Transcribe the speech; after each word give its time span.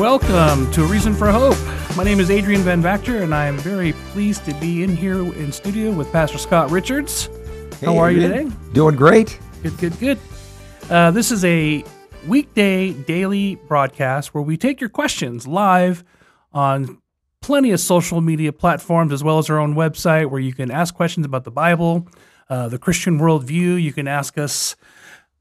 welcome 0.00 0.70
to 0.70 0.82
A 0.82 0.86
Reason 0.86 1.14
for 1.14 1.30
Hope. 1.30 1.58
My 1.94 2.04
name 2.04 2.20
is 2.20 2.30
Adrian 2.30 2.62
Van 2.62 2.82
Vactor, 2.82 3.22
and 3.22 3.34
I 3.34 3.44
am 3.44 3.58
very 3.58 3.92
pleased 4.12 4.46
to 4.46 4.54
be 4.54 4.82
in 4.82 4.96
here 4.96 5.18
in 5.34 5.52
studio 5.52 5.92
with 5.92 6.10
Pastor 6.10 6.38
Scott 6.38 6.70
Richards. 6.70 7.28
How 7.82 7.92
Hey, 7.92 7.98
are 7.98 8.10
you 8.10 8.20
today? 8.20 8.50
Doing 8.72 8.96
great. 8.96 9.38
Good, 9.62 9.76
good, 9.76 10.00
good. 10.00 10.18
Uh, 10.88 11.10
this 11.10 11.30
is 11.30 11.44
a 11.44 11.84
weekday 12.26 12.94
daily 12.94 13.56
broadcast 13.68 14.32
where 14.32 14.42
we 14.42 14.56
take 14.56 14.80
your 14.80 14.88
questions 14.88 15.46
live 15.46 16.02
on 16.54 17.02
plenty 17.42 17.70
of 17.70 17.78
social 17.78 18.22
media 18.22 18.54
platforms 18.54 19.12
as 19.12 19.22
well 19.22 19.36
as 19.36 19.50
our 19.50 19.58
own 19.58 19.74
website 19.74 20.30
where 20.30 20.40
you 20.40 20.54
can 20.54 20.70
ask 20.70 20.94
questions 20.94 21.26
about 21.26 21.44
the 21.44 21.50
Bible, 21.50 22.08
uh, 22.48 22.68
the 22.68 22.78
Christian 22.78 23.18
worldview. 23.18 23.80
You 23.80 23.92
can 23.92 24.08
ask 24.08 24.38
us 24.38 24.76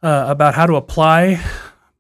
uh, 0.03 0.26
about 0.27 0.53
how 0.53 0.66
to 0.66 0.76
apply 0.76 1.41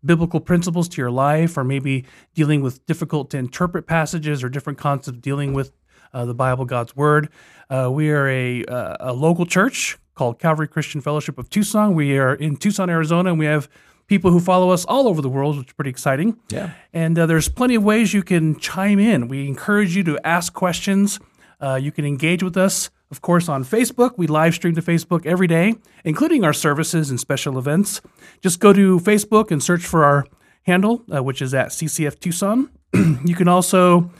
biblical 0.03 0.39
principles 0.39 0.87
to 0.89 1.01
your 1.01 1.11
life 1.11 1.57
or 1.57 1.63
maybe 1.63 2.05
dealing 2.33 2.61
with 2.61 2.85
difficult 2.85 3.29
to 3.31 3.37
interpret 3.37 3.87
passages 3.87 4.43
or 4.43 4.49
different 4.49 4.79
concepts 4.79 5.19
dealing 5.19 5.53
with 5.53 5.71
uh, 6.13 6.25
the 6.25 6.33
Bible, 6.33 6.65
God's 6.65 6.95
Word. 6.95 7.29
Uh, 7.69 7.89
we 7.91 8.09
are 8.09 8.27
a, 8.27 8.63
uh, 8.65 8.97
a 8.99 9.13
local 9.13 9.45
church 9.45 9.97
called 10.15 10.39
Calvary 10.39 10.67
Christian 10.67 11.01
Fellowship 11.01 11.37
of 11.37 11.49
Tucson. 11.49 11.93
We 11.93 12.17
are 12.17 12.33
in 12.33 12.57
Tucson, 12.57 12.89
Arizona, 12.89 13.29
and 13.29 13.39
we 13.39 13.45
have 13.45 13.69
people 14.07 14.31
who 14.31 14.39
follow 14.39 14.71
us 14.71 14.83
all 14.85 15.07
over 15.07 15.21
the 15.21 15.29
world, 15.29 15.57
which 15.57 15.67
is 15.67 15.73
pretty 15.73 15.91
exciting. 15.91 16.37
Yeah. 16.49 16.71
And 16.91 17.17
uh, 17.17 17.25
there's 17.27 17.47
plenty 17.47 17.75
of 17.75 17.83
ways 17.83 18.13
you 18.13 18.23
can 18.23 18.59
chime 18.59 18.99
in. 18.99 19.27
We 19.27 19.47
encourage 19.47 19.95
you 19.95 20.03
to 20.05 20.19
ask 20.25 20.51
questions. 20.51 21.19
Uh, 21.61 21.75
you 21.75 21.91
can 21.91 22.05
engage 22.05 22.41
with 22.41 22.57
us, 22.57 22.89
of 23.11 23.21
course, 23.21 23.49
on 23.49 23.63
Facebook. 23.63 24.11
We 24.17 24.27
live 24.27 24.53
stream 24.53 24.75
to 24.75 24.81
Facebook 24.81 25.25
every 25.25 25.47
day, 25.47 25.75
including 26.03 26.43
our 26.43 26.53
services 26.53 27.09
and 27.09 27.19
special 27.19 27.57
events. 27.57 28.01
Just 28.41 28.59
go 28.59 28.71
to 28.73 28.99
Facebook 28.99 29.51
and 29.51 29.63
search 29.63 29.85
for 29.85 30.03
our 30.03 30.25
handle, 30.63 31.03
uh, 31.13 31.23
which 31.23 31.41
is 31.41 31.53
at 31.53 31.69
CCF 31.69 32.19
Tucson. 32.19 32.69
you 32.93 33.35
can 33.35 33.47
also 33.47 34.11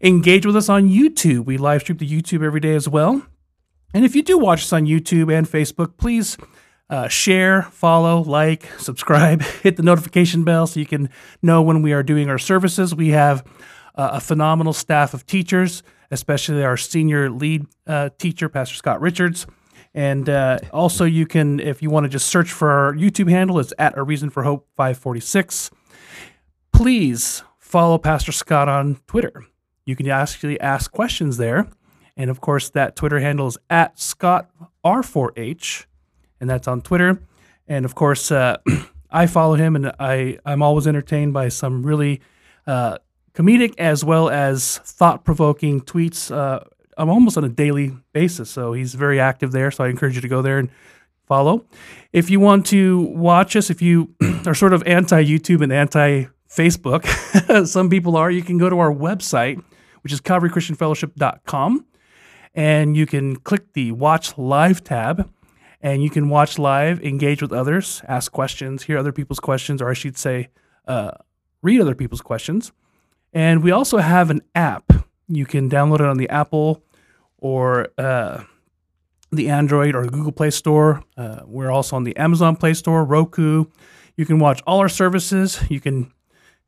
engage 0.00 0.46
with 0.46 0.56
us 0.56 0.68
on 0.68 0.88
YouTube. 0.88 1.44
We 1.44 1.58
live 1.58 1.82
stream 1.82 1.98
to 1.98 2.06
YouTube 2.06 2.42
every 2.44 2.60
day 2.60 2.74
as 2.74 2.88
well. 2.88 3.22
And 3.94 4.04
if 4.04 4.14
you 4.14 4.22
do 4.22 4.38
watch 4.38 4.62
us 4.62 4.72
on 4.72 4.84
YouTube 4.86 5.32
and 5.32 5.46
Facebook, 5.46 5.96
please 5.96 6.36
uh, 6.90 7.08
share, 7.08 7.62
follow, 7.62 8.22
like, 8.22 8.66
subscribe, 8.78 9.42
hit 9.62 9.76
the 9.76 9.82
notification 9.82 10.44
bell 10.44 10.66
so 10.66 10.80
you 10.80 10.86
can 10.86 11.10
know 11.42 11.62
when 11.62 11.82
we 11.82 11.92
are 11.92 12.02
doing 12.02 12.28
our 12.28 12.38
services. 12.38 12.94
We 12.94 13.08
have 13.08 13.44
uh, 13.94 14.10
a 14.12 14.20
phenomenal 14.20 14.72
staff 14.72 15.14
of 15.14 15.26
teachers, 15.26 15.82
especially 16.10 16.64
our 16.64 16.76
senior 16.76 17.30
lead 17.30 17.66
uh, 17.86 18.10
teacher, 18.18 18.48
Pastor 18.48 18.74
Scott 18.74 19.00
Richards. 19.00 19.46
And 19.94 20.28
uh, 20.28 20.58
also, 20.72 21.04
you 21.04 21.26
can, 21.26 21.60
if 21.60 21.82
you 21.82 21.90
want 21.90 22.04
to 22.04 22.08
just 22.08 22.28
search 22.28 22.52
for 22.52 22.70
our 22.70 22.92
YouTube 22.92 23.30
handle, 23.30 23.58
it's 23.58 23.72
at 23.78 23.96
A 23.96 24.02
Reason 24.02 24.30
for 24.30 24.42
Hope 24.42 24.68
546. 24.76 25.70
Please 26.72 27.42
follow 27.58 27.98
Pastor 27.98 28.32
Scott 28.32 28.68
on 28.68 29.00
Twitter. 29.06 29.44
You 29.84 29.96
can 29.96 30.08
actually 30.08 30.60
ask 30.60 30.92
questions 30.92 31.36
there. 31.36 31.68
And 32.16 32.30
of 32.30 32.40
course, 32.40 32.68
that 32.70 32.96
Twitter 32.96 33.20
handle 33.20 33.46
is 33.46 33.56
at 33.70 33.96
ScottR4H, 33.96 35.86
and 36.40 36.50
that's 36.50 36.68
on 36.68 36.82
Twitter. 36.82 37.22
And 37.66 37.84
of 37.84 37.94
course, 37.94 38.30
uh, 38.30 38.58
I 39.10 39.26
follow 39.26 39.54
him, 39.54 39.76
and 39.76 39.92
I, 39.98 40.38
I'm 40.44 40.62
always 40.62 40.86
entertained 40.86 41.32
by 41.32 41.48
some 41.48 41.84
really 41.84 42.20
uh, 42.66 42.98
comedic 43.38 43.74
as 43.78 44.04
well 44.04 44.28
as 44.28 44.78
thought 44.78 45.24
provoking 45.24 45.80
tweets. 45.80 46.34
Uh, 46.34 46.60
almost 46.96 47.36
on 47.36 47.44
a 47.44 47.48
daily 47.48 47.96
basis, 48.12 48.50
so 48.50 48.72
he's 48.72 48.94
very 48.94 49.20
active 49.20 49.52
there. 49.52 49.70
So 49.70 49.84
I 49.84 49.88
encourage 49.88 50.16
you 50.16 50.20
to 50.20 50.28
go 50.28 50.42
there 50.42 50.58
and 50.58 50.68
follow. 51.26 51.64
If 52.12 52.28
you 52.28 52.40
want 52.40 52.66
to 52.66 52.98
watch 53.00 53.54
us, 53.54 53.70
if 53.70 53.80
you 53.80 54.14
are 54.46 54.54
sort 54.54 54.72
of 54.72 54.82
anti 54.84 55.22
YouTube 55.22 55.62
and 55.62 55.72
anti 55.72 56.24
Facebook, 56.50 57.06
some 57.68 57.88
people 57.88 58.16
are, 58.16 58.30
you 58.30 58.42
can 58.42 58.58
go 58.58 58.68
to 58.68 58.78
our 58.80 58.92
website, 58.92 59.62
which 60.02 60.12
is 60.12 60.20
calvarychristianfellowship.com, 60.20 61.86
and 62.54 62.96
you 62.96 63.06
can 63.06 63.36
click 63.36 63.72
the 63.74 63.92
Watch 63.92 64.36
Live 64.36 64.82
tab, 64.82 65.30
and 65.80 66.02
you 66.02 66.10
can 66.10 66.28
watch 66.28 66.58
live, 66.58 67.00
engage 67.04 67.40
with 67.40 67.52
others, 67.52 68.02
ask 68.08 68.32
questions, 68.32 68.82
hear 68.82 68.98
other 68.98 69.12
people's 69.12 69.38
questions, 69.38 69.80
or 69.80 69.88
I 69.88 69.94
should 69.94 70.18
say, 70.18 70.48
uh, 70.88 71.12
read 71.62 71.80
other 71.80 71.94
people's 71.94 72.22
questions. 72.22 72.72
And 73.32 73.62
we 73.62 73.70
also 73.70 73.98
have 73.98 74.30
an 74.30 74.40
app. 74.54 74.92
You 75.28 75.44
can 75.46 75.68
download 75.68 76.00
it 76.00 76.06
on 76.06 76.16
the 76.16 76.28
Apple 76.28 76.82
or 77.38 77.88
uh, 77.98 78.42
the 79.30 79.48
Android 79.48 79.94
or 79.94 80.06
Google 80.06 80.32
Play 80.32 80.50
Store. 80.50 81.02
Uh, 81.16 81.40
we're 81.44 81.70
also 81.70 81.96
on 81.96 82.04
the 82.04 82.16
Amazon 82.16 82.56
Play 82.56 82.74
Store, 82.74 83.04
Roku. 83.04 83.66
You 84.16 84.26
can 84.26 84.38
watch 84.38 84.62
all 84.66 84.78
our 84.78 84.88
services. 84.88 85.60
You 85.68 85.80
can 85.80 86.12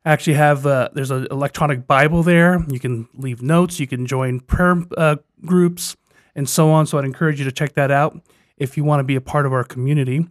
actually 0.04 0.34
have 0.34 0.66
uh, 0.66 0.90
there's 0.92 1.10
an 1.10 1.26
electronic 1.30 1.86
Bible 1.86 2.22
there. 2.22 2.64
You 2.68 2.78
can 2.78 3.08
leave 3.14 3.42
notes. 3.42 3.80
You 3.80 3.86
can 3.86 4.06
join 4.06 4.40
prayer 4.40 4.82
uh, 4.96 5.16
groups 5.44 5.96
and 6.34 6.48
so 6.48 6.70
on. 6.70 6.86
So 6.86 6.98
I'd 6.98 7.04
encourage 7.04 7.38
you 7.38 7.44
to 7.44 7.52
check 7.52 7.74
that 7.74 7.90
out 7.90 8.20
if 8.56 8.76
you 8.76 8.84
want 8.84 9.00
to 9.00 9.04
be 9.04 9.16
a 9.16 9.20
part 9.20 9.46
of 9.46 9.52
our 9.52 9.64
community. 9.64 10.26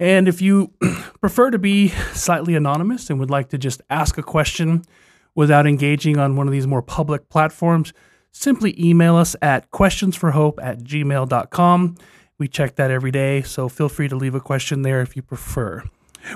And 0.00 0.28
if 0.28 0.42
you 0.42 0.72
prefer 1.20 1.50
to 1.50 1.58
be 1.58 1.88
slightly 2.12 2.54
anonymous 2.54 3.10
and 3.10 3.18
would 3.18 3.30
like 3.30 3.48
to 3.50 3.58
just 3.58 3.82
ask 3.90 4.18
a 4.18 4.22
question 4.22 4.84
without 5.38 5.68
engaging 5.68 6.18
on 6.18 6.34
one 6.34 6.48
of 6.48 6.52
these 6.52 6.66
more 6.66 6.82
public 6.82 7.28
platforms, 7.28 7.92
simply 8.32 8.74
email 8.76 9.14
us 9.14 9.36
at 9.40 9.70
questionsforhope 9.70 10.58
at 10.60 10.80
gmail.com. 10.80 11.94
We 12.38 12.48
check 12.48 12.74
that 12.74 12.90
every 12.90 13.12
day, 13.12 13.42
so 13.42 13.68
feel 13.68 13.88
free 13.88 14.08
to 14.08 14.16
leave 14.16 14.34
a 14.34 14.40
question 14.40 14.82
there 14.82 15.00
if 15.00 15.14
you 15.14 15.22
prefer. 15.22 15.84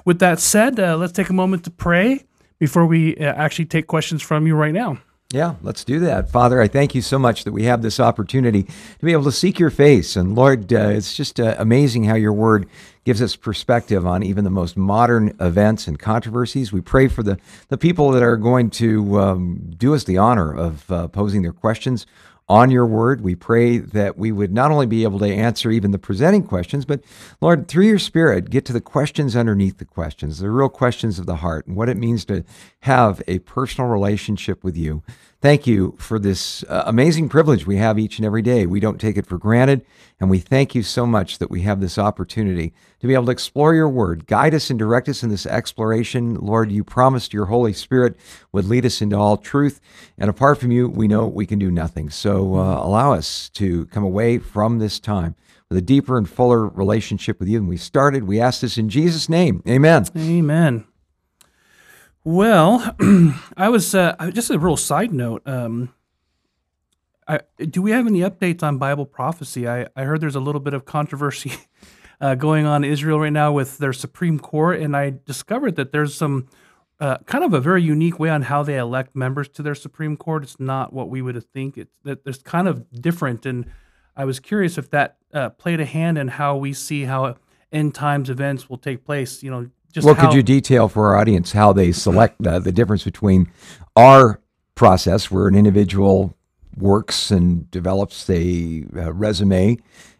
With 0.05 0.21
that 0.21 0.39
said, 0.39 0.79
uh, 0.79 0.97
let's 0.97 1.13
take 1.13 1.31
a 1.31 1.33
moment 1.33 1.65
to 1.65 1.71
pray 1.73 2.25
before 2.61 2.87
we 2.87 3.17
uh, 3.17 3.25
actually 3.25 3.65
take 3.65 3.89
questions 3.89 4.23
from 4.23 4.47
you 4.47 4.55
right 4.55 4.73
now. 4.73 4.99
Yeah, 5.33 5.55
let's 5.63 5.83
do 5.83 5.99
that. 6.01 6.31
Father, 6.31 6.61
I 6.61 6.69
thank 6.69 6.95
you 6.95 7.01
so 7.01 7.19
much 7.19 7.45
that 7.45 7.53
we 7.53 7.65
have 7.65 7.81
this 7.81 7.99
opportunity 7.99 8.65
to 8.65 9.05
be 9.05 9.13
able 9.13 9.25
to 9.25 9.33
seek 9.33 9.59
your 9.59 9.71
face. 9.71 10.15
And 10.15 10.35
Lord, 10.35 10.71
uh, 10.71 10.91
it's 10.91 11.17
just 11.17 11.41
uh, 11.41 11.55
amazing 11.59 12.05
how 12.05 12.17
your 12.17 12.35
word 12.35 12.69
gives 13.07 13.23
us 13.23 13.35
perspective 13.35 14.07
on 14.07 14.23
even 14.23 14.45
the 14.45 14.51
most 14.51 14.77
modern 14.77 15.35
events 15.41 15.87
and 15.87 15.99
controversies. 15.99 16.71
We 16.71 16.83
pray 16.83 17.09
for 17.09 17.23
the, 17.23 17.39
the 17.69 17.79
people 17.79 18.11
that 18.11 18.23
are 18.23 18.37
going 18.37 18.69
to 18.71 19.21
um, 19.21 19.73
do 19.79 19.95
us 19.95 20.05
the 20.05 20.19
honor 20.19 20.55
of 20.55 20.93
uh, 20.93 21.09
posing 21.09 21.41
their 21.41 21.55
questions 21.55 22.07
on 22.53 22.71
your 22.71 22.85
word. 22.85 23.23
We 23.23 23.35
pray 23.35 23.79
that 23.79 24.19
we 24.19 24.31
would 24.31 24.53
not 24.53 24.71
only 24.71 24.85
be 24.85 25.05
able 25.05 25.19
to 25.21 25.25
answer 25.25 25.71
even 25.71 25.91
the 25.91 25.99
presenting 25.99 26.43
questions, 26.43 26.85
but 26.85 27.03
Lord, 27.41 27.67
through 27.67 27.87
your 27.87 27.99
spirit, 27.99 28.51
get 28.51 28.67
to 28.67 28.75
the 28.75 28.81
questions 28.83 29.35
underneath 29.35 29.79
the 29.79 29.87
questions, 29.87 30.39
the 30.39 30.51
real 30.51 30.69
questions 30.69 31.19
of 31.19 31.25
the 31.25 31.37
heart, 31.37 31.67
and 31.67 31.77
what 31.77 31.89
it 31.89 31.97
means 31.97 32.27
to 32.27 32.45
have 32.81 33.23
a 33.27 33.39
personal 33.39 33.89
relationship 33.89 34.63
with 34.63 34.77
you. 34.77 35.03
Thank 35.41 35.67
you 35.67 35.97
for 35.99 36.21
this 36.21 36.63
uh, 36.69 36.85
amazing 36.87 37.29
privilege 37.29 37.67
we 37.67 37.77
have 37.77 37.99
each 37.99 38.19
and 38.19 38.25
every 38.25 38.43
day. 38.43 38.65
We 38.65 38.79
don't 38.79 39.01
take 39.01 39.17
it 39.17 39.27
for 39.27 39.39
granted, 39.39 39.85
and 40.21 40.31
we 40.31 40.39
thank 40.39 40.77
you 40.77 40.85
so 40.85 41.05
much 41.05 41.39
that 41.39 41.51
we 41.51 41.63
have 41.63 41.81
this 41.81 41.99
opportunity 41.99 42.73
to 43.01 43.09
be 43.09 43.15
able 43.15 43.25
to 43.25 43.33
explore 43.33 43.75
your 43.75 43.89
word. 43.89 44.29
Guide 44.29 44.55
us 44.55 44.71
and 44.71 44.79
direct 44.79 45.09
us 45.09 45.25
in 45.25 45.31
this 45.31 45.45
exploration. 45.45 46.37
Lord, 46.37 46.71
you 46.71 46.85
promised 46.85 47.35
your 47.35 47.47
Holy 47.47 47.73
Spirit 47.73 48.17
would 48.53 48.67
lead 48.67 48.87
us 48.87 49.03
into 49.03 49.17
all 49.17 49.37
truth, 49.37 49.81
and 50.17 50.31
apart 50.31 50.61
from 50.61 50.71
you, 50.71 50.89
we 50.89 51.09
know 51.09 51.27
we 51.27 51.45
can 51.45 51.59
do 51.59 51.73
nothing. 51.73 52.09
So 52.09 52.42
uh, 52.45 52.85
allow 52.85 53.13
us 53.13 53.49
to 53.51 53.87
come 53.87 54.05
away 54.05 54.39
from 54.39 54.79
this 54.79 55.01
time 55.01 55.35
with 55.69 55.79
a 55.79 55.83
deeper 55.83 56.19
and 56.19 56.29
fuller 56.29 56.67
relationship 56.67 57.41
with 57.41 57.49
you 57.49 57.59
than 57.59 57.67
we 57.67 57.77
started. 57.77 58.25
We 58.25 58.41
ask 58.41 58.61
this 58.61 58.77
in 58.77 58.89
Jesus' 58.89 59.29
name. 59.29 59.63
Amen. 59.67 60.05
Amen. 60.17 60.85
Well, 62.25 62.95
I 63.57 63.69
was 63.69 63.95
uh, 63.95 64.15
just 64.33 64.51
a 64.51 64.59
real 64.59 64.77
side 64.77 65.13
note. 65.13 65.43
Um, 65.47 65.95
I, 67.27 67.41
do 67.59 67.81
we 67.83 67.93
have 67.93 68.07
any 68.07 68.21
updates 68.21 68.63
on 68.63 68.79
Bible 68.79 69.07
prophecy? 69.07 69.67
I, 69.67 69.87
I 69.97 70.05
heard 70.05 70.21
there's 70.21 70.37
a 70.37 70.41
little 70.41 70.61
bit 70.61 70.75
of 70.75 70.85
controversy 70.85 71.53
uh, 72.21 72.35
going 72.35 72.67
on 72.67 72.85
in 72.85 72.93
Israel 72.93 73.21
right 73.21 73.33
now 73.33 73.53
with 73.53 73.79
their 73.79 73.93
Supreme 73.93 74.39
Court, 74.39 74.81
and 74.81 74.97
I 74.97 75.15
discovered 75.25 75.77
that 75.77 75.93
there's 75.93 76.15
some 76.15 76.49
uh, 77.01 77.19
kind 77.27 77.45
of 77.45 77.53
a 77.53 77.61
very 77.61 77.83
unique 77.83 78.19
way 78.19 78.31
on 78.31 78.43
how 78.43 78.63
they 78.63 78.79
elect 78.79 79.17
members 79.17 79.49
to 79.49 79.63
their 79.63 79.75
Supreme 79.75 80.17
Court. 80.17 80.45
It's 80.45 80.61
not 80.61 80.93
what 80.93 81.09
we 81.09 81.23
would 81.23 81.43
think. 81.53 81.77
It's 81.77 81.95
that 82.05 82.21
it's 82.25 82.43
kind 82.43 82.69
of 82.69 82.91
different, 82.93 83.45
and 83.47 83.67
I 84.17 84.25
was 84.25 84.41
curious 84.41 84.79
if 84.79 84.91
that 84.91 85.17
uh, 85.33 85.51
played 85.51 85.81
a 85.81 85.85
hand 85.85 86.19
in 86.19 86.29
how 86.29 86.57
we 86.57 86.73
see 86.73 87.05
how 87.05 87.37
end 87.73 87.95
times 87.95 88.31
events 88.31 88.69
will 88.69 88.79
take 88.79 89.05
place. 89.05 89.43
You 89.43 89.51
know, 89.51 89.71
just 89.93 90.05
Well, 90.05 90.15
how, 90.15 90.27
could 90.27 90.35
you 90.35 90.43
detail 90.43 90.89
for 90.89 91.09
our 91.09 91.21
audience 91.21 91.53
how 91.53 91.73
they 91.73 91.93
select 91.93 92.47
uh, 92.47 92.59
the 92.59 92.73
difference 92.73 93.05
between 93.05 93.51
our 93.97 94.41
process, 94.75 95.31
where 95.31 95.49
an 95.49 95.55
individual 95.55 96.37
works 96.77 97.31
and 97.31 97.71
develops 97.71 98.29
a, 98.31 98.85
uh 98.97 99.13
resume 99.13 99.77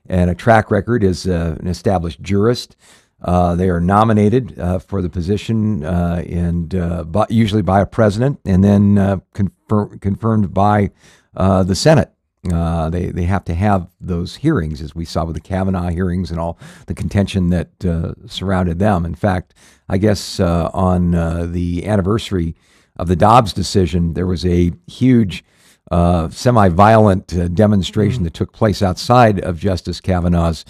and 0.07 0.31
a 0.31 0.35
track 0.35 0.71
record 0.71 1.03
as 1.03 1.27
uh, 1.27 1.57
an 1.61 1.67
established 1.67 2.21
jurist? 2.21 2.77
Uh, 3.25 3.55
they 3.55 3.69
are 3.69 3.81
nominated 3.81 4.59
uh, 4.59 4.79
for 4.79 5.01
the 5.01 5.09
position 5.09 5.85
uh, 5.85 6.23
and 6.29 6.75
uh, 6.75 7.05
by, 7.05 7.27
usually 7.29 7.63
by 7.63 7.81
a 7.81 7.87
president, 7.87 8.41
and 8.45 8.63
then 8.65 8.99
uh, 8.99 9.17
confir- 9.35 10.01
confirmed 10.01 10.53
by 10.53 10.91
uh, 11.37 11.63
the 11.63 11.75
Senate. 11.75 12.11
Uh, 12.53 12.91
they 12.91 13.07
they 13.07 13.23
have 13.23 13.45
to 13.45 13.55
have 13.55 13.87
those 14.01 14.35
hearings, 14.35 14.83
as 14.83 14.97
we 14.97 15.05
saw 15.05 15.25
with 15.25 15.37
the 15.37 15.41
Kavanaugh 15.41 15.91
hearings 15.91 16.31
and 16.33 16.41
all 16.41 16.59
the 16.87 16.95
contention 16.95 17.51
that 17.51 17.85
uh, 17.85 18.15
surrounded 18.27 18.81
them. 18.81 19.07
In 19.07 19.15
fact, 19.15 19.55
I 19.89 19.99
guess 19.99 20.41
uh, 20.41 20.69
on 20.75 21.15
uh, 21.15 21.47
the 21.47 21.87
anniversary 21.87 22.57
of 22.97 23.07
the 23.07 23.15
Dobbs 23.15 23.53
decision, 23.53 24.15
there 24.15 24.27
was 24.27 24.45
a 24.45 24.73
huge 24.89 25.45
uh, 25.93 26.29
semi-violent 26.31 27.33
uh, 27.33 27.47
demonstration 27.49 28.25
that 28.25 28.35
took 28.35 28.53
place 28.53 28.83
outside 28.83 29.39
of 29.41 29.59
Justice 29.59 30.01
Kavanaugh's 30.01 30.65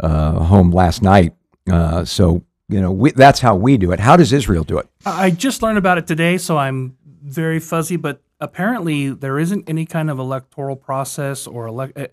uh, 0.00 0.32
home 0.44 0.70
last 0.70 1.02
night. 1.02 1.34
Uh, 1.70 2.04
so 2.04 2.42
you 2.68 2.80
know 2.80 2.90
we, 2.92 3.10
that's 3.12 3.40
how 3.40 3.56
we 3.56 3.76
do 3.76 3.92
it. 3.92 4.00
How 4.00 4.16
does 4.16 4.32
Israel 4.32 4.64
do 4.64 4.78
it? 4.78 4.88
I 5.06 5.30
just 5.30 5.62
learned 5.62 5.78
about 5.78 5.98
it 5.98 6.06
today, 6.06 6.38
so 6.38 6.56
I'm 6.58 6.96
very 7.22 7.60
fuzzy. 7.60 7.96
But 7.96 8.22
apparently, 8.40 9.10
there 9.10 9.38
isn't 9.38 9.68
any 9.68 9.86
kind 9.86 10.10
of 10.10 10.18
electoral 10.18 10.76
process 10.76 11.46
or 11.46 11.66
elect. 11.66 11.98
uh, 11.98 12.06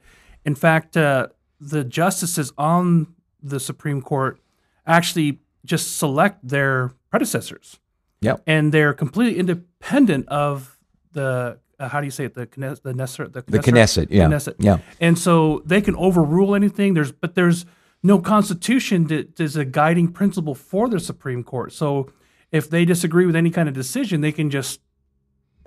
In 0.46 0.56
fact, 0.56 0.96
uh, 0.98 1.28
the 1.60 1.84
justices 1.84 2.52
on 2.57 3.07
the 3.42 3.60
Supreme 3.60 4.02
Court 4.02 4.40
actually 4.86 5.40
just 5.66 5.98
select 5.98 6.48
their 6.48 6.92
predecessors, 7.10 7.80
Yep. 8.22 8.44
and 8.48 8.72
they're 8.72 8.94
completely 8.94 9.40
independent 9.40 10.28
of 10.30 10.78
the 11.13 11.57
uh, 11.80 11.90
how 11.90 12.00
do 12.00 12.06
you 12.06 12.12
say 12.12 12.25
it 12.25 12.34
the 12.36 12.46
Knes- 12.48 12.81
the 12.81 12.94
Knesset 12.94 13.34
the 13.34 13.42
The 13.48 13.60
Knesset, 13.60 14.07
yeah, 14.10 14.28
Knesset. 14.28 14.56
yeah. 14.60 14.78
and 15.02 15.18
so 15.19 15.62
they 15.66 15.81
can 15.81 15.96
overrule 15.96 16.56
anything. 16.56 16.94
There's 16.94 17.12
but 17.12 17.36
there's 17.36 17.66
no 18.06 18.19
constitution 18.19 19.07
that 19.07 19.40
is 19.40 19.56
a 19.56 19.66
guiding 19.66 20.07
principle 20.12 20.54
for 20.54 20.88
the 20.88 21.00
Supreme 21.00 21.44
Court. 21.44 21.74
So 21.74 22.12
if 22.52 22.69
they 22.69 22.86
disagree 22.86 23.25
with 23.25 23.36
any 23.36 23.50
kind 23.50 23.68
of 23.68 23.74
decision, 23.74 24.22
they 24.22 24.31
can 24.31 24.52
just 24.52 24.80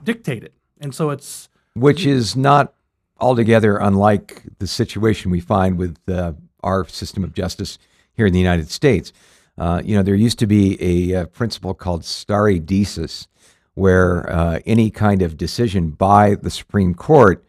dictate 0.04 0.44
it. 0.44 0.54
And 0.80 0.94
so 0.94 1.10
it's 1.10 1.48
which 1.74 2.06
is 2.06 2.36
not 2.36 2.74
altogether 3.18 3.78
unlike 3.78 4.44
the 4.60 4.68
situation 4.68 5.32
we 5.32 5.40
find 5.40 5.76
with 5.76 5.96
uh, 6.08 6.34
our 6.62 6.86
system 6.86 7.24
of 7.24 7.34
justice 7.34 7.76
here 8.12 8.26
in 8.26 8.32
the 8.32 8.38
United 8.38 8.70
States. 8.70 9.12
Uh, 9.56 9.82
you 9.84 9.96
know, 9.96 10.04
there 10.04 10.14
used 10.14 10.38
to 10.38 10.46
be 10.46 10.78
a, 10.80 11.22
uh 11.22 11.26
principle 11.26 11.74
called 11.74 12.04
stare 12.04 12.60
decisis, 12.60 13.26
where 13.74 14.30
uh, 14.30 14.60
any 14.64 14.90
kind 14.90 15.22
of 15.22 15.36
decision 15.36 15.90
by 15.90 16.36
the 16.36 16.50
Supreme 16.50 16.94
Court 16.94 17.44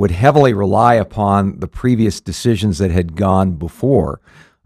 would 0.00 0.10
heavily 0.10 0.54
rely 0.54 0.94
upon 0.94 1.60
the 1.60 1.68
previous 1.68 2.22
decisions 2.22 2.78
that 2.78 2.90
had 2.90 3.14
gone 3.14 3.52
before. 3.52 4.18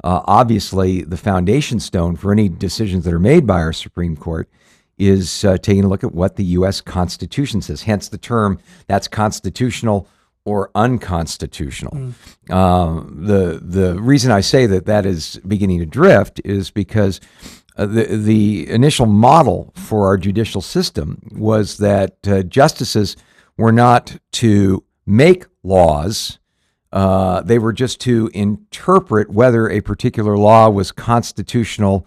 Uh, 0.05 0.23
obviously, 0.27 1.03
the 1.03 1.17
foundation 1.17 1.81
stone 1.81 2.15
for 2.15 2.31
any 2.31 2.49
decisions 2.49 3.05
that 3.05 3.13
are 3.13 3.19
made 3.19 3.45
by 3.45 3.61
our 3.61 3.73
Supreme 3.73 4.17
Court 4.17 4.49
is 4.97 5.45
uh, 5.45 5.59
taking 5.59 5.83
a 5.83 5.89
look 5.89 6.05
at 6.05 6.15
what 6.15 6.37
the 6.37 6.45
U.S. 6.59 6.81
Constitution 6.81 7.61
says. 7.61 7.83
Hence 7.83 8.09
the 8.09 8.17
term 8.17 8.61
that's 8.87 9.09
constitutional 9.09 10.07
or 10.45 10.71
unconstitutional. 10.77 12.13
Um, 12.49 13.17
the 13.27 13.61
the 13.61 14.01
reason 14.01 14.31
I 14.31 14.41
say 14.41 14.67
that 14.67 14.87
that 14.87 15.05
is 15.05 15.41
beginning 15.49 15.81
to 15.81 15.87
drift 15.87 16.41
is 16.45 16.71
because 16.71 17.21
uh, 17.77 17.87
the 17.87 18.05
the 18.05 18.71
initial 18.71 19.07
model 19.07 19.73
for 19.75 20.07
our 20.07 20.17
judicial 20.17 20.61
system 20.61 21.29
was 21.33 21.79
that 21.79 22.19
uh, 22.29 22.45
justices 22.45 23.17
were 23.57 23.73
not 23.73 24.17
to 24.33 24.85
make 25.07 25.47
laws. 25.63 26.39
Uh, 26.93 27.41
they 27.43 27.59
were 27.59 27.73
just 27.73 28.01
to 28.01 28.31
interpret 28.33 29.31
whether 29.31 29.69
a 29.69 29.81
particular 29.81 30.37
law 30.37 30.69
was 30.69 30.93
constitutional 30.93 32.07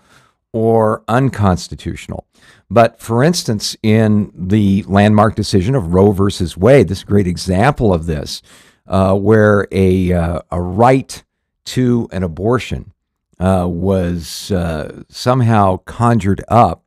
or 0.53 1.03
unconstitutional. 1.07 2.25
But 2.69 2.99
for 2.99 3.23
instance, 3.23 3.75
in 3.83 4.31
the 4.33 4.83
landmark 4.87 5.35
decision 5.35 5.75
of 5.75 5.93
Roe 5.93 6.11
versus 6.11 6.57
Wade, 6.57 6.87
this 6.87 6.99
is 6.99 7.03
a 7.03 7.07
great 7.07 7.27
example 7.27 7.93
of 7.93 8.05
this, 8.05 8.41
uh, 8.87 9.13
where 9.13 9.67
a, 9.71 10.13
uh, 10.13 10.41
a 10.51 10.61
right 10.61 11.23
to 11.65 12.07
an 12.11 12.23
abortion 12.23 12.93
uh, 13.39 13.67
was 13.69 14.51
uh, 14.51 15.03
somehow 15.09 15.77
conjured 15.77 16.43
up 16.47 16.83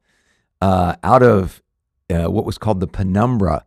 uh, 0.60 0.96
out 1.02 1.22
of 1.22 1.62
what 2.08 2.44
was 2.44 2.58
called 2.58 2.80
the 2.80 2.88
penumbra 2.88 3.64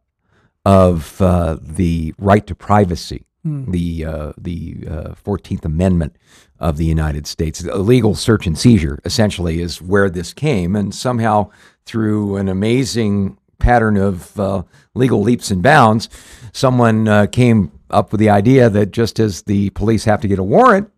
of 0.66 1.22
uh, 1.22 1.58
the 1.62 2.14
right 2.18 2.46
to 2.48 2.56
privacy, 2.56 3.26
the 3.72 4.06
uh, 4.06 4.34
the 4.38 4.88
uh, 4.90 5.16
Fourteenth 5.16 5.66
Amendment 5.66 6.16
of 6.60 6.78
the 6.78 6.86
United 6.86 7.28
States. 7.28 7.64
A 7.64 7.78
legal 7.78 8.16
search 8.16 8.48
and 8.48 8.58
seizure 8.58 9.00
essentially 9.04 9.60
is 9.60 9.82
where 9.82 10.10
this 10.10 10.34
came, 10.34 10.76
and 10.76 10.96
somehow 10.96 11.50
through 11.86 12.38
an 12.38 12.48
amazing 12.48 13.38
pattern 13.60 13.98
of 13.98 14.40
uh, 14.40 14.64
legal 14.94 15.22
leaps 15.22 15.52
and 15.52 15.62
bounds, 15.62 16.10
someone 16.54 17.08
uh, 17.08 17.26
came 17.28 17.72
up 17.90 18.12
with 18.12 18.20
the 18.20 18.30
idea 18.30 18.70
that 18.70 18.92
just 18.92 19.20
as 19.20 19.44
the 19.44 19.70
police 19.72 20.06
have 20.06 20.22
to 20.22 20.28
get 20.28 20.40
a 20.40 20.44
warrant 20.44 20.90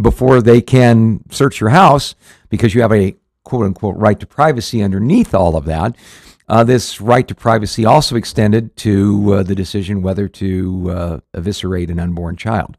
before 0.00 0.42
they 0.42 0.60
can 0.60 1.20
search 1.30 1.60
your 1.60 1.70
house 1.70 2.14
because 2.48 2.74
you 2.74 2.82
have 2.82 2.92
a 2.92 3.14
quote 3.44 3.64
unquote 3.64 3.96
right 3.96 4.18
to 4.20 4.26
privacy 4.26 4.82
underneath 4.82 5.34
all 5.34 5.56
of 5.56 5.64
that. 5.66 5.96
Uh, 6.46 6.62
this 6.62 7.00
right 7.00 7.26
to 7.26 7.34
privacy 7.34 7.84
also 7.86 8.16
extended 8.16 8.76
to 8.76 9.32
uh, 9.34 9.42
the 9.42 9.54
decision 9.54 10.02
whether 10.02 10.28
to 10.28 10.90
uh, 10.90 11.20
eviscerate 11.32 11.90
an 11.90 11.98
unborn 11.98 12.36
child. 12.36 12.76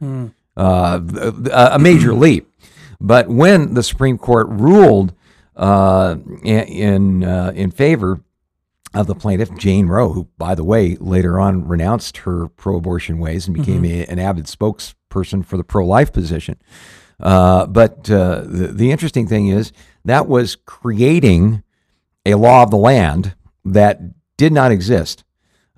Uh, 0.58 1.00
a 1.52 1.70
a 1.74 1.80
major 1.80 2.14
leap. 2.26 2.52
But 3.02 3.28
when 3.28 3.74
the 3.74 3.84
Supreme 3.84 4.18
Court 4.18 4.48
ruled 4.50 5.14
uh, 5.56 6.16
in 6.44 6.64
in, 6.68 7.24
uh, 7.24 7.52
in 7.56 7.72
favor 7.72 8.22
of 8.94 9.08
the 9.08 9.16
plaintiff, 9.16 9.54
Jane 9.58 9.88
Roe, 9.88 10.14
who, 10.14 10.28
by 10.38 10.56
the 10.56 10.64
way, 10.64 10.96
later 11.00 11.40
on 11.40 11.68
renounced 11.68 12.18
her 12.18 12.48
pro 12.48 12.78
abortion 12.78 13.20
ways 13.20 13.48
and 13.48 13.58
became 13.58 13.84
a, 13.84 14.06
an 14.06 14.20
avid 14.20 14.46
spokesperson 14.46 15.46
for 15.46 15.58
the 15.58 15.64
pro 15.64 15.86
life 15.86 16.14
position. 16.14 16.58
Uh, 17.20 17.66
but 17.66 18.10
uh, 18.10 18.42
the, 18.46 18.68
the 18.68 18.92
interesting 18.92 19.28
thing 19.28 19.48
is 19.48 19.74
that 20.06 20.28
was 20.28 20.56
creating 20.56 21.64
a 22.26 22.36
law 22.36 22.64
of 22.64 22.72
the 22.72 22.78
land 22.78 23.36
that 23.66 24.00
did 24.38 24.54
not 24.54 24.72
exist 24.72 25.24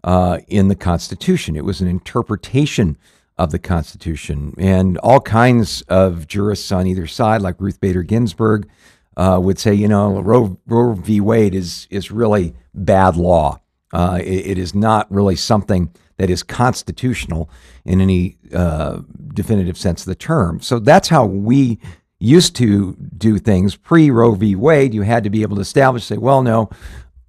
uh, 0.04 0.40
in 0.48 0.68
the 0.68 0.76
Constitution. 0.76 1.56
It 1.56 1.66
was 1.66 1.82
an 1.82 1.88
interpretation 1.88 2.98
of 3.38 3.52
the 3.52 3.60
Constitution. 3.60 4.54
And 4.58 4.98
all 5.00 5.20
kinds 5.20 5.82
of 5.84 6.28
jurists 6.28 6.72
on 6.72 6.88
either 6.88 7.08
side, 7.08 7.42
like 7.42 7.60
Ruth 7.60 7.80
Bader 7.80 8.04
Ginsburg, 8.04 8.68
uh, 9.16 9.40
would 9.42 9.60
say, 9.60 9.74
you 9.74 9.88
know, 9.88 10.20
Roe, 10.22 10.60
Roe 10.68 10.94
v. 10.94 11.22
Wade 11.22 11.56
is, 11.56 11.88
is 11.90 12.12
really 12.12 12.54
bad 12.74 13.16
law. 13.16 13.60
Uh, 13.94 14.20
it- 14.22 14.48
it 14.48 14.58
is 14.58 14.76
not 14.76 15.10
really 15.12 15.36
something 15.36 15.92
that 16.18 16.30
is 16.32 16.42
constitutional 16.44 17.48
in 17.86 18.02
any 18.02 18.38
uh, 18.54 19.02
definitive 19.34 19.78
sense 19.78 20.02
of 20.02 20.08
the 20.08 20.16
term. 20.16 20.60
So 20.60 20.80
that's 20.80 21.10
how 21.10 21.26
we 21.26 21.80
used 22.20 22.56
to 22.56 22.96
do 23.18 23.38
things 23.38 23.76
pre 23.76 24.10
Roe 24.10 24.34
v. 24.34 24.56
Wade. 24.56 24.94
You 24.96 25.04
had 25.04 25.24
to 25.24 25.30
be 25.30 25.44
able 25.44 25.56
to 25.58 25.62
establish, 25.62 26.06
say, 26.06 26.18
well, 26.18 26.42
no, 26.42 26.70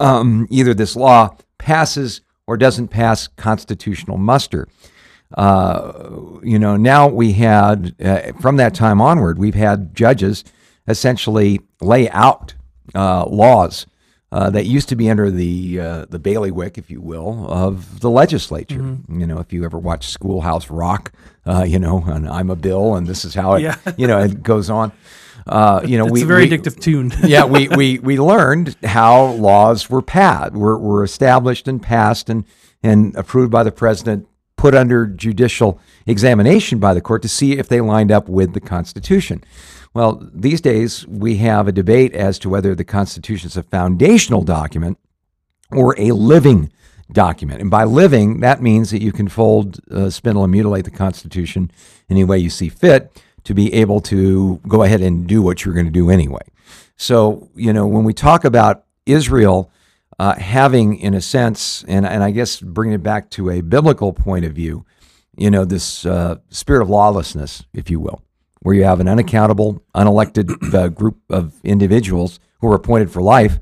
um, 0.00 0.47
either 0.50 0.75
this 0.75 0.97
law 0.97 1.37
passes 1.59 2.21
or 2.47 2.57
doesn't 2.57 2.88
pass 2.88 3.28
constitutional 3.28 4.17
muster. 4.17 4.69
Uh, 5.37 5.93
you 6.43 6.59
know, 6.59 6.76
now 6.76 7.07
we 7.07 7.33
had, 7.35 7.95
uh, 8.02 8.33
from 8.40 8.57
that 8.57 8.75
time 8.75 9.00
onward, 9.00 9.38
we've 9.38 9.55
had 9.55 9.95
judges 9.95 10.45
essentially 10.87 11.61
lay 11.81 12.09
out 12.11 12.55
uh, 12.95 13.26
laws 13.26 13.87
uh, 14.33 14.49
that 14.50 14.64
used 14.64 14.88
to 14.88 14.97
be 14.97 15.09
under 15.11 15.31
the 15.31 15.81
uh, 15.81 16.05
the 16.11 16.19
bailiwick, 16.19 16.76
if 16.78 16.90
you 16.90 17.00
will, 17.00 17.47
of 17.50 18.00
the 18.00 18.11
legislature. 18.11 18.99
You 19.09 19.26
know, 19.26 19.38
if 19.38 19.52
you 19.52 19.64
ever 19.64 19.78
watch 19.78 20.09
Schoolhouse 20.09 20.71
Rock, 20.71 21.12
uh, 21.47 21.64
you 21.64 21.78
know, 21.78 22.02
and 22.07 22.28
I'm 22.28 22.50
a 22.50 22.57
bill, 22.57 22.95
and 22.95 23.07
this 23.07 23.25
is 23.25 23.35
how 23.35 23.55
it, 23.55 23.62
Yeah. 23.62 23.76
you 23.97 24.07
know, 24.07 24.19
it 24.19 24.43
goes 24.43 24.69
on. 24.71 24.93
Uh, 25.49 25.83
you 25.85 25.97
know, 25.97 26.05
it's 26.05 26.12
we 26.12 26.23
a 26.23 26.26
very 26.26 26.49
we- 26.49 26.50
addictive 26.50 26.81
tune. 26.81 27.12
yeah, 27.25 27.45
we, 27.45 27.69
we, 27.69 27.99
we 27.99 28.19
learned 28.19 28.76
how 28.85 29.26
laws 29.33 29.88
were 29.88 30.02
passed, 30.02 30.52
were, 30.52 30.78
were 30.78 31.02
established 31.02 31.67
and 31.69 31.83
passed 31.83 32.28
and, 32.28 32.45
and 32.83 33.14
approved 33.17 33.50
by 33.50 33.62
the 33.62 33.73
president, 33.73 34.28
put 34.57 34.75
under 34.75 35.07
judicial 35.07 35.81
examination 36.07 36.78
by 36.78 36.93
the 36.93 37.00
court 37.00 37.23
to 37.23 37.28
see 37.28 37.52
if 37.52 37.69
they 37.69 37.81
lined 37.81 38.11
up 38.11 38.28
with 38.28 38.55
the 38.55 38.61
Constitution. 38.61 39.43
Well, 39.95 40.28
these 40.35 40.61
days 40.61 41.07
we 41.07 41.37
have 41.38 41.67
a 41.67 41.73
debate 41.73 42.14
as 42.14 42.38
to 42.40 42.49
whether 42.49 42.75
the 42.75 42.85
Constitution 42.85 43.47
is 43.47 43.57
a 43.57 43.62
foundational 43.62 44.43
document 44.43 44.99
or 45.73 45.99
a 45.99 46.12
living 46.12 46.71
document. 47.11 47.61
And 47.61 47.71
by 47.71 47.85
living, 47.85 48.40
that 48.40 48.61
means 48.61 48.90
that 48.90 49.00
you 49.00 49.12
can 49.12 49.28
fold, 49.28 49.81
uh, 49.90 50.11
spindle, 50.11 50.45
and 50.45 50.52
mutilate 50.52 50.85
the 50.85 50.90
Constitution 50.90 51.71
any 52.11 52.25
way 52.25 52.38
you 52.38 52.50
see 52.50 52.69
fit 52.69 53.23
to 53.49 53.55
be 53.55 53.73
able 53.73 53.99
to 53.99 54.61
go 54.69 54.83
ahead 54.83 55.00
and 55.00 55.26
do 55.26 55.40
what 55.40 55.64
you're 55.64 55.73
going 55.73 55.87
to 55.87 55.90
do 55.90 56.11
anyway. 56.11 56.43
So, 56.99 57.49
you 57.55 57.73
know, 57.73 57.87
when 57.87 58.05
we 58.05 58.12
talk 58.12 58.45
about 58.45 58.85
Israel 59.07 59.71
uh, 60.19 60.35
having, 60.35 60.99
in 60.99 61.14
a 61.14 61.23
sense, 61.23 61.83
and, 61.88 62.05
and 62.05 62.23
I 62.23 62.31
guess 62.31 62.61
bringing 62.61 62.97
it 62.97 63.02
back 63.02 63.31
to 63.31 63.49
a 63.49 63.62
biblical 63.62 64.12
point 64.12 64.45
of 64.45 64.52
view, 64.52 64.85
you 65.35 65.50
know, 65.50 65.64
this 65.64 66.05
uh, 66.05 66.35
spirit 66.50 66.83
of 66.83 66.90
lawlessness, 66.90 67.64
if 67.73 67.88
you 67.88 68.00
will, 68.00 68.21
where 68.61 68.75
you 68.75 68.85
have 68.85 69.00
an 69.00 69.09
unaccountable, 69.09 69.83
unelected 69.95 70.75
uh, 70.75 70.88
group 70.88 71.17
of 71.31 71.55
individuals 71.64 72.40
who 72.61 72.71
are 72.71 72.75
appointed 72.75 73.11
for 73.11 73.23
life 73.23 73.59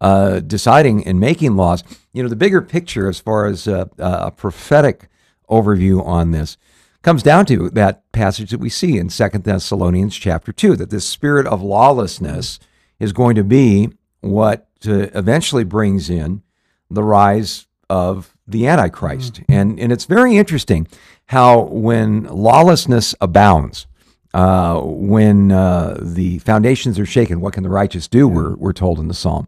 uh, 0.00 0.38
deciding 0.38 1.04
and 1.08 1.18
making 1.18 1.56
laws. 1.56 1.82
You 2.12 2.22
know, 2.22 2.28
the 2.28 2.36
bigger 2.36 2.62
picture 2.62 3.08
as 3.08 3.18
far 3.18 3.46
as 3.46 3.66
uh, 3.66 3.86
a 3.98 4.30
prophetic 4.30 5.08
overview 5.50 6.06
on 6.06 6.30
this 6.30 6.56
comes 7.04 7.22
down 7.22 7.44
to 7.44 7.68
that 7.70 8.10
passage 8.12 8.50
that 8.50 8.58
we 8.58 8.70
see 8.70 8.96
in 8.96 9.10
Second 9.10 9.44
Thessalonians 9.44 10.16
chapter 10.16 10.52
2 10.52 10.74
that 10.76 10.88
this 10.88 11.06
spirit 11.06 11.46
of 11.46 11.62
lawlessness 11.62 12.58
is 12.98 13.12
going 13.12 13.36
to 13.36 13.44
be 13.44 13.90
what 14.22 14.66
uh, 14.88 15.08
eventually 15.14 15.64
brings 15.64 16.08
in 16.08 16.42
the 16.90 17.02
rise 17.02 17.66
of 17.90 18.34
the 18.46 18.66
Antichrist. 18.66 19.42
And, 19.48 19.78
and 19.78 19.92
it's 19.92 20.06
very 20.06 20.36
interesting 20.36 20.88
how 21.26 21.64
when 21.64 22.24
lawlessness 22.24 23.14
abounds, 23.20 23.86
uh, 24.32 24.80
when 24.80 25.52
uh, 25.52 25.98
the 26.00 26.38
foundations 26.38 26.98
are 26.98 27.06
shaken, 27.06 27.42
what 27.42 27.52
can 27.52 27.62
the 27.62 27.68
righteous 27.68 28.08
do? 28.08 28.26
We're, 28.26 28.56
we're 28.56 28.72
told 28.72 28.98
in 28.98 29.08
the 29.08 29.14
psalm. 29.14 29.46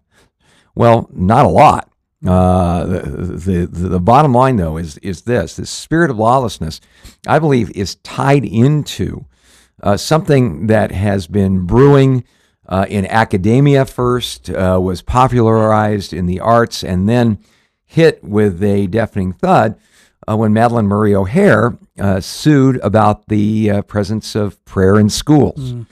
Well, 0.75 1.09
not 1.11 1.47
a 1.47 1.51
lot. 1.51 1.91
Uh, 2.27 2.85
the, 2.87 3.67
the 3.71 3.89
the 3.89 4.01
bottom 4.01 4.33
line 4.33 4.57
though 4.57 4.77
is 4.77 4.99
is 4.99 5.23
this: 5.23 5.57
the 5.57 5.67
spirit 5.67 6.11
of 6.11 6.19
lawlessness, 6.19 6.81
I 7.27 7.39
believe, 7.39 7.71
is 7.71 7.97
tied 7.97 8.45
into 8.45 9.27
uh, 9.83 9.97
something 9.97 10.67
that 10.67 10.91
has 10.91 11.27
been 11.27 11.67
brewing 11.67 12.25
uh, 12.69 12.87
in 12.89 13.07
academia 13.07 13.85
first, 13.85 14.51
uh, 14.51 14.79
was 14.83 15.03
popularized 15.03 16.13
in 16.13 16.27
the 16.27 16.41
arts, 16.41 16.83
and 16.83 17.09
then 17.09 17.39
hit 17.85 18.23
with 18.25 18.63
a 18.63 18.87
deafening 18.89 19.33
thud 19.33 19.79
uh, 20.29 20.37
when 20.37 20.53
Madalyn 20.53 20.87
Murray 20.87 21.15
O'Hair 21.15 21.79
uh, 21.99 22.21
sued 22.21 22.81
about 22.83 23.29
the 23.29 23.83
presence 23.83 24.35
of 24.35 24.63
prayer 24.65 24.99
in 24.99 25.09
schools. 25.09 25.75
Mm 25.75 25.87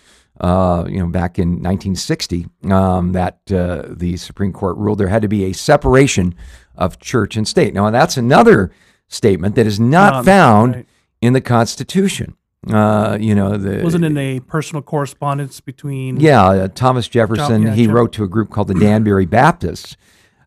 uh, 0.45 0.85
you 0.87 0.99
know, 0.99 1.07
back 1.07 1.39
in 1.39 1.53
1960, 1.53 2.47
um, 2.71 3.13
that 3.13 3.39
uh, 3.51 3.85
the 3.89 4.15
Supreme 4.19 4.53
Court 4.53 4.77
ruled 4.77 4.99
there 4.99 5.09
had 5.09 5.23
to 5.23 5.29
be 5.29 5.45
a 5.45 5.55
separation 5.55 6.35
of 6.75 6.99
church 6.99 7.35
and 7.35 7.49
state. 7.49 7.73
Now, 7.73 7.89
that's 7.89 8.19
another 8.19 8.71
statement 9.09 9.55
that 9.55 9.67
is 9.67 9.81
not 9.81 10.23
found 10.23 10.75
right. 10.75 10.87
in 11.23 11.33
the 11.33 11.41
Constitution. 11.41 12.37
Uh, 12.71 13.17
you 13.19 13.35
know, 13.35 13.57
the, 13.57 13.83
wasn't 13.83 14.05
in 14.05 14.19
a 14.19 14.41
personal 14.41 14.83
correspondence 14.83 15.63
between. 15.63 16.21
Yeah, 16.21 16.45
uh, 16.45 16.69
Thomas 16.69 17.09
Jefferson. 17.09 17.63
Tom, 17.63 17.67
yeah, 17.67 17.75
he 17.75 17.87
Jeff- 17.87 17.95
wrote 17.95 18.13
to 18.13 18.25
a 18.25 18.29
group 18.29 18.51
called 18.51 18.69
the 18.69 18.75
Danbury 18.75 19.25
Baptists, 19.25 19.97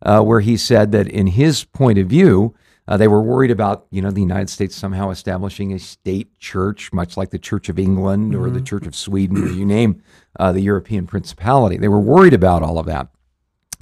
uh, 0.04 0.22
where 0.22 0.42
he 0.42 0.58
said 0.58 0.92
that 0.92 1.08
in 1.08 1.26
his 1.26 1.64
point 1.64 1.98
of 1.98 2.06
view, 2.06 2.54
uh, 2.88 2.98
they 2.98 3.08
were 3.08 3.22
worried 3.22 3.52
about, 3.52 3.86
you 3.92 4.02
know, 4.02 4.12
the 4.12 4.22
United 4.22 4.50
States 4.50 4.76
somehow 4.76 5.10
establishing 5.10 5.74
a 5.74 5.80
state 5.80 6.38
church, 6.40 6.94
much 6.94 7.18
like 7.18 7.32
the 7.32 7.40
Church 7.40 7.68
of 7.70 7.78
England 7.78 8.34
or 8.34 8.46
mm-hmm. 8.46 8.54
the 8.54 8.62
Church 8.62 8.88
of 8.88 8.96
Sweden, 8.96 9.44
or 9.44 9.52
you 9.52 9.66
name 9.66 10.02
uh, 10.40 10.52
the 10.52 10.62
European 10.62 11.06
principality. 11.06 11.78
They 11.78 11.90
were 11.90 12.00
worried 12.00 12.34
about 12.34 12.64
all 12.64 12.80
of 12.80 12.86
that. 12.86 13.10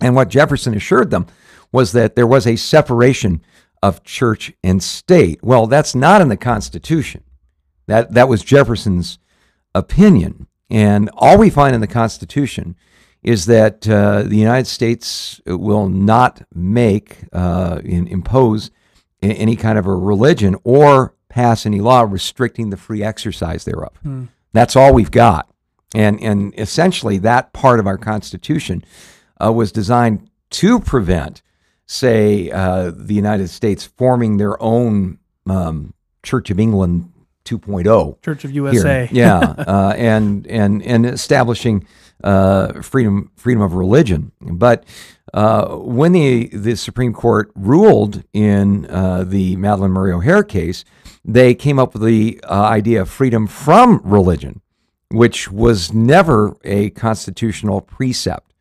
And 0.01 0.15
what 0.15 0.29
Jefferson 0.29 0.73
assured 0.73 1.11
them 1.11 1.27
was 1.71 1.91
that 1.91 2.15
there 2.15 2.27
was 2.27 2.47
a 2.47 2.55
separation 2.55 3.41
of 3.83 4.03
church 4.03 4.53
and 4.63 4.81
state. 4.81 5.43
Well, 5.43 5.67
that's 5.67 5.93
not 5.93 6.21
in 6.21 6.29
the 6.29 6.37
Constitution. 6.37 7.23
That 7.87 8.13
that 8.13 8.27
was 8.27 8.43
Jefferson's 8.43 9.19
opinion. 9.75 10.47
And 10.69 11.09
all 11.13 11.37
we 11.37 11.51
find 11.51 11.75
in 11.75 11.81
the 11.81 11.87
Constitution 11.87 12.75
is 13.21 13.45
that 13.45 13.87
uh, 13.87 14.23
the 14.23 14.37
United 14.37 14.67
States 14.67 15.39
will 15.45 15.89
not 15.89 16.41
make, 16.53 17.25
uh, 17.33 17.81
in, 17.83 18.07
impose 18.07 18.71
any 19.21 19.55
kind 19.55 19.77
of 19.77 19.85
a 19.85 19.95
religion 19.95 20.55
or 20.63 21.15
pass 21.29 21.65
any 21.65 21.81
law 21.81 22.01
restricting 22.01 22.69
the 22.69 22.77
free 22.77 23.03
exercise 23.03 23.65
thereof. 23.65 23.93
Mm. 24.05 24.29
That's 24.53 24.75
all 24.75 24.93
we've 24.93 25.11
got. 25.11 25.49
And, 25.93 26.19
and 26.21 26.53
essentially, 26.57 27.17
that 27.19 27.53
part 27.53 27.79
of 27.79 27.87
our 27.87 27.97
Constitution 27.97 28.83
uh, 29.43 29.51
was 29.51 29.71
designed 29.71 30.29
to 30.51 30.79
prevent, 30.79 31.41
say, 31.85 32.51
uh, 32.51 32.91
the 32.95 33.13
United 33.13 33.49
States 33.49 33.85
forming 33.85 34.37
their 34.37 34.61
own 34.61 35.19
um, 35.45 35.93
Church 36.23 36.49
of 36.49 36.59
England 36.59 37.11
2.0. 37.45 38.21
Church 38.21 38.43
of 38.45 38.51
USA. 38.51 39.05
Here. 39.05 39.09
Yeah. 39.25 39.39
uh, 39.67 39.93
and, 39.97 40.47
and, 40.47 40.81
and 40.83 41.05
establishing 41.05 41.87
uh, 42.23 42.81
freedom, 42.81 43.31
freedom 43.35 43.61
of 43.61 43.73
religion. 43.73 44.31
But 44.41 44.85
uh, 45.35 45.75
when 45.75 46.13
the, 46.13 46.47
the 46.47 46.77
Supreme 46.77 47.11
Court 47.11 47.51
ruled 47.55 48.23
in 48.31 48.89
uh, 48.89 49.25
the 49.25 49.57
Madalyn 49.57 49.91
Murray 49.91 50.13
O'Hair 50.13 50.43
case, 50.43 50.85
they 51.25 51.53
came 51.53 51.77
up 51.77 51.93
with 51.93 52.03
the 52.03 52.39
uh, 52.45 52.53
idea 52.53 53.01
of 53.01 53.09
freedom 53.09 53.45
from 53.45 53.99
religion, 54.05 54.61
which 55.09 55.51
was 55.51 55.91
never 55.91 56.55
a 56.63 56.89
constitutional 56.91 57.81
precept. 57.81 58.53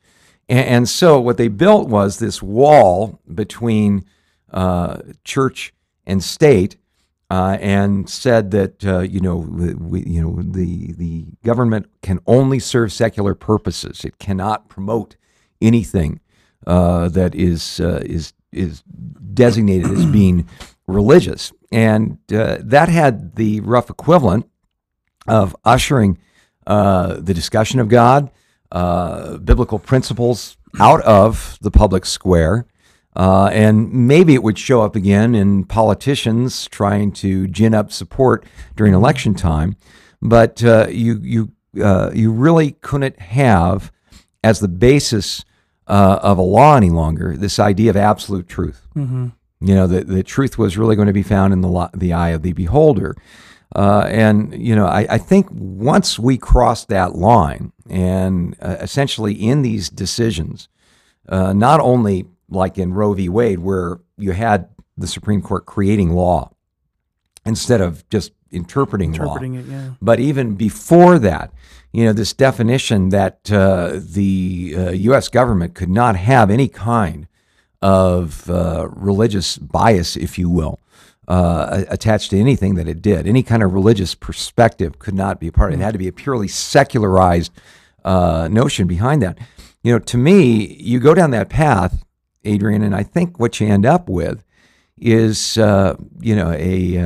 And, 0.49 0.67
and 0.67 0.89
so 0.89 1.21
what 1.21 1.37
they 1.37 1.47
built 1.47 1.89
was 1.89 2.19
this 2.19 2.43
wall 2.43 3.21
between 3.33 4.05
uh, 4.53 4.97
church 5.23 5.73
and 6.05 6.23
state. 6.23 6.77
Uh, 7.31 7.57
and 7.61 8.09
said 8.09 8.51
that 8.51 8.83
you 9.11 9.19
know 9.19 9.37
we, 9.37 10.03
you 10.05 10.21
know 10.21 10.41
the 10.43 10.93
the 10.93 11.25
government 11.43 11.87
can 12.03 12.21
only 12.27 12.59
serve 12.59 12.93
secular 12.93 13.35
purposes. 13.35 14.05
It 14.05 14.19
cannot 14.19 14.69
promote 14.69 15.17
anything 15.61 16.21
uh, 16.67 17.09
that 17.09 17.35
is 17.35 17.81
uh, 17.81 18.03
is 18.05 18.33
is 18.53 18.83
designated 19.35 19.91
as 19.91 20.07
being 20.07 20.49
religious, 20.87 21.53
and 21.73 22.19
uh, 22.33 22.59
that 22.61 22.89
had 22.89 23.37
the 23.37 23.61
rough 23.61 23.91
equivalent 23.91 24.49
of 25.27 25.57
ushering 25.65 26.19
uh, 26.67 27.17
the 27.21 27.35
discussion 27.35 27.81
of 27.81 27.89
God, 27.89 28.31
uh, 28.73 29.39
biblical 29.39 29.79
principles 29.79 30.57
out 30.79 31.01
of 31.03 31.59
the 31.61 31.71
public 31.71 32.07
square. 32.07 32.67
Uh, 33.17 33.49
and 33.53 33.93
maybe 33.93 34.35
it 34.35 34.43
would 34.43 34.59
show 34.59 34.83
up 34.83 34.97
again 34.97 35.37
in 35.37 35.65
politicians 35.65 36.67
trying 36.67 37.13
to 37.13 37.47
gin 37.47 37.73
up 37.73 37.93
support 37.93 38.45
during 38.75 38.93
election 38.93 39.35
time, 39.35 39.77
but 40.21 40.61
you 40.63 41.21
you 41.23 41.53
you 41.75 42.33
really 42.33 42.73
couldn't 42.73 43.21
have 43.21 43.93
as 44.43 44.59
the 44.59 44.69
basis 44.69 45.45
uh, 45.87 46.19
of 46.23 46.39
a 46.39 46.43
law 46.43 46.77
any 46.77 46.91
longer. 46.91 47.37
This 47.37 47.59
idea 47.59 47.91
of 47.91 47.97
absolute 47.97 48.49
truth. 48.49 48.87
Mm-hmm. 48.95 49.29
You 49.61 49.75
know, 49.75 49.87
the, 49.87 50.05
the 50.05 50.23
truth 50.23 50.59
was 50.59 50.77
really 50.77 50.97
going 50.97 51.07
to 51.07 51.13
be 51.13 51.23
found 51.23 51.53
in 51.53 51.61
the 51.61 51.69
lo- 51.69 51.91
the 51.95 52.13
eye 52.13 52.31
of 52.31 52.43
the 52.43 52.53
beholder. 52.53 53.15
Uh, 53.75 54.07
and 54.09 54.55
you 54.61 54.77
know, 54.77 54.87
I, 54.87 55.07
I, 55.11 55.19
think 55.19 55.49
once 55.51 56.17
we 56.17 56.39
cross 56.39 56.85
that 56.85 57.17
line, 57.17 57.73
and 57.91 58.57
uh, 58.63 58.77
essentially 58.81 59.35
in 59.35 59.63
these 59.63 59.91
decisions, 59.91 60.69
uh, 61.29 61.53
not 61.53 61.81
only 61.81 62.27
like 62.49 62.79
in 62.79 62.95
Roe 62.95 63.15
v. 63.15 63.29
Wade, 63.29 63.59
where 63.59 63.99
you 64.17 64.31
had 64.31 64.69
the 64.97 65.09
Supreme 65.09 65.43
Court 65.43 65.67
creating 65.67 66.11
law 66.13 66.54
instead 67.47 67.81
of 67.81 68.09
just 68.09 68.33
interpreting, 68.51 69.15
interpreting 69.15 69.55
law, 69.55 69.61
it, 69.61 69.67
yeah. 69.67 69.91
but 70.01 70.21
even 70.21 70.55
before 70.55 71.19
that, 71.19 71.53
you 71.93 72.05
know, 72.05 72.13
this 72.13 72.33
definition 72.33 73.11
that 73.11 73.51
uh, 73.53 73.93
the 73.95 74.75
uh, 74.77 74.91
U.S. 74.91 75.29
government 75.29 75.75
could 75.75 75.91
not 75.91 76.17
have 76.17 76.51
any 76.51 76.69
kind 76.69 77.29
of 77.81 78.49
uh, 78.51 78.89
religious 78.91 79.59
bias, 79.59 80.17
if 80.17 80.39
you 80.39 80.49
will, 80.49 80.81
uh, 81.29 81.85
attached 81.89 82.31
to 82.31 82.39
anything 82.39 82.75
that 82.75 82.89
it 82.89 83.01
did. 83.01 83.27
Any 83.27 83.43
kind 83.43 83.63
of 83.63 83.73
religious 83.73 84.15
perspective 84.15 84.99
could 84.99 85.15
not 85.15 85.39
be 85.39 85.49
a 85.49 85.53
part 85.53 85.73
of 85.73 85.79
it. 85.79 85.83
It 85.83 85.85
had 85.85 85.93
to 85.93 85.99
be 85.99 86.09
a 86.09 86.13
purely 86.13 86.49
secularized 86.49 87.53
uh, 88.05 88.49
notion 88.51 88.87
behind 88.87 89.23
that. 89.23 89.39
You 89.83 89.93
know, 89.93 89.99
to 90.01 90.19
me, 90.19 90.75
you 90.81 90.99
go 90.99 91.15
down 91.15 91.31
that 91.31 91.49
path, 91.49 92.05
Adrian, 92.45 92.83
and 92.83 92.95
I 92.95 93.03
think 93.03 93.39
what 93.39 93.61
you 93.61 93.69
end 93.69 93.87
up 93.87 94.09
with 94.09 94.45
is, 94.99 95.59
uh, 95.59 95.97
you 96.21 96.37
know, 96.37 96.53
a, 96.53 96.97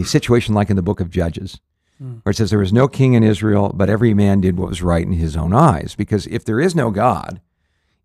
a 0.00 0.04
situation 0.04 0.54
like 0.54 0.70
in 0.70 0.76
the 0.76 0.82
book 0.82 1.00
of 1.00 1.10
Judges 1.10 1.60
mm. 2.02 2.20
where 2.22 2.30
it 2.30 2.36
says 2.36 2.50
there 2.50 2.58
was 2.58 2.72
no 2.72 2.88
king 2.88 3.14
in 3.14 3.22
Israel, 3.22 3.72
but 3.74 3.90
every 3.90 4.14
man 4.14 4.40
did 4.40 4.56
what 4.56 4.68
was 4.68 4.82
right 4.82 5.04
in 5.04 5.12
his 5.12 5.36
own 5.36 5.52
eyes. 5.52 5.94
Because 5.96 6.26
if 6.26 6.44
there 6.44 6.60
is 6.60 6.74
no 6.74 6.90
God, 6.90 7.40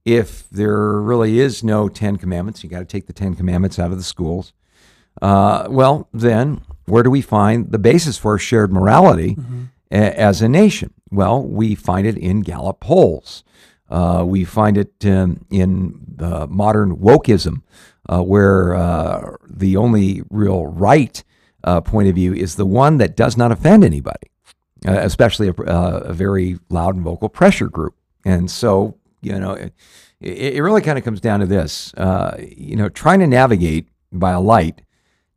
if 0.05 0.49
there 0.49 0.93
really 0.99 1.39
is 1.39 1.63
no 1.63 1.87
Ten 1.89 2.17
Commandments, 2.17 2.63
you 2.63 2.69
got 2.69 2.79
to 2.79 2.85
take 2.85 3.07
the 3.07 3.13
Ten 3.13 3.35
Commandments 3.35 3.79
out 3.79 3.91
of 3.91 3.97
the 3.97 4.03
schools. 4.03 4.53
Uh, 5.21 5.67
well, 5.69 6.07
then 6.13 6.61
where 6.85 7.03
do 7.03 7.09
we 7.09 7.21
find 7.21 7.71
the 7.71 7.79
basis 7.79 8.17
for 8.17 8.37
shared 8.37 8.73
morality 8.73 9.35
mm-hmm. 9.35 9.63
a, 9.91 10.19
as 10.19 10.41
a 10.41 10.49
nation? 10.49 10.93
Well, 11.11 11.43
we 11.43 11.75
find 11.75 12.07
it 12.07 12.17
in 12.17 12.41
Gallup 12.41 12.79
polls. 12.79 13.43
Uh, 13.89 14.23
we 14.25 14.43
find 14.43 14.77
it 14.77 14.93
um, 15.05 15.45
in 15.51 16.01
modern 16.49 16.97
wokeism, 16.97 17.57
uh, 17.57 17.61
where 18.09 18.75
uh, 18.75 19.35
the 19.47 19.77
only 19.77 20.21
real 20.29 20.67
right 20.67 21.23
uh, 21.63 21.81
point 21.81 22.09
of 22.09 22.15
view 22.15 22.33
is 22.33 22.55
the 22.55 22.65
one 22.65 22.97
that 22.97 23.15
does 23.15 23.37
not 23.37 23.51
offend 23.51 23.83
anybody, 23.83 24.29
uh, 24.87 24.99
especially 24.99 25.47
a, 25.47 25.53
uh, 25.53 26.01
a, 26.05 26.13
very 26.13 26.59
loud 26.69 26.95
and 26.95 27.03
vocal 27.03 27.29
pressure 27.29 27.69
group. 27.69 27.95
And 28.25 28.51
so, 28.51 28.97
you 29.21 29.39
know, 29.39 29.53
it, 29.53 29.73
it 30.19 30.61
really 30.61 30.81
kind 30.81 30.97
of 30.97 31.03
comes 31.03 31.21
down 31.21 31.39
to 31.39 31.45
this 31.45 31.93
uh, 31.95 32.37
you 32.39 32.75
know, 32.75 32.89
trying 32.89 33.19
to 33.19 33.27
navigate 33.27 33.87
by 34.11 34.31
a 34.31 34.41
light 34.41 34.81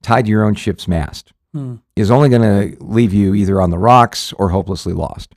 tied 0.03 0.25
to 0.27 0.31
your 0.31 0.45
own 0.45 0.55
ship's 0.55 0.87
mast 0.87 1.33
hmm. 1.53 1.77
is 1.95 2.11
only 2.11 2.29
going 2.29 2.43
to 2.43 2.85
leave 2.85 3.13
you 3.13 3.35
either 3.35 3.61
on 3.61 3.71
the 3.71 3.79
rocks 3.79 4.33
or 4.35 4.51
hopelessly 4.51 4.93
lost. 4.93 5.35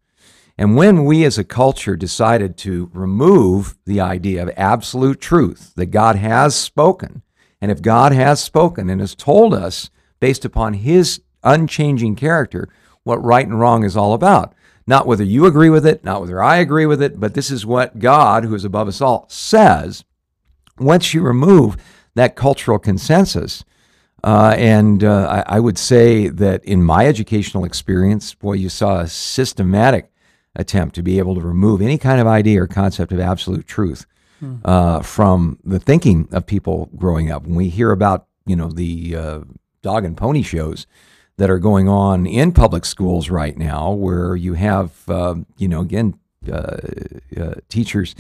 And 0.60 0.76
when 0.76 1.06
we 1.06 1.24
as 1.24 1.38
a 1.38 1.46
culture 1.46 1.96
decided 1.96 2.58
to 2.58 2.92
remove 2.94 3.78
the 3.86 4.02
idea 4.02 4.44
of 4.44 4.52
absolute 4.58 5.22
truth 5.22 5.72
that 5.76 5.86
God 5.86 6.18
has 6.18 6.54
spoken, 6.54 7.22
and 7.62 7.72
if 7.72 7.82
God 7.82 8.12
has 8.12 8.44
spoken 8.44 8.90
and 8.90 9.00
has 9.00 9.16
told 9.16 9.54
us 9.54 9.90
based 10.20 10.44
upon 10.44 10.74
his 10.74 11.22
unchanging 11.46 12.18
character 12.18 12.68
what 13.04 13.24
right 13.24 13.48
and 13.48 13.58
wrong 13.58 13.86
is 13.86 13.96
all 13.96 14.14
about. 14.14 14.54
Not 14.86 15.08
whether 15.08 15.24
you 15.24 15.46
agree 15.46 15.70
with 15.70 15.86
it, 15.86 16.04
not 16.04 16.20
whether 16.20 16.44
I 16.44 16.58
agree 16.58 16.86
with 16.86 17.02
it, 17.02 17.22
but 17.22 17.36
this 17.36 17.50
is 17.50 17.66
what 17.66 18.00
God, 18.00 18.44
who 18.44 18.54
is 18.54 18.66
above 18.66 18.90
us 18.90 19.00
all, 19.00 19.28
says. 19.30 20.04
Once 20.78 21.14
you 21.14 21.22
remove 21.22 21.78
that 22.16 22.36
cultural 22.36 22.80
consensus. 22.80 23.64
Uh, 24.26 24.56
and 24.58 25.06
uh, 25.06 25.44
I, 25.48 25.56
I, 25.56 25.60
would 25.62 25.78
say 25.78 26.28
that 26.28 26.66
in 26.66 26.84
my 26.84 27.06
educational 27.06 27.64
experience, 27.64 28.34
boy, 28.34 28.54
you 28.54 28.68
saw 28.68 29.00
a 29.00 29.08
systematic 29.08 30.09
attempt 30.56 30.96
to 30.96 31.02
be 31.02 31.20
able 31.20 31.36
to 31.36 31.42
remove 31.42 31.82
any 31.82 31.98
kind 31.98 32.20
of 32.20 32.28
idea 32.28 32.62
or 32.62 32.68
concept 32.68 33.12
of 33.12 33.20
absolute 33.20 33.68
truth 33.68 34.06
hmm. 34.40 34.58
uh, 34.66 35.02
from 35.02 35.60
the 35.64 35.80
thinking 35.80 36.28
of 36.32 36.46
people 36.46 36.90
growing 36.96 37.32
up. 37.32 37.44
When 37.44 37.56
we 37.56 37.70
hear 37.70 37.92
about, 37.92 38.28
you 38.46 38.56
know, 38.56 38.70
the 38.70 39.16
uh, 39.16 39.40
dog 39.82 40.06
and 40.06 40.18
pony 40.18 40.42
shows 40.42 40.88
that 41.38 41.50
are 41.50 41.60
going 41.60 41.88
on 41.88 42.26
in 42.26 42.52
public 42.52 42.84
schools 42.84 43.30
right 43.30 43.58
now, 43.58 43.92
where 43.92 44.36
you 44.36 44.56
have, 44.56 45.08
uh, 45.08 45.36
you 45.58 45.68
know, 45.68 45.82
again, 45.82 46.20
uh, 46.52 46.78
teachers 47.70 48.16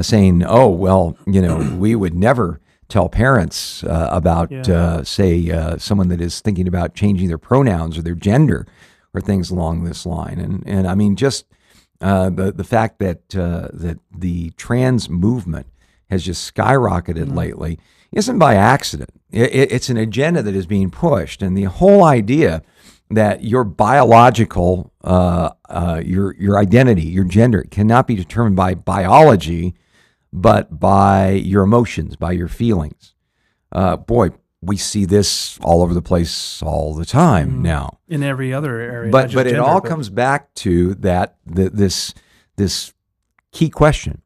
saying, 0.00 0.42
"Oh, 0.44 0.68
well, 0.68 1.16
you 1.26 1.40
know, 1.40 1.58
we 1.78 1.94
would 1.94 2.14
never." 2.14 2.60
tell 2.88 3.08
parents 3.08 3.82
uh, 3.82 4.08
about, 4.12 4.50
yeah. 4.52 4.62
uh, 4.72 5.02
say, 5.02 5.50
uh, 5.50 5.76
someone 5.76 6.08
that 6.08 6.20
is 6.20 6.40
thinking 6.40 6.68
about 6.68 6.94
changing 6.94 7.26
their 7.26 7.36
pronouns 7.36 7.98
or 7.98 8.02
their 8.02 8.14
gender 8.14 8.64
or 9.12 9.20
things 9.20 9.50
along 9.50 9.84
this 9.84 10.06
line. 10.06 10.38
And 10.38 10.62
and 10.66 10.86
I 10.86 10.94
mean, 10.94 11.16
just 11.16 11.46
uh, 12.00 12.30
the 12.30 12.52
the 12.52 12.64
fact 12.64 12.98
that 12.98 13.36
uh, 13.36 13.68
that 13.72 13.98
the 14.16 14.50
trans 14.50 15.08
movement 15.08 15.66
has 16.10 16.24
just 16.24 16.54
skyrocketed 16.54 17.26
mm-hmm. 17.26 17.36
lately 17.36 17.78
isn't 18.12 18.38
by 18.38 18.54
accident. 18.54 19.10
It, 19.30 19.54
it, 19.54 19.72
it's 19.72 19.88
an 19.88 19.96
agenda 19.96 20.42
that 20.42 20.54
is 20.54 20.66
being 20.66 20.90
pushed, 20.90 21.42
and 21.42 21.56
the 21.56 21.64
whole 21.64 22.04
idea 22.04 22.62
that 23.10 23.44
your 23.44 23.64
biological, 23.64 24.92
uh, 25.02 25.50
your 26.04 26.34
your 26.36 26.58
identity, 26.58 27.02
your 27.02 27.24
gender 27.24 27.64
cannot 27.70 28.06
be 28.06 28.14
determined 28.14 28.56
by 28.56 28.74
biology 28.74 29.74
but 30.36 30.78
by 30.78 31.30
your 31.30 31.62
emotions, 31.62 32.14
by 32.14 32.32
your 32.32 32.48
feelings. 32.48 33.14
Uh, 33.72 33.96
boy, 33.96 34.30
we 34.66 34.76
see 34.76 35.04
this 35.04 35.58
all 35.62 35.82
over 35.82 35.94
the 35.94 36.02
place 36.02 36.62
all 36.62 36.94
the 36.94 37.04
time 37.04 37.58
mm, 37.58 37.62
now. 37.62 37.98
In 38.08 38.22
every 38.22 38.52
other 38.52 38.78
area, 38.80 39.10
but 39.10 39.32
but 39.32 39.44
gender, 39.44 39.54
it 39.54 39.58
all 39.58 39.80
but... 39.80 39.88
comes 39.88 40.10
back 40.10 40.52
to 40.54 40.94
that 40.96 41.36
the, 41.46 41.70
this 41.70 42.14
this 42.56 42.92
key 43.52 43.70
question: 43.70 44.22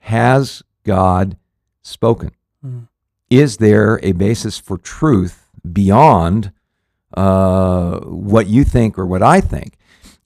Has 0.00 0.62
God 0.84 1.36
spoken? 1.82 2.32
Mm. 2.64 2.88
Is 3.30 3.58
there 3.58 4.00
a 4.02 4.12
basis 4.12 4.58
for 4.58 4.78
truth 4.78 5.48
beyond 5.70 6.52
uh, 7.14 8.00
what 8.00 8.46
you 8.46 8.64
think 8.64 8.98
or 8.98 9.06
what 9.06 9.22
I 9.22 9.40
think? 9.40 9.74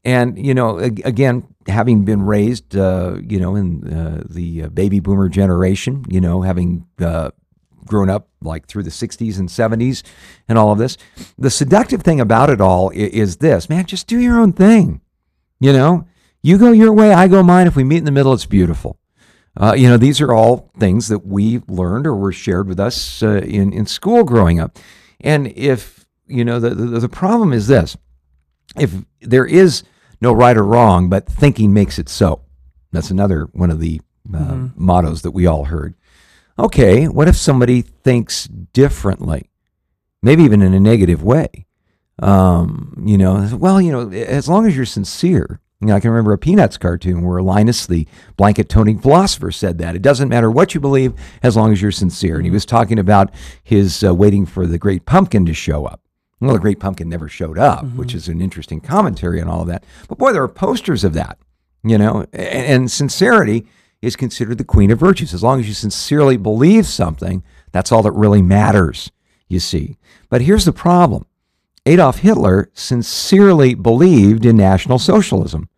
And 0.04 0.38
you 0.38 0.54
know, 0.54 0.78
again, 0.78 1.46
having 1.66 2.04
been 2.04 2.22
raised, 2.22 2.76
uh, 2.76 3.16
you 3.26 3.40
know, 3.40 3.56
in 3.56 3.92
uh, 3.92 4.22
the 4.28 4.64
uh, 4.64 4.68
baby 4.68 5.00
boomer 5.00 5.28
generation, 5.28 6.04
you 6.08 6.20
know, 6.20 6.42
having 6.42 6.86
uh, 7.00 7.30
grown 7.86 8.10
up 8.10 8.28
like 8.42 8.66
through 8.66 8.82
the 8.82 8.90
60s 8.90 9.38
and 9.38 9.48
70s 9.48 10.02
and 10.48 10.58
all 10.58 10.72
of 10.72 10.78
this, 10.78 10.96
the 11.38 11.50
seductive 11.50 12.02
thing 12.02 12.20
about 12.20 12.50
it 12.50 12.60
all 12.60 12.90
is, 12.90 13.10
is 13.10 13.36
this 13.38 13.68
man, 13.68 13.86
just 13.86 14.06
do 14.06 14.18
your 14.18 14.38
own 14.38 14.52
thing. 14.52 15.00
You 15.60 15.72
know, 15.72 16.06
you 16.42 16.58
go 16.58 16.70
your 16.70 16.92
way, 16.92 17.12
I 17.12 17.28
go 17.28 17.42
mine. 17.42 17.66
If 17.66 17.76
we 17.76 17.84
meet 17.84 17.98
in 17.98 18.04
the 18.04 18.10
middle, 18.10 18.32
it's 18.32 18.46
beautiful. 18.46 18.98
Uh, 19.58 19.74
you 19.76 19.88
know, 19.88 19.96
these 19.96 20.20
are 20.20 20.32
all 20.32 20.70
things 20.78 21.08
that 21.08 21.26
we 21.26 21.62
learned 21.66 22.06
or 22.06 22.14
were 22.14 22.32
shared 22.32 22.68
with 22.68 22.78
us 22.78 23.22
uh, 23.22 23.36
in, 23.38 23.72
in 23.72 23.86
school 23.86 24.22
growing 24.22 24.60
up. 24.60 24.78
And 25.20 25.46
if, 25.56 26.06
you 26.26 26.44
know, 26.44 26.60
the, 26.60 26.70
the, 26.70 27.00
the 27.00 27.08
problem 27.08 27.52
is 27.52 27.66
this 27.66 27.96
if 28.78 28.92
there 29.22 29.46
is 29.46 29.82
no 30.20 30.32
right 30.32 30.56
or 30.56 30.64
wrong, 30.64 31.08
but 31.08 31.26
thinking 31.26 31.72
makes 31.72 31.98
it 31.98 32.08
so. 32.08 32.42
That's 32.92 33.10
another 33.10 33.48
one 33.52 33.70
of 33.70 33.80
the 33.80 34.00
uh, 34.32 34.38
mm-hmm. 34.38 34.84
mottos 34.84 35.22
that 35.22 35.32
we 35.32 35.46
all 35.46 35.64
heard. 35.64 35.94
Okay, 36.58 37.06
what 37.06 37.28
if 37.28 37.36
somebody 37.36 37.82
thinks 37.82 38.46
differently, 38.46 39.50
maybe 40.22 40.42
even 40.42 40.62
in 40.62 40.72
a 40.72 40.80
negative 40.80 41.22
way? 41.22 41.66
Um, 42.22 43.02
you 43.06 43.18
know, 43.18 43.48
well, 43.56 43.80
you 43.80 43.92
know, 43.92 44.10
as 44.10 44.48
long 44.48 44.66
as 44.66 44.76
you're 44.76 44.86
sincere. 44.86 45.60
You 45.80 45.88
know, 45.88 45.94
I 45.94 46.00
can 46.00 46.10
remember 46.10 46.32
a 46.32 46.38
Peanuts 46.38 46.78
cartoon 46.78 47.22
where 47.22 47.42
Linus, 47.42 47.86
the 47.86 48.08
blanket 48.38 48.70
toting 48.70 48.98
philosopher, 48.98 49.52
said 49.52 49.76
that 49.78 49.94
it 49.94 50.00
doesn't 50.00 50.30
matter 50.30 50.50
what 50.50 50.74
you 50.74 50.80
believe 50.80 51.12
as 51.42 51.54
long 51.54 51.70
as 51.70 51.82
you're 51.82 51.92
sincere. 51.92 52.36
And 52.36 52.46
he 52.46 52.50
was 52.50 52.64
talking 52.64 52.98
about 52.98 53.30
his 53.62 54.02
uh, 54.02 54.14
waiting 54.14 54.46
for 54.46 54.66
the 54.66 54.78
great 54.78 55.04
pumpkin 55.04 55.44
to 55.44 55.52
show 55.52 55.84
up. 55.84 56.00
Well, 56.40 56.52
the 56.52 56.60
Great 56.60 56.80
Pumpkin 56.80 57.08
never 57.08 57.28
showed 57.28 57.58
up, 57.58 57.84
mm-hmm. 57.84 57.96
which 57.96 58.14
is 58.14 58.28
an 58.28 58.40
interesting 58.42 58.80
commentary 58.80 59.40
on 59.40 59.48
all 59.48 59.62
of 59.62 59.68
that. 59.68 59.84
But 60.08 60.18
boy, 60.18 60.32
there 60.32 60.42
are 60.42 60.48
posters 60.48 61.02
of 61.02 61.14
that, 61.14 61.38
you 61.82 61.96
know, 61.96 62.26
and, 62.32 62.66
and 62.66 62.90
sincerity 62.90 63.66
is 64.06 64.14
considered 64.14 64.56
the 64.56 64.64
queen 64.64 64.92
of 64.92 65.00
virtues. 65.00 65.34
As 65.34 65.42
long 65.42 65.58
as 65.58 65.66
you 65.66 65.74
sincerely 65.74 66.36
believe 66.36 66.86
something, 66.86 67.42
that's 67.72 67.90
all 67.90 68.02
that 68.02 68.12
really 68.12 68.40
matters, 68.40 69.10
you 69.48 69.58
see. 69.58 69.98
But 70.30 70.42
here's 70.42 70.64
the 70.64 70.72
problem 70.72 71.26
Adolf 71.84 72.18
Hitler 72.18 72.70
sincerely 72.72 73.74
believed 73.74 74.46
in 74.46 74.56
National 74.56 75.00
Socialism. 75.00 75.68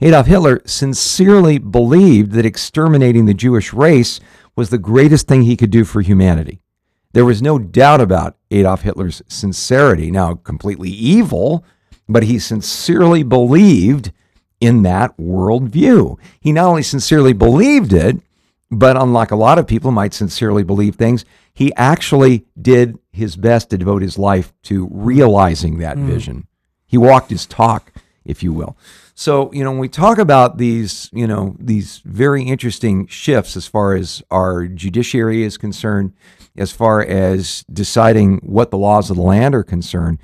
Adolf 0.00 0.26
Hitler 0.26 0.60
sincerely 0.64 1.58
believed 1.58 2.32
that 2.32 2.46
exterminating 2.46 3.26
the 3.26 3.34
Jewish 3.34 3.72
race 3.72 4.20
was 4.54 4.70
the 4.70 4.78
greatest 4.78 5.26
thing 5.26 5.42
he 5.42 5.56
could 5.56 5.70
do 5.70 5.84
for 5.84 6.00
humanity. 6.00 6.60
There 7.12 7.24
was 7.24 7.42
no 7.42 7.58
doubt 7.58 8.00
about 8.00 8.36
Adolf 8.52 8.82
Hitler's 8.82 9.22
sincerity. 9.28 10.12
Now, 10.12 10.34
completely 10.34 10.90
evil, 10.90 11.64
but 12.08 12.24
he 12.24 12.38
sincerely 12.38 13.24
believed 13.24 14.12
in 14.64 14.82
that 14.82 15.16
worldview. 15.16 16.18
He 16.40 16.52
not 16.52 16.66
only 16.66 16.82
sincerely 16.82 17.32
believed 17.32 17.92
it, 17.92 18.20
but 18.70 18.96
unlike 18.96 19.30
a 19.30 19.36
lot 19.36 19.58
of 19.58 19.66
people 19.66 19.90
might 19.90 20.14
sincerely 20.14 20.62
believe 20.62 20.96
things, 20.96 21.24
he 21.52 21.72
actually 21.76 22.44
did 22.60 22.98
his 23.12 23.36
best 23.36 23.70
to 23.70 23.78
devote 23.78 24.02
his 24.02 24.18
life 24.18 24.52
to 24.64 24.88
realizing 24.90 25.78
that 25.78 25.96
mm. 25.96 26.06
vision. 26.06 26.46
He 26.86 26.98
walked 26.98 27.30
his 27.30 27.46
talk, 27.46 27.92
if 28.24 28.42
you 28.42 28.52
will. 28.52 28.76
So, 29.14 29.52
you 29.52 29.62
know, 29.62 29.70
when 29.70 29.78
we 29.78 29.88
talk 29.88 30.18
about 30.18 30.58
these, 30.58 31.08
you 31.12 31.26
know, 31.26 31.54
these 31.60 31.98
very 32.04 32.42
interesting 32.42 33.06
shifts 33.06 33.56
as 33.56 33.66
far 33.66 33.94
as 33.94 34.22
our 34.30 34.66
judiciary 34.66 35.44
is 35.44 35.56
concerned, 35.56 36.12
as 36.56 36.72
far 36.72 37.00
as 37.00 37.64
deciding 37.72 38.38
what 38.38 38.72
the 38.72 38.78
laws 38.78 39.10
of 39.10 39.16
the 39.16 39.22
land 39.22 39.54
are 39.54 39.62
concerned. 39.62 40.18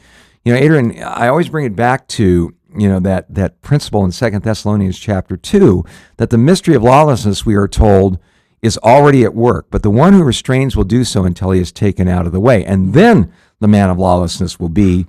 You 0.45 0.55
know, 0.55 0.59
Adrian, 0.59 1.01
I 1.03 1.29
always 1.29 1.49
bring 1.49 1.67
it 1.67 1.77
back 1.77 2.09
to 2.09 2.55
you 2.77 2.89
know 2.89 3.01
that 3.01 3.33
that 3.35 3.61
principle 3.63 4.05
in 4.05 4.13
Second 4.13 4.43
Thessalonians 4.43 4.99
chapter 4.99 5.37
two 5.37 5.85
that 6.17 6.31
the 6.31 6.39
mystery 6.39 6.75
of 6.75 6.83
lawlessness 6.83 7.45
we 7.47 7.55
are 7.55 7.69
told 7.69 8.19
is 8.63 8.79
already 8.79 9.25
at 9.25 9.35
work, 9.35 9.67
but 9.71 9.83
the 9.83 9.91
one 9.91 10.13
who 10.13 10.23
restrains 10.23 10.77
will 10.77 10.85
do 10.85 11.03
so 11.03 11.25
until 11.25 11.51
he 11.51 11.61
is 11.61 11.73
taken 11.73 12.09
out 12.09 12.27
of 12.27 12.33
the 12.33 12.41
way, 12.41 12.65
and 12.65 12.93
then 12.93 13.33
the 13.59 13.69
man 13.69 13.91
of 13.91 13.99
lawlessness 13.99 14.61
will 14.61 14.69
be 14.69 15.07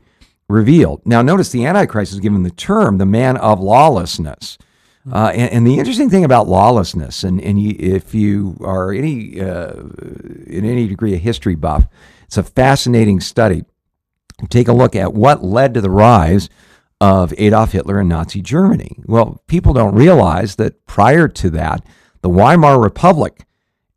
revealed. 0.48 1.02
Now, 1.06 1.22
notice 1.22 1.50
the 1.50 1.66
Antichrist 1.66 2.14
is 2.14 2.20
given 2.20 2.44
the 2.44 2.52
term 2.52 2.98
the 2.98 3.06
man 3.06 3.38
of 3.38 3.60
lawlessness. 3.60 4.58
Uh, 5.12 5.32
and, 5.34 5.52
and, 5.52 5.68
the 5.68 5.80
interesting 5.80 6.12
thing 6.12 6.24
about 6.24 6.48
lawlessness, 6.48 7.24
and, 7.24 7.42
and 7.42 7.60
you, 7.60 7.76
if 7.80 8.14
you 8.14 8.56
are 8.62 8.94
any 8.94 9.42
uh, 9.42 9.74
in 10.46 10.64
any 10.64 10.88
degree 10.88 11.16
a 11.16 11.18
history 11.18 11.56
buff, 11.56 11.88
it's 12.26 12.38
a 12.38 12.44
fascinating 12.44 13.20
study. 13.20 13.66
Take 14.50 14.68
a 14.68 14.74
look 14.74 14.96
at 14.96 15.14
what 15.14 15.44
led 15.44 15.74
to 15.74 15.82
the 15.82 15.90
rise 15.90 16.50
of 17.02 17.34
Adolf 17.38 17.72
Hitler 17.72 18.00
and 18.00 18.08
Nazi 18.08 18.42
Germany. 18.42 18.96
Well, 19.06 19.42
people 19.48 19.74
don't 19.74 19.96
realize 19.96 20.56
that 20.56 20.86
prior 20.86 21.28
to 21.28 21.50
that, 21.50 21.84
the 22.22 22.30
Weimar 22.30 22.80
Republic, 22.80 23.46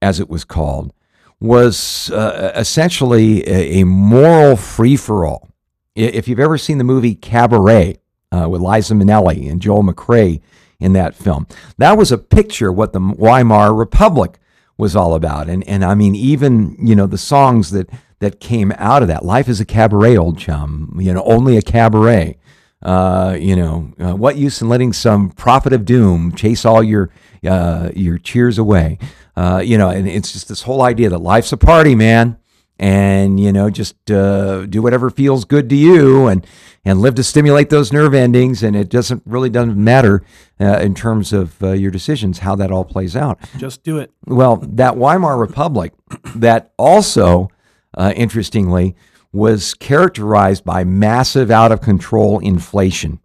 as 0.01 0.19
it 0.19 0.31
was 0.31 0.43
called, 0.43 0.93
was 1.39 2.11
uh, 2.11 2.53
essentially 2.57 3.47
a, 3.47 3.81
a 3.81 3.85
moral 3.85 4.57
free 4.57 4.97
for 4.97 5.27
all. 5.27 5.51
If 5.95 6.27
you've 6.27 6.41
ever 6.41 6.57
seen 6.57 6.79
the 6.79 6.85
movie 6.85 7.15
Cabaret 7.15 7.99
uh, 8.33 8.49
with 8.49 8.63
Liza 8.63 8.95
Minnelli 8.95 9.51
and 9.51 9.61
Joel 9.61 9.83
McCrea 9.83 10.41
in 10.81 10.95
that 10.95 11.15
film. 11.15 11.47
That 11.79 11.97
was 11.97 12.11
a 12.11 12.19
picture 12.19 12.71
of 12.71 12.77
what 12.77 12.93
the 12.93 13.01
Weimar 13.01 13.75
Republic 13.75 14.39
was 14.77 14.97
all 14.97 15.15
about. 15.15 15.49
And 15.49 15.67
and 15.69 15.85
I 15.85 15.95
mean 15.95 16.15
even, 16.15 16.77
you 16.85 16.97
know, 16.97 17.07
the 17.07 17.19
songs 17.19 17.71
that 17.71 17.89
that 18.19 18.41
came 18.41 18.73
out 18.77 19.03
of 19.03 19.09
that. 19.09 19.25
Life 19.25 19.49
is 19.49 19.61
a 19.61 19.65
cabaret, 19.65 20.17
old 20.17 20.39
chum. 20.39 20.99
You 21.01 21.13
know, 21.15 21.23
only 21.25 21.57
a 21.57 21.63
cabaret. 21.63 22.39
Uh, 22.83 23.37
you 23.41 23.57
know, 23.57 23.93
uh, 23.99 24.15
what 24.15 24.37
use 24.37 24.61
in 24.61 24.69
letting 24.69 24.93
some 24.93 25.31
prophet 25.31 25.73
of 25.73 25.85
doom 25.85 26.33
chase 26.35 26.65
all 26.65 26.83
your 26.83 27.11
uh, 27.47 27.91
your 27.95 28.19
cheers 28.19 28.59
away? 28.59 28.99
Uh, 29.37 29.63
you 29.65 29.79
know, 29.79 29.89
and 29.89 30.09
it's 30.09 30.33
just 30.33 30.49
this 30.49 30.63
whole 30.63 30.83
idea 30.83 31.09
that 31.09 31.19
life's 31.19 31.53
a 31.53 31.57
party, 31.57 31.95
man. 31.95 32.39
And 32.77 33.39
you 33.39 33.53
know 33.53 33.71
just 33.71 34.11
uh, 34.11 34.67
do 34.67 34.83
whatever 34.83 35.09
feels 35.09 35.45
good 35.45 35.69
to 35.69 35.77
you 35.77 36.27
and 36.27 36.45
and 36.85 37.01
live 37.01 37.15
to 37.15 37.23
stimulate 37.23 37.71
those 37.71 37.93
nerve 37.93 38.15
endings. 38.15 38.65
And 38.65 38.75
it 38.75 38.89
doesn't 38.91 39.23
really 39.25 39.49
doesn't 39.49 39.77
matter 39.77 40.25
uh, 40.61 40.81
in 40.81 40.95
terms 40.97 41.33
of 41.33 41.63
uh, 41.63 41.71
your 41.71 41.93
decisions 41.93 42.41
how 42.41 42.57
that 42.57 42.73
all 42.73 42.85
plays 42.85 43.15
out. 43.15 43.39
Just 43.59 43.85
do 43.85 43.99
it. 43.99 44.13
Well 44.27 44.57
that 44.57 44.97
weimar 44.97 45.39
republic 45.39 45.93
that 46.35 46.73
also 46.77 47.49
uh, 47.97 48.13
interestingly 48.17 48.97
was 49.35 49.75
characterized 49.75 50.65
by 50.65 50.85
massive 50.85 51.51
out 51.51 51.73
of 51.73 51.81
control 51.81 52.39
inflation 52.39 53.21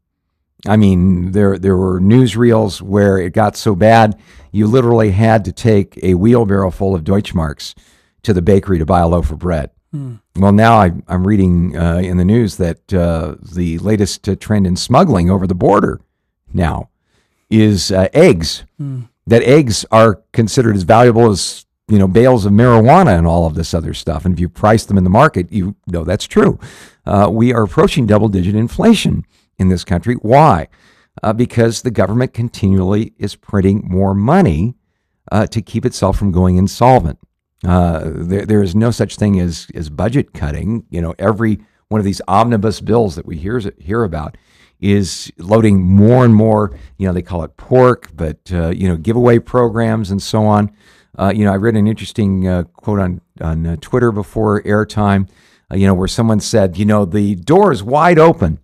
i 0.67 0.75
mean 0.75 1.31
there 1.31 1.57
there 1.57 1.77
were 1.77 2.01
newsreels 2.01 2.81
where 2.81 3.17
it 3.17 3.31
got 3.31 3.55
so 3.55 3.75
bad 3.75 4.19
you 4.51 4.67
literally 4.67 5.11
had 5.11 5.45
to 5.45 5.51
take 5.51 5.97
a 6.03 6.15
wheelbarrow 6.15 6.71
full 6.71 6.95
of 6.95 7.03
deutschmarks 7.03 7.75
to 8.23 8.33
the 8.33 8.41
bakery 8.41 8.79
to 8.79 8.85
buy 8.85 8.99
a 8.99 9.07
loaf 9.07 9.31
of 9.31 9.39
bread. 9.39 9.71
Hmm. 9.91 10.15
Well, 10.35 10.51
now 10.51 10.75
I, 10.75 10.91
I'm 11.07 11.25
reading 11.25 11.75
uh, 11.77 11.97
in 11.97 12.17
the 12.17 12.25
news 12.25 12.57
that 12.57 12.93
uh, 12.93 13.35
the 13.41 13.79
latest 13.79 14.27
uh, 14.29 14.35
trend 14.35 14.67
in 14.67 14.75
smuggling 14.75 15.29
over 15.29 15.47
the 15.47 15.55
border 15.55 15.99
now 16.53 16.89
is 17.49 17.91
uh, 17.91 18.07
eggs. 18.13 18.65
Hmm. 18.77 19.01
That 19.27 19.43
eggs 19.43 19.85
are 19.91 20.21
considered 20.31 20.75
as 20.75 20.83
valuable 20.83 21.29
as 21.29 21.65
you 21.89 21.99
know 21.99 22.08
bales 22.08 22.45
of 22.45 22.54
marijuana 22.54 23.17
and 23.17 23.28
all 23.28 23.45
of 23.45 23.56
this 23.56 23.73
other 23.73 23.93
stuff. 23.93 24.25
And 24.25 24.34
if 24.34 24.39
you 24.39 24.47
price 24.49 24.86
them 24.86 24.97
in 24.97 25.04
the 25.04 25.10
market, 25.10 25.52
you 25.52 25.75
know 25.88 26.04
that's 26.04 26.25
true. 26.25 26.60
Uh, 27.06 27.28
we 27.32 27.54
are 27.54 27.63
approaching 27.63 28.06
double-digit 28.06 28.56
inflation 28.56 29.25
in 29.58 29.69
this 29.69 29.84
country. 29.84 30.15
Why? 30.15 30.67
Uh, 31.23 31.34
because 31.34 31.82
the 31.82 31.91
government 31.91 32.34
continually 32.34 33.13
is 33.17 33.36
printing 33.36 33.82
more 33.86 34.13
money 34.13 34.75
uh, 35.32 35.47
to 35.47 35.62
keep 35.62 35.86
itself 35.86 36.17
from 36.17 36.32
going 36.32 36.58
insolvent. 36.58 37.19
Uh, 37.65 38.12
there, 38.13 38.45
there 38.45 38.63
is 38.63 38.75
no 38.75 38.91
such 38.91 39.15
thing 39.15 39.39
as 39.39 39.67
as 39.75 39.89
budget 39.89 40.34
cutting. 40.34 40.86
You 40.89 41.02
know, 41.02 41.15
every 41.19 41.60
one 41.89 41.99
of 41.99 42.06
these 42.06 42.21
omnibus 42.28 42.80
bills 42.82 43.15
that 43.15 43.25
we 43.25 43.38
hear 43.38 43.60
hear 43.80 44.04
about 44.04 44.38
is 44.80 45.32
loading 45.38 45.82
more 45.82 46.23
and 46.23 46.34
more. 46.34 46.78
You 46.97 47.08
know, 47.08 47.13
they 47.13 47.21
call 47.21 47.43
it 47.43 47.58
pork, 47.58 48.12
but 48.15 48.38
uh, 48.54 48.69
you 48.69 48.88
know, 48.88 48.95
giveaway 48.95 49.39
programs 49.39 50.12
and 50.12 50.21
so 50.21 50.45
on. 50.45 50.71
Uh, 51.19 51.34
you 51.36 51.43
know, 51.43 51.51
I 51.51 51.58
read 51.58 51.75
an 51.75 51.86
interesting 51.86 52.47
uh, 52.47 52.63
quote 52.63 52.99
on 52.99 53.21
on 53.41 53.67
uh, 53.67 53.75
Twitter 53.82 54.12
before 54.12 54.63
airtime. 54.63 55.29
Uh, 55.71 55.75
you 55.75 55.86
know, 55.86 55.93
where 55.93 56.08
someone 56.08 56.39
said, 56.39 56.77
you 56.77 56.86
know, 56.86 57.05
the 57.05 57.36
door 57.36 57.71
is 57.71 57.84
wide 57.84 58.17
open 58.17 58.60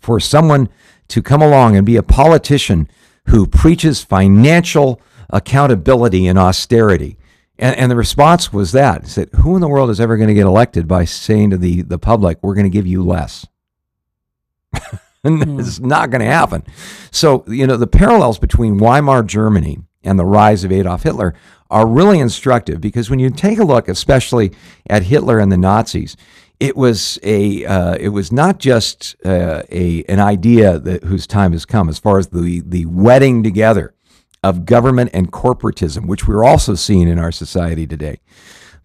for 0.00 0.18
someone 0.18 0.68
to 1.08 1.22
come 1.22 1.42
along 1.42 1.76
and 1.76 1.86
be 1.86 1.96
a 1.96 2.02
politician 2.02 2.88
who 3.26 3.46
preaches 3.46 4.02
financial 4.02 5.00
accountability 5.30 6.26
and 6.26 6.38
austerity. 6.38 7.18
And, 7.58 7.76
and 7.76 7.90
the 7.90 7.96
response 7.96 8.52
was 8.52 8.72
that 8.72 9.06
said, 9.06 9.28
who 9.36 9.54
in 9.54 9.60
the 9.60 9.68
world 9.68 9.90
is 9.90 10.00
ever 10.00 10.16
going 10.16 10.28
to 10.28 10.34
get 10.34 10.46
elected 10.46 10.88
by 10.88 11.04
saying 11.04 11.50
to 11.50 11.58
the, 11.58 11.82
the 11.82 11.98
public, 11.98 12.38
we're 12.42 12.54
going 12.54 12.64
to 12.64 12.70
give 12.70 12.86
you 12.86 13.04
less? 13.04 13.46
and 15.24 15.60
it's 15.60 15.80
not 15.80 16.10
going 16.10 16.20
to 16.20 16.26
happen. 16.26 16.64
So, 17.10 17.44
you 17.46 17.66
know, 17.66 17.76
the 17.76 17.86
parallels 17.86 18.38
between 18.38 18.78
Weimar 18.78 19.22
Germany 19.22 19.78
and 20.02 20.18
the 20.18 20.24
rise 20.24 20.64
of 20.64 20.72
Adolf 20.72 21.02
Hitler 21.02 21.34
are 21.70 21.86
really 21.86 22.18
instructive 22.18 22.80
because 22.80 23.10
when 23.10 23.18
you 23.18 23.30
take 23.30 23.58
a 23.58 23.64
look, 23.64 23.88
especially 23.88 24.52
at 24.88 25.04
Hitler 25.04 25.38
and 25.38 25.52
the 25.52 25.58
Nazis, 25.58 26.16
it 26.60 26.76
was 26.76 27.18
a 27.22 27.64
uh, 27.64 27.94
it 28.00 28.08
was 28.08 28.32
not 28.32 28.58
just 28.58 29.14
uh, 29.24 29.62
a 29.70 30.04
an 30.04 30.18
idea 30.18 30.78
that 30.78 31.04
whose 31.04 31.26
time 31.26 31.52
has 31.52 31.64
come 31.64 31.88
as 31.88 31.98
far 31.98 32.18
as 32.18 32.28
the 32.28 32.62
the 32.66 32.86
wedding 32.86 33.42
together 33.42 33.94
of 34.42 34.64
government 34.64 35.10
and 35.12 35.32
corporatism, 35.32 36.06
which 36.06 36.26
we're 36.26 36.44
also 36.44 36.74
seeing 36.74 37.08
in 37.08 37.18
our 37.18 37.32
society 37.32 37.86
today, 37.86 38.20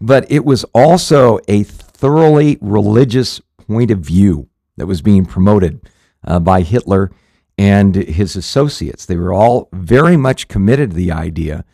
but 0.00 0.30
it 0.30 0.44
was 0.44 0.64
also 0.74 1.38
a 1.48 1.62
thoroughly 1.62 2.58
religious 2.60 3.40
point 3.66 3.90
of 3.90 4.00
view 4.00 4.48
that 4.76 4.86
was 4.86 5.00
being 5.00 5.24
promoted 5.24 5.80
uh, 6.26 6.38
by 6.38 6.62
Hitler 6.62 7.10
and 7.56 7.94
his 7.94 8.36
associates. 8.36 9.06
They 9.06 9.16
were 9.16 9.32
all 9.32 9.68
very 9.72 10.16
much 10.16 10.48
committed 10.48 10.90
to 10.90 10.96
the 10.96 11.12
idea 11.12 11.64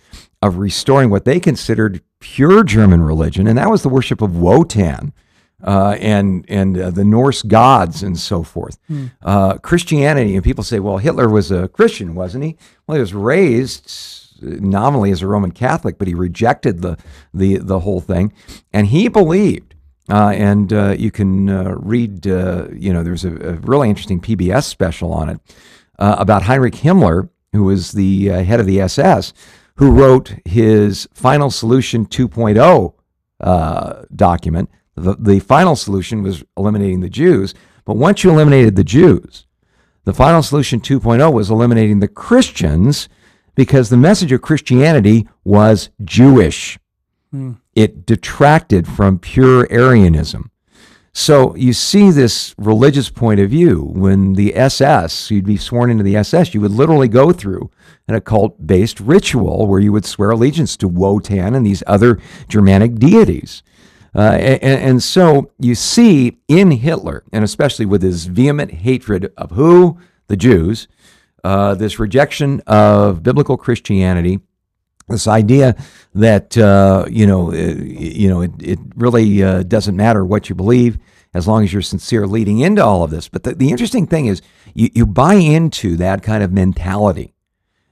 of 0.43 0.59
restoring 0.59 1.11
what 1.11 1.25
they 1.25 1.40
considered 1.40 2.03
pure 2.21 2.64
German 2.64 3.03
religion, 3.03 3.47
and 3.47 3.57
that 3.59 3.71
was 3.71 3.83
the 3.83 3.88
worship 3.88 4.23
of 4.23 4.37
Wotan 4.37 5.12
uh, 5.62 5.97
and 6.01 6.45
and 6.49 6.79
uh, 6.79 6.90
the 6.90 7.05
Norse 7.05 7.43
gods 7.43 8.03
and 8.03 8.19
so 8.19 8.43
forth. 8.43 8.79
Uh, 9.23 9.59
Christianity, 9.59 10.35
and 10.35 10.45
people 10.45 10.64
say, 10.64 10.81
well, 10.81 10.99
Hitler 10.99 11.29
was 11.29 11.51
a 11.51 11.69
Christian, 11.69 12.14
wasn't 12.14 12.45
he? 12.45 12.57
Well, 12.87 12.97
he 12.97 13.01
was 13.01 13.14
raised 13.14 13.90
nominally 14.43 15.11
as 15.11 15.23
a 15.23 15.27
Roman 15.27 15.51
Catholic, 15.51 15.99
but 15.99 16.09
he 16.09 16.14
rejected 16.14 16.83
the 16.83 16.97
the 17.35 17.59
the 17.59 17.81
whole 17.81 18.01
thing, 18.01 18.33
and 18.73 18.87
he 18.88 19.09
believed. 19.09 19.69
Uh, 20.11 20.31
and 20.31 20.73
uh, 20.73 20.94
you 20.99 21.11
can 21.11 21.49
uh, 21.49 21.75
read, 21.79 22.27
you 22.27 22.92
know, 22.92 23.03
there's 23.03 23.25
a, 23.25 23.33
a, 23.35 23.53
really 23.61 23.88
interesting 23.88 24.20
PBS 24.20 24.64
special 24.64 25.12
on 25.12 25.29
it 25.29 25.40
about 25.99 26.42
Heinrich 26.42 26.75
Himmler, 26.75 27.29
who 27.53 27.64
was 27.64 27.92
the 27.92 28.27
head 28.27 28.61
of 28.61 28.66
the 28.66 28.81
SS, 28.81 29.33
who 29.77 29.92
wrote 29.92 30.35
his 30.44 31.09
Final 31.14 31.51
Solution 31.51 32.07
2.0 32.07 32.94
document 34.16 34.70
the, 35.01 35.16
the 35.18 35.40
final 35.40 35.77
solution 35.77 36.23
was 36.23 36.44
eliminating 36.57 37.01
the 37.01 37.09
Jews. 37.09 37.55
But 37.85 37.96
once 37.96 38.23
you 38.23 38.31
eliminated 38.31 38.77
the 38.77 38.85
Jews, 38.85 39.46
the 40.05 40.12
final 40.12 40.42
solution 40.42 40.81
2.0 40.81 41.33
was 41.33 41.51
eliminating 41.51 42.01
the 42.01 42.09
Christians 42.09 43.09
because 43.55 43.88
the 43.88 43.96
message 43.96 44.33
of 44.33 44.42
Christianity 44.42 45.29
was 45.44 45.90
Jewish. 46.05 46.79
Hmm. 47.31 47.53
It 47.74 48.04
detracted 48.06 48.87
from 48.87 49.18
pure 49.18 49.66
Aryanism. 49.68 50.50
So 51.12 51.56
you 51.56 51.72
see 51.72 52.11
this 52.11 52.54
religious 52.56 53.11
point 53.11 53.40
of 53.40 53.50
view. 53.50 53.83
When 53.83 54.35
the 54.35 54.54
SS, 54.54 55.30
you'd 55.30 55.44
be 55.44 55.56
sworn 55.56 55.90
into 55.90 56.04
the 56.04 56.16
SS, 56.16 56.54
you 56.54 56.61
would 56.61 56.70
literally 56.70 57.09
go 57.09 57.33
through 57.33 57.70
an 58.06 58.14
occult 58.14 58.64
based 58.64 59.00
ritual 59.00 59.66
where 59.66 59.80
you 59.80 59.92
would 59.92 60.04
swear 60.04 60.30
allegiance 60.30 60.76
to 60.78 60.88
Wotan 60.88 61.54
and 61.54 61.66
these 61.66 61.83
other 61.87 62.20
Germanic 62.48 62.96
deities. 62.96 63.62
Uh, 64.14 64.37
and, 64.40 64.80
and, 64.80 65.02
so 65.02 65.52
you 65.61 65.74
see 65.76 66.38
in 66.48 66.72
Hitler, 66.72 67.22
and 67.33 67.44
especially 67.44 67.87
with 67.87 68.02
his 68.02 68.26
vehement 68.26 68.72
hatred 68.72 69.33
of 69.37 69.52
who? 69.52 69.98
The 70.26 70.37
Jews, 70.37 70.88
uh, 71.44 71.74
this 71.74 71.98
rejection 72.00 72.61
of 72.66 73.22
biblical 73.22 73.56
Christianity, 73.56 74.40
this 75.11 75.27
idea 75.27 75.77
that 76.14 76.57
uh, 76.57 77.07
you 77.11 77.27
know, 77.27 77.53
uh, 77.53 77.55
you 77.55 78.29
know, 78.29 78.42
it, 78.42 78.53
it 78.61 78.79
really 78.96 79.42
uh, 79.42 79.62
doesn't 79.62 79.96
matter 79.96 80.25
what 80.25 80.49
you 80.49 80.55
believe 80.55 80.99
as 81.33 81.46
long 81.46 81.62
as 81.62 81.73
you're 81.73 81.83
sincere 81.83 82.27
leading 82.27 82.59
into 82.61 82.85
all 82.85 83.05
of 83.05 83.11
this. 83.11 83.29
But 83.29 83.44
the, 83.44 83.55
the 83.55 83.70
interesting 83.70 84.07
thing 84.07 84.27
is, 84.27 84.42
you, 84.75 84.90
you 84.94 85.07
buy 85.07 85.35
into 85.35 85.96
that 85.96 86.23
kind 86.23 86.42
of 86.42 86.53
mentality 86.53 87.35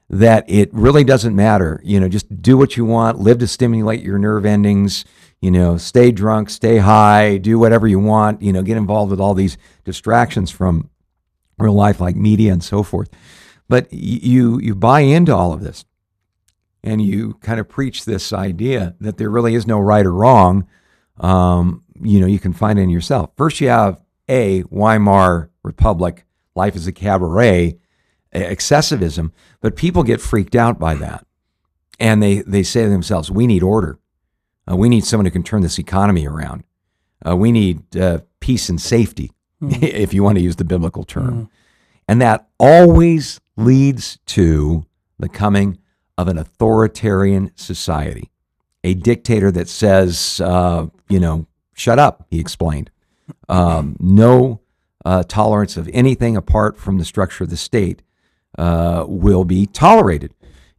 that 0.09 0.43
it 0.49 0.73
really 0.73 1.03
doesn't 1.03 1.35
matter. 1.35 1.79
You 1.83 1.99
know, 1.99 2.09
just 2.09 2.41
do 2.41 2.57
what 2.57 2.75
you 2.75 2.83
want, 2.83 3.19
live 3.19 3.37
to 3.39 3.47
stimulate 3.47 4.01
your 4.01 4.17
nerve 4.17 4.45
endings 4.45 5.05
you 5.41 5.51
know, 5.51 5.77
stay 5.77 6.11
drunk, 6.11 6.49
stay 6.49 6.77
high, 6.77 7.37
do 7.37 7.57
whatever 7.57 7.87
you 7.87 7.99
want, 7.99 8.41
you 8.41 8.51
know, 8.51 8.61
get 8.61 8.77
involved 8.77 9.11
with 9.11 9.19
all 9.19 9.33
these 9.33 9.57
distractions 9.85 10.51
from 10.51 10.89
real 11.57 11.73
life 11.73 12.01
like 12.01 12.15
media 12.15 12.51
and 12.51 12.63
so 12.63 12.83
forth. 12.83 13.09
But 13.67 13.91
you 13.93 14.59
you 14.59 14.75
buy 14.75 15.01
into 15.01 15.33
all 15.35 15.53
of 15.53 15.61
this 15.61 15.85
and 16.83 17.01
you 17.01 17.33
kind 17.41 17.59
of 17.59 17.67
preach 17.67 18.05
this 18.05 18.31
idea 18.31 18.95
that 18.99 19.17
there 19.17 19.29
really 19.29 19.55
is 19.55 19.67
no 19.67 19.79
right 19.79 20.05
or 20.05 20.13
wrong. 20.13 20.67
Um, 21.19 21.83
you 22.01 22.19
know, 22.19 22.27
you 22.27 22.39
can 22.39 22.53
find 22.53 22.79
it 22.79 22.83
in 22.83 22.89
yourself. 22.89 23.31
First, 23.35 23.59
you 23.59 23.69
have 23.69 23.99
a 24.29 24.61
Weimar 24.63 25.49
Republic, 25.63 26.25
life 26.55 26.75
is 26.75 26.87
a 26.87 26.91
cabaret, 26.91 27.77
excessivism, 28.33 29.31
but 29.61 29.75
people 29.75 30.03
get 30.03 30.21
freaked 30.21 30.55
out 30.55 30.79
by 30.79 30.95
that. 30.95 31.25
And 31.99 32.23
they, 32.23 32.39
they 32.41 32.63
say 32.63 32.83
to 32.83 32.89
themselves, 32.89 33.29
we 33.29 33.47
need 33.47 33.63
order. 33.63 33.99
Uh, 34.69 34.75
we 34.77 34.87
need 34.87 35.03
someone 35.03 35.25
who 35.25 35.31
can 35.31 35.43
turn 35.43 35.61
this 35.61 35.79
economy 35.79 36.27
around. 36.27 36.63
Uh, 37.27 37.35
we 37.35 37.51
need 37.51 37.97
uh, 37.97 38.19
peace 38.39 38.69
and 38.69 38.79
safety, 38.79 39.31
mm. 39.61 39.83
if 39.83 40.13
you 40.13 40.23
want 40.23 40.37
to 40.37 40.43
use 40.43 40.55
the 40.55 40.63
biblical 40.63 41.03
term. 41.03 41.33
Mm. 41.33 41.49
And 42.07 42.21
that 42.21 42.47
always 42.59 43.41
leads 43.57 44.19
to 44.27 44.85
the 45.17 45.27
coming 45.27 45.78
of 46.19 46.27
an 46.27 46.37
authoritarian 46.37 47.51
society, 47.55 48.29
a 48.83 48.93
dictator 48.93 49.51
that 49.51 49.67
says, 49.67 50.41
uh, 50.43 50.87
you 51.07 51.19
know, 51.19 51.47
shut 51.73 51.99
up, 51.99 52.25
he 52.29 52.39
explained. 52.39 52.91
Um, 53.47 53.95
no 53.99 54.61
uh, 55.05 55.23
tolerance 55.23 55.77
of 55.77 55.89
anything 55.93 56.35
apart 56.35 56.77
from 56.77 56.97
the 56.97 57.05
structure 57.05 57.43
of 57.43 57.49
the 57.49 57.57
state 57.57 58.01
uh, 58.57 59.05
will 59.07 59.45
be 59.45 59.65
tolerated 59.65 60.33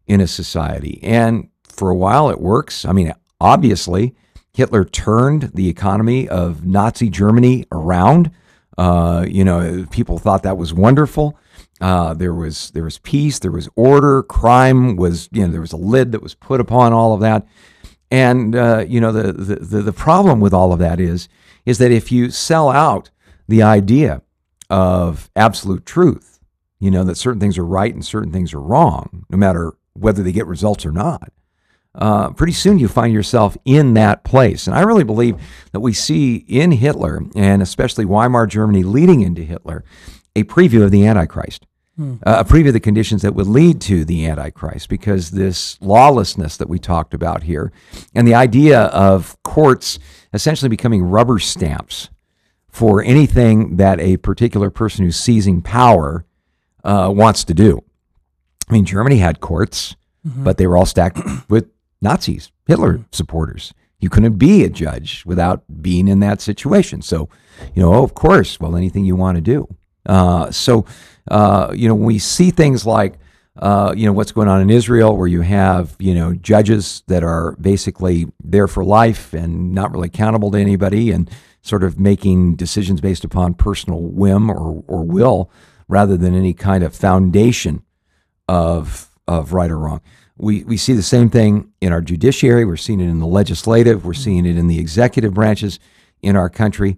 in 0.06 0.20
a 0.20 0.26
society. 0.26 1.00
And 1.02 1.48
for 1.62 1.90
a 1.90 1.96
while, 1.96 2.30
it 2.30 2.40
works. 2.40 2.84
I 2.84 2.92
mean, 2.92 3.12
Obviously, 3.40 4.14
Hitler 4.52 4.84
turned 4.84 5.52
the 5.54 5.68
economy 5.68 6.28
of 6.28 6.66
Nazi 6.66 7.08
Germany 7.08 7.64
around. 7.72 8.30
Uh, 8.76 9.24
you 9.26 9.44
know, 9.44 9.86
people 9.90 10.18
thought 10.18 10.42
that 10.42 10.58
was 10.58 10.74
wonderful. 10.74 11.38
Uh, 11.80 12.14
there 12.14 12.34
was 12.34 12.70
there 12.72 12.84
was 12.84 12.98
peace, 12.98 13.38
there 13.38 13.50
was 13.50 13.68
order. 13.76 14.22
Crime 14.22 14.96
was 14.96 15.28
you 15.32 15.42
know 15.42 15.52
there 15.52 15.60
was 15.60 15.72
a 15.72 15.78
lid 15.78 16.12
that 16.12 16.22
was 16.22 16.34
put 16.34 16.60
upon 16.60 16.92
all 16.92 17.12
of 17.14 17.20
that. 17.20 17.46
And 18.10 18.56
uh, 18.56 18.84
you 18.88 19.00
know 19.00 19.12
the, 19.12 19.32
the 19.32 19.82
the 19.82 19.92
problem 19.92 20.40
with 20.40 20.52
all 20.52 20.72
of 20.72 20.78
that 20.78 21.00
is 21.00 21.28
is 21.66 21.78
that 21.78 21.90
if 21.90 22.10
you 22.10 22.30
sell 22.30 22.70
out 22.70 23.10
the 23.48 23.62
idea 23.62 24.22
of 24.68 25.30
absolute 25.36 25.86
truth, 25.86 26.40
you 26.78 26.90
know 26.90 27.04
that 27.04 27.16
certain 27.16 27.40
things 27.40 27.58
are 27.58 27.66
right 27.66 27.92
and 27.94 28.04
certain 28.04 28.32
things 28.32 28.52
are 28.52 28.60
wrong, 28.60 29.24
no 29.30 29.38
matter 29.38 29.72
whether 29.94 30.22
they 30.22 30.32
get 30.32 30.46
results 30.46 30.84
or 30.86 30.92
not 30.92 31.32
uh, 31.94 32.30
pretty 32.30 32.52
soon 32.52 32.78
you 32.78 32.88
find 32.88 33.12
yourself 33.12 33.56
in 33.64 33.94
that 33.94 34.24
place. 34.24 34.66
And 34.66 34.76
I 34.76 34.82
really 34.82 35.04
believe 35.04 35.36
that 35.72 35.80
we 35.80 35.92
see 35.92 36.36
in 36.48 36.72
Hitler, 36.72 37.22
and 37.34 37.62
especially 37.62 38.04
Weimar 38.04 38.46
Germany 38.46 38.82
leading 38.82 39.20
into 39.22 39.42
Hitler, 39.42 39.84
a 40.36 40.44
preview 40.44 40.84
of 40.84 40.90
the 40.90 41.06
Antichrist. 41.06 41.66
Uh, 41.98 42.14
a 42.24 42.44
preview 42.44 42.68
of 42.68 42.72
the 42.72 42.80
conditions 42.80 43.22
that 43.22 43.34
would 43.34 43.46
lead 43.46 43.80
to 43.82 44.04
the 44.04 44.26
Antichrist, 44.26 44.88
because 44.88 45.32
this 45.32 45.80
lawlessness 45.82 46.56
that 46.56 46.68
we 46.68 46.78
talked 46.78 47.12
about 47.14 47.42
here, 47.42 47.72
and 48.14 48.26
the 48.26 48.34
idea 48.34 48.82
of 48.84 49.36
courts 49.42 49.98
essentially 50.32 50.68
becoming 50.68 51.02
rubber 51.02 51.38
stamps 51.38 52.08
for 52.68 53.02
anything 53.02 53.76
that 53.76 54.00
a 54.00 54.16
particular 54.18 54.70
person 54.70 55.04
who's 55.04 55.18
seizing 55.18 55.60
power 55.60 56.24
uh, 56.84 57.12
wants 57.14 57.44
to 57.44 57.54
do. 57.54 57.82
I 58.68 58.72
mean, 58.72 58.84
Germany 58.84 59.18
had 59.18 59.40
courts, 59.40 59.96
but 60.24 60.56
they 60.56 60.66
were 60.66 60.76
all 60.76 60.86
stacked 60.86 61.18
with 61.48 61.68
Nazis, 62.00 62.52
Hitler 62.66 63.00
supporters. 63.12 63.74
You 63.98 64.08
couldn't 64.08 64.38
be 64.38 64.64
a 64.64 64.70
judge 64.70 65.24
without 65.26 65.64
being 65.82 66.08
in 66.08 66.20
that 66.20 66.40
situation. 66.40 67.02
So, 67.02 67.28
you 67.74 67.82
know, 67.82 68.02
of 68.02 68.14
course, 68.14 68.58
well, 68.58 68.76
anything 68.76 69.04
you 69.04 69.16
want 69.16 69.36
to 69.36 69.42
do. 69.42 69.68
Uh, 70.06 70.50
so, 70.50 70.84
uh, 71.30 71.72
you 71.74 71.88
know, 71.88 71.94
we 71.94 72.18
see 72.18 72.50
things 72.50 72.86
like, 72.86 73.18
uh, 73.56 73.92
you 73.96 74.06
know, 74.06 74.12
what's 74.12 74.32
going 74.32 74.48
on 74.48 74.60
in 74.60 74.70
Israel, 74.70 75.16
where 75.16 75.28
you 75.28 75.42
have, 75.42 75.94
you 75.98 76.14
know, 76.14 76.34
judges 76.34 77.02
that 77.08 77.22
are 77.22 77.56
basically 77.60 78.26
there 78.42 78.66
for 78.68 78.84
life 78.84 79.32
and 79.32 79.74
not 79.74 79.92
really 79.92 80.06
accountable 80.06 80.50
to 80.50 80.58
anybody 80.58 81.10
and 81.10 81.30
sort 81.62 81.84
of 81.84 81.98
making 81.98 82.56
decisions 82.56 83.00
based 83.00 83.24
upon 83.24 83.54
personal 83.54 84.00
whim 84.00 84.50
or, 84.50 84.82
or 84.86 85.04
will 85.04 85.50
rather 85.88 86.16
than 86.16 86.34
any 86.34 86.54
kind 86.54 86.82
of 86.82 86.94
foundation 86.94 87.82
of, 88.48 89.10
of 89.28 89.52
right 89.52 89.70
or 89.70 89.78
wrong. 89.78 90.00
We, 90.36 90.64
we 90.64 90.78
see 90.78 90.94
the 90.94 91.02
same 91.02 91.28
thing 91.28 91.70
in 91.82 91.92
our 91.92 92.00
judiciary. 92.00 92.64
We're 92.64 92.76
seeing 92.76 93.00
it 93.00 93.08
in 93.08 93.18
the 93.18 93.26
legislative. 93.26 94.06
We're 94.06 94.14
seeing 94.14 94.46
it 94.46 94.56
in 94.56 94.68
the 94.68 94.78
executive 94.78 95.34
branches 95.34 95.78
in 96.22 96.34
our 96.34 96.48
country 96.48 96.96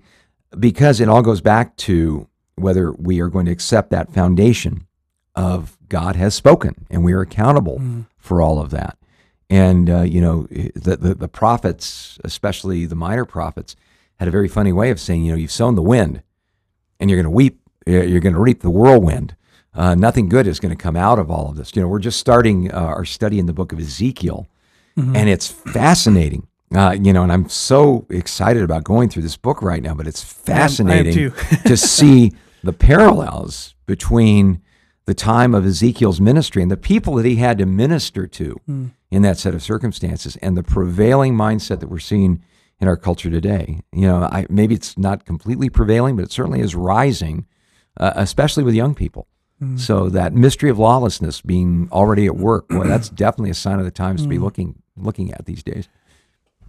because 0.58 1.00
it 1.00 1.08
all 1.08 1.22
goes 1.22 1.40
back 1.40 1.76
to 1.78 2.28
whether 2.56 2.92
we 2.92 3.20
are 3.20 3.28
going 3.28 3.46
to 3.46 3.52
accept 3.52 3.90
that 3.90 4.12
foundation 4.12 4.86
of 5.34 5.78
God 5.88 6.16
has 6.16 6.34
spoken 6.34 6.86
and 6.90 7.04
we 7.04 7.12
are 7.12 7.20
accountable 7.22 7.78
for 8.18 8.42
all 8.42 8.60
of 8.60 8.70
that. 8.70 8.98
And, 9.50 9.90
uh, 9.90 10.02
you 10.02 10.20
know, 10.20 10.46
the, 10.50 10.96
the, 10.96 11.14
the 11.14 11.28
prophets, 11.28 12.18
especially 12.24 12.86
the 12.86 12.94
minor 12.94 13.24
prophets, 13.24 13.76
had 14.18 14.28
a 14.28 14.30
very 14.30 14.48
funny 14.48 14.72
way 14.72 14.90
of 14.90 15.00
saying, 15.00 15.24
you 15.24 15.32
know, 15.32 15.38
you've 15.38 15.50
sown 15.52 15.74
the 15.74 15.82
wind 15.82 16.22
and 17.00 17.10
you're 17.10 17.18
going 17.18 17.30
to 17.30 17.36
weep, 17.36 17.60
you're 17.86 18.20
going 18.20 18.34
to 18.34 18.40
reap 18.40 18.60
the 18.60 18.70
whirlwind. 18.70 19.36
Uh, 19.74 19.94
nothing 19.94 20.28
good 20.28 20.46
is 20.46 20.60
going 20.60 20.74
to 20.74 20.82
come 20.82 20.96
out 20.96 21.18
of 21.18 21.30
all 21.30 21.50
of 21.50 21.56
this. 21.56 21.74
You 21.74 21.82
know, 21.82 21.88
we're 21.88 21.98
just 21.98 22.20
starting 22.20 22.70
uh, 22.72 22.76
our 22.76 23.04
study 23.04 23.38
in 23.38 23.46
the 23.46 23.52
book 23.54 23.72
of 23.72 23.78
Ezekiel, 23.80 24.46
and 25.16 25.28
it's 25.28 25.48
fascinating. 25.48 26.46
Uh, 26.74 26.92
you 26.92 27.12
know, 27.12 27.22
and 27.22 27.32
I'm 27.32 27.48
so 27.48 28.06
excited 28.08 28.62
about 28.62 28.85
going 28.85 29.08
through 29.08 29.22
this 29.22 29.37
book 29.37 29.62
right 29.62 29.82
now. 29.82 29.94
But 29.94 30.06
it's 30.06 30.22
fascinating 30.22 31.32
to 31.66 31.76
see 31.76 32.32
the 32.62 32.72
parallels 32.72 33.74
between 33.87 34.62
the 35.04 35.14
time 35.14 35.54
of 35.54 35.66
Ezekiel's 35.66 36.20
ministry 36.20 36.62
and 36.62 36.70
the 36.70 36.76
people 36.76 37.16
that 37.16 37.26
he 37.26 37.37
had 37.37 37.58
to 37.58 37.66
minister 37.66 38.26
to 38.26 38.61
in 39.11 39.22
that 39.22 39.37
set 39.38 39.54
of 39.54 39.62
circumstances, 39.62 40.37
and 40.37 40.56
the 40.56 40.62
prevailing 40.62 41.35
mindset 41.35 41.80
that 41.80 41.88
we're 41.88 41.98
seeing 41.98 42.42
in 42.80 42.88
our 42.88 42.96
culture 42.96 43.28
today. 43.28 43.80
You 43.92 44.06
know, 44.06 44.22
I, 44.22 44.46
maybe 44.48 44.74
it's 44.74 44.96
not 44.96 45.26
completely 45.26 45.68
prevailing, 45.68 46.16
but 46.16 46.24
it 46.24 46.32
certainly 46.32 46.61
is 46.61 46.74
rising, 46.74 47.46
uh, 47.98 48.12
especially 48.16 48.64
with 48.64 48.74
young 48.74 48.94
people. 48.94 49.26
So 49.76 50.08
that 50.08 50.35
mystery 50.35 50.70
of 50.70 50.78
lawlessness 50.80 51.40
being 51.40 51.88
already 51.92 52.26
at 52.26 52.35
work, 52.35 52.64
well, 52.70 52.82
that's 52.82 53.08
definitely 53.24 53.50
a 53.50 53.54
sign 53.54 53.78
of 53.78 53.85
the 53.85 53.92
times 53.92 54.22
to 54.22 54.28
be 54.28 54.38
looking 54.40 54.82
looking 54.96 55.32
at 55.32 55.46
these 55.46 55.62
days. 55.62 55.88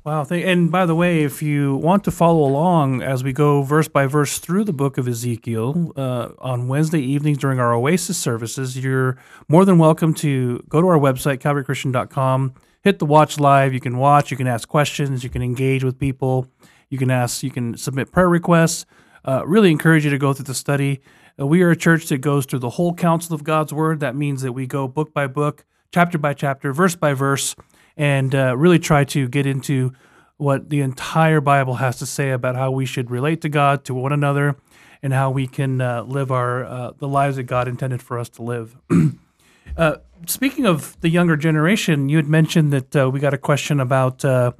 Wow. 0.06 0.26
And 0.30 0.70
by 0.70 0.86
the 0.86 0.96
way, 0.96 1.24
if 1.24 1.42
you 1.42 1.78
want 1.78 2.04
to 2.04 2.12
follow 2.12 2.44
along 2.44 3.02
as 3.02 3.24
we 3.24 3.32
go 3.32 3.62
verse 3.62 3.88
by 3.88 4.06
verse 4.06 4.38
through 4.38 4.66
the 4.66 4.74
book 4.74 4.98
of 4.98 5.08
Ezekiel 5.08 5.94
uh, 5.96 6.30
on 6.39 6.68
Wednesday 6.68 7.00
evenings 7.00 7.38
during 7.38 7.58
our 7.58 7.74
Oasis 7.74 8.18
services, 8.18 8.78
you're 8.78 9.18
more 9.48 9.63
than 9.63 9.78
welcome 9.78 10.13
to 10.16 10.62
go 10.68 10.82
to 10.82 10.88
our 10.88 11.00
website, 11.00 11.38
calvarychristian.com, 11.38 12.54
hit 12.82 13.00
the 13.00 13.06
watch 13.06 13.39
live. 13.39 13.74
You 13.74 13.80
can 13.80 13.96
watch, 13.96 14.30
you 14.30 14.36
can 14.36 14.46
ask 14.46 14.68
questions, 14.68 15.24
you 15.24 15.30
can 15.30 15.42
engage 15.42 15.86
with 15.86 15.98
people, 15.98 16.48
you 16.89 16.98
can 16.98 17.10
ask, 17.10 17.42
you 17.42 17.52
can 17.52 17.78
submit 17.78 18.12
prayer 18.12 18.28
requests. 18.28 18.86
Uh, 19.24 19.44
really 19.46 19.72
encourage 19.72 20.04
you 20.04 20.12
to 20.12 20.18
go 20.18 20.34
through 20.34 20.44
the 20.44 20.54
study. 20.54 21.00
Uh, 21.39 21.48
we 21.48 21.62
are 21.62 21.72
a 21.72 21.78
church 21.78 22.08
that 22.08 22.18
goes 22.18 22.46
through 22.46 22.60
the 22.60 22.72
whole 22.72 22.94
counsel 22.94 23.36
of 23.36 23.46
God's 23.46 23.72
word. 23.72 24.02
That 24.02 24.18
means 24.18 24.42
that 24.42 24.52
we 24.52 24.68
go 24.68 24.86
book 24.86 25.13
by 25.13 25.28
book, 25.28 25.63
chapter 25.94 26.18
by 26.18 26.34
chapter, 26.34 26.74
verse 26.74 26.98
by 26.98 27.13
verse, 27.13 27.56
and 27.98 28.34
uh, 28.34 28.56
really 28.58 28.80
try 28.80 29.04
to 29.06 29.28
get 29.28 29.46
into 29.46 29.94
what 30.38 30.70
the 30.70 30.82
entire 30.82 31.42
Bible 31.42 31.76
has 31.76 31.98
to 31.98 32.06
say 32.06 32.32
about 32.32 32.56
how 32.56 32.72
we 32.72 32.86
should 32.86 33.12
relate 33.12 33.42
to 33.42 33.50
God, 33.50 33.86
to 33.86 33.94
one 33.94 34.12
another, 34.12 34.58
and 35.02 35.14
how 35.14 35.30
we 35.30 35.48
can 35.48 35.82
uh, 35.82 36.04
live 36.04 36.32
our 36.32 36.66
uh, 36.66 36.92
the 36.98 37.08
lives 37.08 37.36
that 37.36 37.44
God 37.44 37.68
intended 37.68 38.02
for 38.02 38.18
us 38.18 38.30
to 38.30 38.42
live. 38.42 38.76
uh, 39.78 39.98
speaking 40.28 40.66
of 40.66 41.00
the 41.02 41.10
younger 41.10 41.36
generation, 41.36 42.10
you 42.10 42.18
had 42.18 42.28
mentioned 42.28 42.72
that 42.74 42.96
uh, 42.96 43.10
we 43.10 43.20
got 43.20 43.34
a 43.34 43.38
question 43.38 43.80
about 43.80 44.24
uh, 44.26 44.52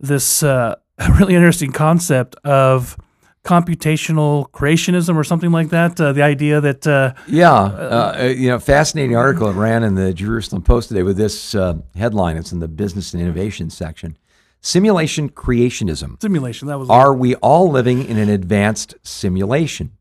this 0.00 0.42
uh, 0.42 0.76
really 1.18 1.34
interesting 1.34 1.72
concept 1.72 2.36
of 2.44 2.96
computational 3.44 4.48
creationism 4.50 5.16
or 5.16 5.24
something 5.24 5.50
like 5.50 5.70
that. 5.70 6.00
Uh, 6.00 6.12
the 6.12 6.22
idea 6.22 6.60
that 6.60 6.86
uh, 6.86 7.12
Yeah, 7.26 7.52
uh, 7.52 8.16
uh, 8.20 8.24
you 8.24 8.48
know, 8.48 8.58
fascinating 8.58 9.16
article 9.16 9.48
that 9.52 9.58
ran 9.58 9.82
in 9.82 9.94
the 9.94 10.12
Jerusalem 10.12 10.62
Post 10.62 10.88
today 10.88 11.02
with 11.02 11.16
this 11.16 11.54
uh, 11.54 11.74
headline. 11.96 12.36
It's 12.36 12.52
in 12.52 12.60
the 12.60 12.68
business 12.68 13.12
and 13.12 13.22
innovation 13.22 13.70
section. 13.70 14.16
Simulation 14.60 15.28
creationism. 15.28 16.20
simulation 16.22 16.68
that 16.68 16.78
was 16.78 16.88
Are 16.88 17.12
we 17.12 17.34
all 17.36 17.68
living 17.68 18.04
in 18.04 18.16
an 18.16 18.28
advanced 18.28 18.94
simulation? 19.02 19.96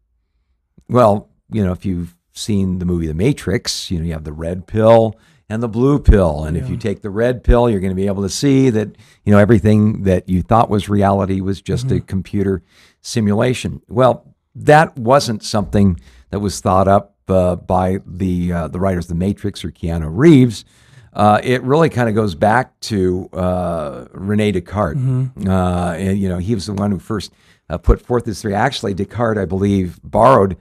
Well, 0.88 1.30
you 1.50 1.66
know, 1.66 1.72
if 1.72 1.84
you've 1.84 2.16
seen 2.34 2.78
the 2.78 2.86
movie 2.86 3.08
The 3.08 3.16
Matrix, 3.16 3.90
you 3.90 3.98
know, 3.98 4.06
you 4.06 4.14
have 4.14 4.24
the 4.24 4.34
red 4.34 4.68
pill 4.68 5.18
and 5.50 5.62
the 5.62 5.68
blue 5.68 6.00
pill. 6.00 6.46
And 6.46 6.56
if 6.56 6.70
you 6.70 6.78
take 6.78 7.02
the 7.02 7.10
red 7.10 7.44
pill, 7.44 7.70
you're 7.70 7.82
going 7.82 7.92
to 7.92 7.96
be 7.96 8.08
able 8.08 8.24
to 8.24 8.30
see 8.30 8.70
that, 8.70 8.96
you 9.26 9.34
know, 9.34 9.38
everything 9.38 10.04
that 10.04 10.30
you 10.30 10.42
thought 10.42 10.70
was 10.70 10.88
reality 10.88 11.42
was 11.42 11.62
just 11.62 11.92
a 11.92 12.00
computer 12.00 12.64
simulation. 13.02 13.82
Well, 13.88 14.34
that 14.56 14.98
wasn't 14.98 15.44
something 15.44 16.00
that 16.30 16.40
was 16.40 16.60
thought 16.60 16.88
up 16.88 17.16
uh, 17.28 17.56
by 17.56 18.00
the 18.06 18.52
uh, 18.52 18.68
the 18.68 18.80
writers 18.80 19.06
of 19.06 19.10
The 19.10 19.16
Matrix 19.16 19.64
or 19.64 19.72
Keanu 19.72 20.10
Reeves. 20.12 20.66
Uh, 21.14 21.42
it 21.44 21.62
really 21.64 21.90
kind 21.90 22.08
of 22.08 22.16
goes 22.16 22.36
back 22.36 22.80
to 22.80 23.30
uh, 23.34 24.06
Rene 24.14 24.54
Descartes. 24.54 24.98
Uh, 25.46 25.96
and, 25.98 26.18
you 26.18 26.30
know, 26.30 26.38
he 26.38 26.56
was 26.56 26.68
the 26.68 26.74
one 26.74 26.92
who 26.92 27.00
first 27.00 27.34
uh, 27.70 27.78
put 27.78 28.02
forth 28.02 28.24
this 28.24 28.42
theory. 28.42 28.56
Actually, 28.56 28.94
Descartes, 28.94 29.38
I 29.38 29.46
believe, 29.46 30.00
borrowed 30.04 30.56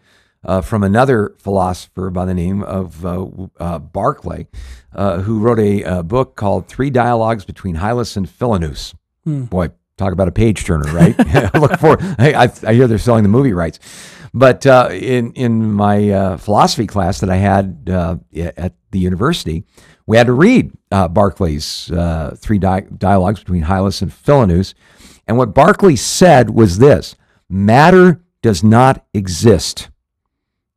uh, 0.44 0.60
from 0.60 0.82
another 0.82 1.34
philosopher 1.38 2.10
by 2.10 2.24
the 2.24 2.34
name 2.34 2.62
of 2.62 3.04
uh, 3.04 3.26
uh, 3.58 3.78
Berkeley, 3.78 4.46
uh, 4.92 5.20
who 5.20 5.38
wrote 5.38 5.58
a, 5.60 6.02
book 6.02 6.34
called 6.34 6.66
Three 6.66 6.90
Dialogues 6.90 7.44
Between 7.44 7.76
Hylas 7.76 8.16
and 8.16 8.28
Philonous. 8.28 8.94
Boy, 9.44 9.70
talk 10.00 10.12
about 10.12 10.28
a 10.28 10.32
page 10.32 10.64
turner, 10.64 10.92
right? 10.92 11.16
Look 11.54 11.78
for. 11.78 11.98
I, 12.18 12.44
I, 12.44 12.52
I 12.66 12.74
hear 12.74 12.86
they're 12.86 12.98
selling 12.98 13.22
the 13.22 13.28
movie 13.28 13.52
rights. 13.52 13.78
But 14.32 14.66
uh, 14.66 14.88
in 14.92 15.32
in 15.32 15.72
my 15.72 16.10
uh, 16.10 16.36
philosophy 16.36 16.86
class 16.86 17.20
that 17.20 17.30
I 17.30 17.36
had 17.36 17.90
uh, 17.92 18.16
at 18.56 18.74
the 18.92 18.98
university, 18.98 19.64
we 20.06 20.16
had 20.16 20.26
to 20.26 20.32
read 20.32 20.72
uh, 20.92 21.08
Berkeley's 21.08 21.90
uh, 21.90 22.36
three 22.38 22.58
di- 22.58 22.86
dialogues 22.96 23.40
between 23.40 23.64
Hylas 23.64 24.02
and 24.02 24.12
Philonous, 24.12 24.74
and 25.26 25.36
what 25.36 25.52
Berkeley 25.54 25.96
said 25.96 26.50
was 26.50 26.78
this: 26.78 27.16
matter 27.48 28.22
does 28.42 28.62
not 28.62 29.04
exist; 29.12 29.90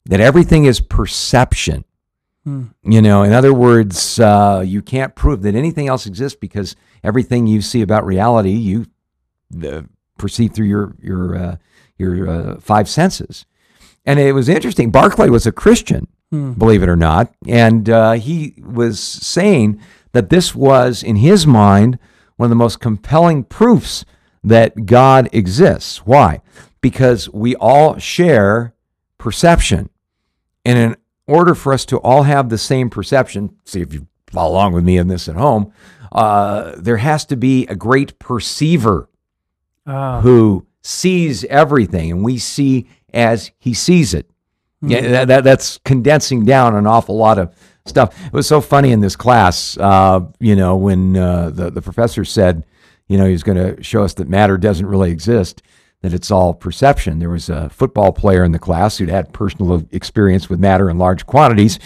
that 0.06 0.20
everything 0.20 0.66
is 0.66 0.80
perception. 0.80 1.86
You 2.84 3.02
know, 3.02 3.24
in 3.24 3.32
other 3.32 3.54
words, 3.54 4.20
uh, 4.20 4.66
you 4.66 4.82
can't 4.82 5.16
prove 5.16 5.44
that 5.44 5.56
anything 5.56 5.88
else 5.88 6.06
exists 6.06 6.38
because 6.38 6.76
everything 7.02 7.48
you 7.48 7.62
see 7.62 7.82
about 7.82 8.06
reality 8.06 8.52
you 8.52 8.86
uh, 9.64 9.84
perceive 10.18 10.54
through 10.54 10.68
your 10.68 10.96
your 11.02 11.36
uh, 11.36 11.56
your 11.98 12.30
uh, 12.30 12.60
five 12.60 12.88
senses. 12.90 13.46
And 14.06 14.20
it 14.20 14.34
was 14.34 14.50
interesting. 14.50 14.92
Berkeley 14.92 15.30
was 15.30 15.48
a 15.48 15.52
Christian, 15.52 16.08
believe 16.58 16.84
it 16.84 16.90
or 16.90 16.96
not, 16.98 17.34
and 17.48 17.90
uh, 17.90 18.14
he 18.14 18.56
was 18.62 19.00
saying 19.00 19.80
that 20.12 20.30
this 20.30 20.54
was, 20.54 21.04
in 21.04 21.18
his 21.18 21.46
mind, 21.48 22.00
one 22.36 22.48
of 22.48 22.50
the 22.50 22.56
most 22.56 22.80
compelling 22.80 23.44
proofs 23.44 24.06
that 24.44 24.86
God 24.86 25.30
exists. 25.32 26.06
Why? 26.06 26.42
Because 26.82 27.30
we 27.30 27.56
all 27.56 27.98
share 27.98 28.74
perception. 29.18 29.90
And 30.66 30.78
in 30.78 30.96
order 31.28 31.56
for 31.56 31.74
us 31.74 31.86
to 31.86 31.98
all 31.98 32.24
have 32.24 32.50
the 32.50 32.58
same 32.58 32.90
perception, 32.90 33.56
see 33.64 33.82
if 33.82 33.94
you 33.94 34.08
follow 34.32 34.52
along 34.52 34.74
with 34.74 34.84
me 34.84 34.98
in 34.98 35.08
this 35.08 35.28
at 35.30 35.36
home, 35.36 35.72
uh, 36.12 36.74
there 36.78 36.98
has 36.98 37.26
to 37.26 37.38
be 37.38 37.66
a 37.68 37.76
great 37.76 38.20
perceiver 38.20 39.10
Ah. 39.86 40.22
who 40.22 40.66
sees 40.82 41.44
everything 41.46 42.12
and 42.12 42.24
we 42.24 42.38
see 42.38 42.88
as 43.14 43.52
he 43.60 43.74
sees 43.74 44.14
it. 44.14 44.30
Yeah, 44.82 45.02
that, 45.02 45.28
that, 45.30 45.44
that's 45.44 45.80
condensing 45.86 46.44
down 46.46 46.76
an 46.76 46.88
awful 46.88 47.16
lot 47.16 47.40
of 47.40 47.56
stuff. 47.86 48.14
It 48.26 48.34
was 48.34 48.48
so 48.48 48.60
funny 48.62 48.92
in 48.92 49.00
this 49.02 49.16
class, 49.16 49.78
uh, 49.78 50.22
you 50.40 50.56
know, 50.56 50.76
when 50.76 51.16
uh, 51.18 51.50
the, 51.52 51.70
the 51.70 51.82
professor 51.82 52.26
said, 52.26 52.66
you 53.08 53.18
know, 53.18 53.26
he 53.26 53.32
was 53.34 53.44
going 53.44 53.58
to 53.58 53.82
show 53.84 54.04
us 54.04 54.14
that 54.16 54.28
matter 54.30 54.58
doesn't 54.58 54.86
really 54.86 55.12
exist. 55.12 55.62
that 56.04 56.14
it's 56.14 56.30
all 56.32 56.54
perception. 56.54 57.20
There 57.20 57.30
was 57.30 57.50
a 57.50 57.70
football 57.70 58.12
player 58.12 58.44
in 58.44 58.52
the 58.52 58.60
class 58.60 58.98
who'd 58.98 59.10
had 59.10 59.34
personal 59.34 59.86
experience 59.92 60.50
with 60.50 60.60
matter 60.60 60.90
in 60.90 60.98
large 60.98 61.26
quantities, 61.26 61.80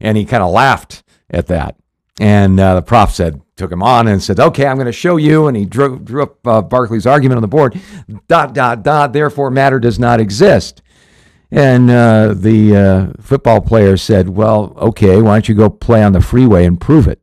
and 0.00 0.16
he 0.16 0.24
kind 0.24 0.42
of 0.42 0.52
laughed 0.52 1.02
at 1.30 1.48
that. 1.48 1.76
And 2.20 2.60
uh, 2.60 2.76
the 2.76 2.82
prof 2.82 3.10
said, 3.12 3.41
took 3.56 3.70
him 3.70 3.82
on 3.82 4.08
and 4.08 4.22
said, 4.22 4.40
"Okay, 4.40 4.66
I'm 4.66 4.76
going 4.76 4.86
to 4.86 4.92
show 4.92 5.16
you." 5.16 5.46
And 5.46 5.56
he 5.56 5.64
drew, 5.64 5.98
drew 5.98 6.22
up 6.22 6.46
uh, 6.46 6.62
Berkeley's 6.62 7.06
argument 7.06 7.36
on 7.36 7.42
the 7.42 7.48
board. 7.48 7.80
Dot 8.28 8.54
dot 8.54 8.82
dot. 8.82 9.12
Therefore, 9.12 9.50
matter 9.50 9.78
does 9.78 9.98
not 9.98 10.20
exist. 10.20 10.82
And 11.50 11.90
uh, 11.90 12.32
the 12.34 12.76
uh, 12.76 13.22
football 13.22 13.60
player 13.60 13.96
said, 13.96 14.30
"Well, 14.30 14.74
okay, 14.78 15.20
why 15.20 15.34
don't 15.34 15.48
you 15.48 15.54
go 15.54 15.68
play 15.68 16.02
on 16.02 16.12
the 16.12 16.20
freeway 16.20 16.64
and 16.64 16.80
prove 16.80 17.06
it?" 17.08 17.20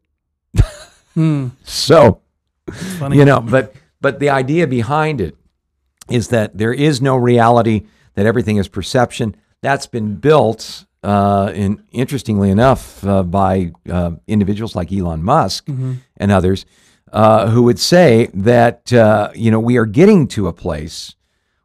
Hmm. 1.13 1.48
So, 1.63 2.22
Funny. 2.72 3.18
you 3.18 3.26
know, 3.26 3.39
but 3.42 3.74
but 4.00 4.20
the 4.20 4.30
idea 4.30 4.68
behind 4.68 5.20
it 5.22 5.36
is 6.10 6.28
that 6.30 6.58
there 6.58 6.74
is 6.74 7.02
no 7.02 7.15
reality; 7.15 7.88
that 8.13 8.26
everything 8.28 8.58
is 8.58 8.68
perception. 8.68 9.36
That's 9.62 9.88
been 9.88 10.15
built, 10.18 10.86
uh, 11.03 11.51
in 11.55 11.81
interestingly 11.91 12.49
enough, 12.49 13.03
uh, 13.05 13.23
by 13.23 13.71
uh, 13.89 14.12
individuals 14.27 14.75
like 14.75 14.91
Elon 14.91 15.23
Musk 15.23 15.67
and 16.17 16.31
others, 16.31 16.65
uh, 17.13 17.49
who 17.49 17.63
would 17.63 17.79
say 17.79 18.29
that 18.33 18.91
uh, 18.93 19.31
you 19.35 19.49
know 19.51 19.59
we 19.59 19.77
are 19.77 19.85
getting 19.85 20.27
to 20.29 20.47
a 20.47 20.53
place 20.53 21.15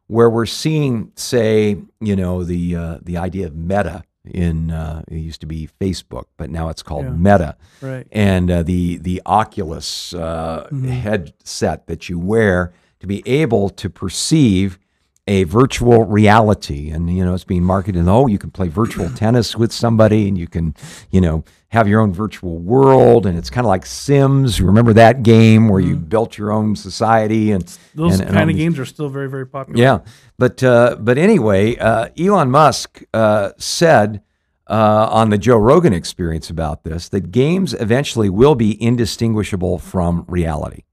where 0.07 0.29
we're 0.29 0.45
seeing, 0.45 1.11
say, 1.15 1.77
you 1.99 2.15
know, 2.15 2.43
the 2.43 2.75
uh, 2.75 2.97
the 3.01 3.17
idea 3.17 3.47
of 3.47 3.55
meta 3.55 4.03
in 4.23 4.71
uh, 4.71 5.01
it 5.07 5.17
used 5.17 5.41
to 5.41 5.45
be 5.47 5.69
Facebook, 5.79 6.25
but 6.37 6.49
now 6.49 6.69
it's 6.69 6.81
called 6.81 7.05
Yeah. 7.05 7.11
Meta, 7.11 7.55
Right. 7.81 8.07
and 8.11 8.49
uh, 8.49 8.63
the 8.63 8.97
the 8.97 9.21
Oculus 9.25 10.13
uh, 10.13 10.67
headset 10.71 11.87
that 11.87 12.09
you 12.09 12.17
wear 12.19 12.73
to 12.99 13.07
be 13.07 13.21
able 13.27 13.69
to 13.69 13.89
perceive 13.89 14.79
a 15.27 15.43
virtual 15.45 16.05
reality. 16.05 16.89
And 16.91 17.09
you 17.15 17.25
know 17.25 17.33
it's 17.33 17.43
being 17.43 17.63
marketed 17.63 18.07
oh 18.07 18.27
you 18.27 18.37
can 18.37 18.51
play 18.51 18.67
virtual 18.67 19.09
tennis 19.15 19.55
with 19.55 19.71
somebody 19.71 20.27
and 20.27 20.37
you 20.37 20.47
can 20.47 20.75
you 21.09 21.19
know 21.21 21.43
have 21.69 21.87
your 21.87 21.99
own 21.99 22.13
virtual 22.13 22.57
world. 22.59 23.25
And 23.25 23.37
it's 23.37 23.49
kind 23.49 23.65
of 23.65 23.69
like 23.69 23.85
sims. 23.85 24.61
Remember 24.61 24.93
that 24.93 25.23
game 25.23 25.67
where 25.67 25.81
you 25.81 25.95
built 25.97 26.37
your 26.37 26.51
own 26.51 26.75
society 26.75 27.51
and 27.51 27.63
Those 27.95 28.13
and- 28.19 28.29
and 28.29 28.31
kind 28.37 28.49
of 28.49 28.55
games 28.55 28.79
are 28.79 28.85
still 28.85 29.09
very, 29.09 29.29
very 29.29 29.45
popular. 29.47 29.77
yeah, 29.81 29.99
but 30.37 30.63
uh, 30.63 30.95
but 30.99 31.17
anyway, 31.17 31.75
uh, 31.77 32.09
Elon 32.17 32.49
Musk 32.51 33.03
uh, 33.13 33.49
said 33.57 34.21
uh, 34.67 35.07
on 35.11 35.31
the 35.31 35.37
Joe 35.37 35.57
Rogan 35.57 35.91
Experience 35.93 36.49
about 36.49 36.83
this 36.83 37.09
that 37.09 37.31
games 37.31 37.73
eventually 37.73 38.29
will 38.29 38.55
be 38.55 38.81
indistinguishable 38.81 39.77
from 39.79 40.23
reality. 40.27 40.83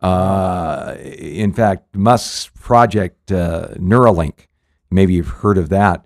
Uh, 0.00 0.94
in 1.00 1.52
fact, 1.52 1.94
Musk's 1.96 2.50
project 2.60 3.32
uh, 3.32 3.68
Neuralink, 3.76 4.46
maybe 4.90 5.14
you've 5.14 5.28
heard 5.28 5.58
of 5.58 5.68
that, 5.70 6.04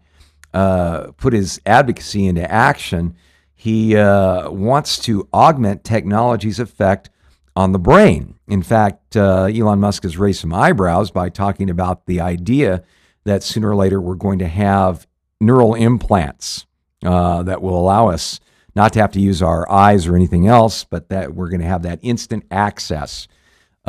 uh, 0.55 1.13
put 1.17 1.33
his 1.33 1.61
advocacy 1.67 2.27
into 2.27 2.49
action. 2.51 3.15
He 3.55 3.97
uh, 3.97 4.51
wants 4.51 4.99
to 5.01 5.29
augment 5.33 5.85
technology's 5.85 6.59
effect 6.59 7.11
on 7.57 7.73
the 7.73 7.79
brain. 7.79 8.37
In 8.49 8.63
fact, 8.63 9.17
uh, 9.17 9.45
Elon 9.45 9.81
Musk 9.81 10.05
has 10.05 10.17
raised 10.17 10.41
some 10.41 10.55
eyebrows 10.55 11.11
by 11.11 11.29
talking 11.29 11.69
about 11.69 12.07
the 12.07 12.21
idea 12.21 12.83
that 13.25 13.43
sooner 13.43 13.71
or 13.71 13.77
later 13.77 14.01
we're 14.01 14.15
going 14.15 14.39
to 14.39 14.49
have 14.49 15.07
neural 15.41 15.75
implants 15.75 16.67
uh, 17.05 17.43
that 17.43 17.61
will 17.61 17.79
allow 17.79 18.09
us 18.09 18.41
not 18.75 18.93
to 18.93 19.01
have 19.01 19.13
to 19.13 19.21
use 19.21 19.43
our 19.43 19.71
eyes 19.71 20.07
or 20.07 20.15
anything 20.15 20.47
else, 20.47 20.85
but 20.85 21.09
that 21.09 21.35
we're 21.35 21.49
going 21.49 21.61
to 21.61 21.67
have 21.67 21.83
that 21.83 21.99
instant 22.03 22.45
access 22.51 23.27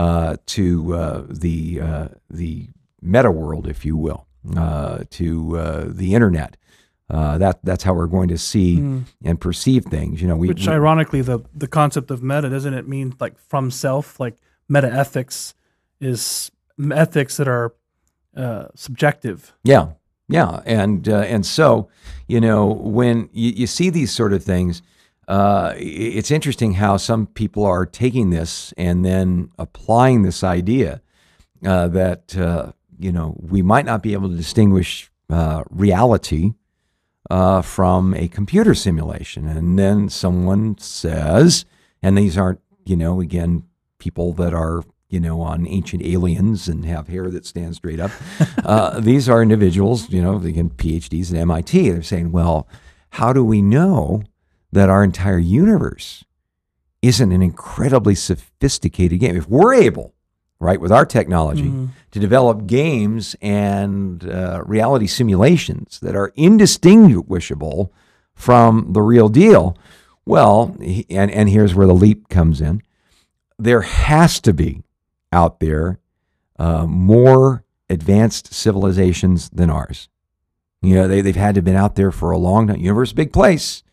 uh, 0.01 0.35
to 0.45 0.95
uh, 0.95 1.23
the 1.29 1.81
uh, 1.81 2.07
the 2.29 2.67
meta 3.01 3.31
world, 3.31 3.67
if 3.67 3.85
you 3.85 3.95
will, 3.97 4.25
uh, 4.57 5.03
to 5.09 5.57
uh, 5.57 5.85
the 5.87 6.13
internet. 6.13 6.57
Uh, 7.09 7.37
that 7.37 7.59
that's 7.63 7.83
how 7.83 7.93
we're 7.93 8.07
going 8.17 8.29
to 8.29 8.37
see 8.37 8.77
and 9.25 9.39
perceive 9.39 9.83
things. 9.85 10.21
You 10.21 10.27
know, 10.29 10.37
we, 10.37 10.47
Which, 10.47 10.65
we- 10.65 10.73
ironically, 10.73 11.21
the 11.21 11.39
the 11.53 11.67
concept 11.67 12.09
of 12.11 12.23
meta 12.23 12.49
doesn't 12.49 12.73
it 12.73 12.87
mean 12.87 13.13
like 13.19 13.37
from 13.49 13.69
self? 13.71 14.19
Like 14.19 14.37
meta 14.69 14.87
ethics 14.91 15.53
is 15.99 16.51
ethics 16.91 17.35
that 17.37 17.47
are 17.47 17.73
uh, 18.35 18.67
subjective. 18.75 19.53
Yeah, 19.63 19.85
yeah, 20.29 20.61
and 20.65 21.07
uh, 21.09 21.33
and 21.33 21.45
so 21.45 21.89
you 22.27 22.39
know 22.39 22.65
when 22.67 23.29
you, 23.33 23.51
you 23.51 23.67
see 23.67 23.89
these 23.91 24.11
sort 24.11 24.31
of 24.33 24.41
things, 24.43 24.81
uh, 25.31 25.73
it's 25.77 26.29
interesting 26.29 26.73
how 26.73 26.97
some 26.97 27.25
people 27.25 27.63
are 27.63 27.85
taking 27.85 28.31
this 28.31 28.73
and 28.75 29.05
then 29.05 29.49
applying 29.57 30.23
this 30.23 30.43
idea 30.43 31.01
uh, 31.65 31.87
that 31.87 32.37
uh, 32.37 32.73
you 32.99 33.13
know 33.13 33.37
we 33.39 33.61
might 33.61 33.85
not 33.85 34.03
be 34.03 34.11
able 34.11 34.27
to 34.27 34.35
distinguish 34.35 35.09
uh, 35.29 35.63
reality 35.69 36.51
uh, 37.29 37.61
from 37.61 38.13
a 38.13 38.27
computer 38.27 38.75
simulation, 38.75 39.47
and 39.47 39.79
then 39.79 40.09
someone 40.09 40.77
says, 40.77 41.63
and 42.03 42.17
these 42.17 42.37
aren't 42.37 42.59
you 42.83 42.97
know 42.97 43.21
again 43.21 43.63
people 43.99 44.33
that 44.33 44.53
are 44.53 44.83
you 45.07 45.21
know 45.21 45.39
on 45.39 45.65
ancient 45.65 46.03
aliens 46.03 46.67
and 46.67 46.83
have 46.83 47.07
hair 47.07 47.29
that 47.29 47.45
stands 47.45 47.77
straight 47.77 48.01
up. 48.01 48.11
uh, 48.65 48.99
these 48.99 49.29
are 49.29 49.41
individuals, 49.41 50.09
you 50.09 50.21
know, 50.21 50.35
again 50.35 50.71
PhDs 50.71 51.31
at 51.31 51.37
MIT. 51.37 51.89
They're 51.89 52.03
saying, 52.03 52.33
well, 52.33 52.67
how 53.11 53.31
do 53.31 53.45
we 53.45 53.61
know 53.61 54.23
that 54.71 54.89
our 54.89 55.03
entire 55.03 55.39
universe 55.39 56.23
isn't 57.01 57.31
an 57.31 57.41
incredibly 57.41 58.15
sophisticated 58.15 59.19
game? 59.19 59.35
If 59.35 59.49
we're 59.49 59.73
able, 59.73 60.13
right, 60.59 60.79
with 60.79 60.91
our 60.91 61.05
technology, 61.05 61.69
to 62.11 62.19
develop 62.19 62.67
games 62.67 63.35
and 63.41 64.23
uh, 64.29 64.63
reality 64.65 65.07
simulations 65.07 65.99
that 66.01 66.15
are 66.15 66.31
indistinguishable 66.35 67.91
from 68.35 68.93
the 68.93 69.01
real 69.01 69.29
deal, 69.29 69.77
well, 70.25 70.75
and, 71.09 71.31
and 71.31 71.49
here's 71.49 71.75
where 71.75 71.87
the 71.87 71.93
leap 71.93 72.29
comes 72.29 72.61
in. 72.61 72.81
There 73.57 73.81
has 73.81 74.39
to 74.41 74.53
be 74.53 74.83
out 75.31 75.59
there 75.59 75.99
uh, 76.57 76.85
more 76.85 77.63
advanced 77.89 78.53
civilizations 78.53 79.49
than 79.49 79.69
ours. 79.69 80.07
You 80.81 80.95
know, 80.95 81.07
they, 81.07 81.21
they've 81.21 81.35
had 81.35 81.55
to 81.55 81.59
have 81.59 81.65
been 81.65 81.75
out 81.75 81.95
there 81.95 82.11
for 82.11 82.31
a 82.31 82.37
long 82.37 82.67
time. 82.67 82.77
Universe, 82.77 83.13
big 83.13 83.33
place. 83.33 83.83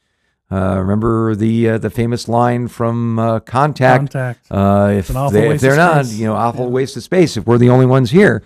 Uh, 0.50 0.78
remember 0.78 1.34
the 1.34 1.70
uh, 1.70 1.78
the 1.78 1.90
famous 1.90 2.26
line 2.26 2.68
from 2.68 3.18
uh, 3.18 3.40
Contact? 3.40 4.12
Contact. 4.12 4.46
Uh, 4.50 4.94
if, 4.96 5.10
an 5.10 5.16
awful 5.16 5.32
they, 5.32 5.50
if 5.50 5.60
they're 5.60 5.76
not, 5.76 6.06
space. 6.06 6.18
you 6.18 6.26
know, 6.26 6.34
awful 6.34 6.70
waste 6.70 6.96
of 6.96 7.02
space. 7.02 7.36
If 7.36 7.46
we're 7.46 7.58
the 7.58 7.68
only 7.68 7.84
ones 7.84 8.10
here, 8.10 8.42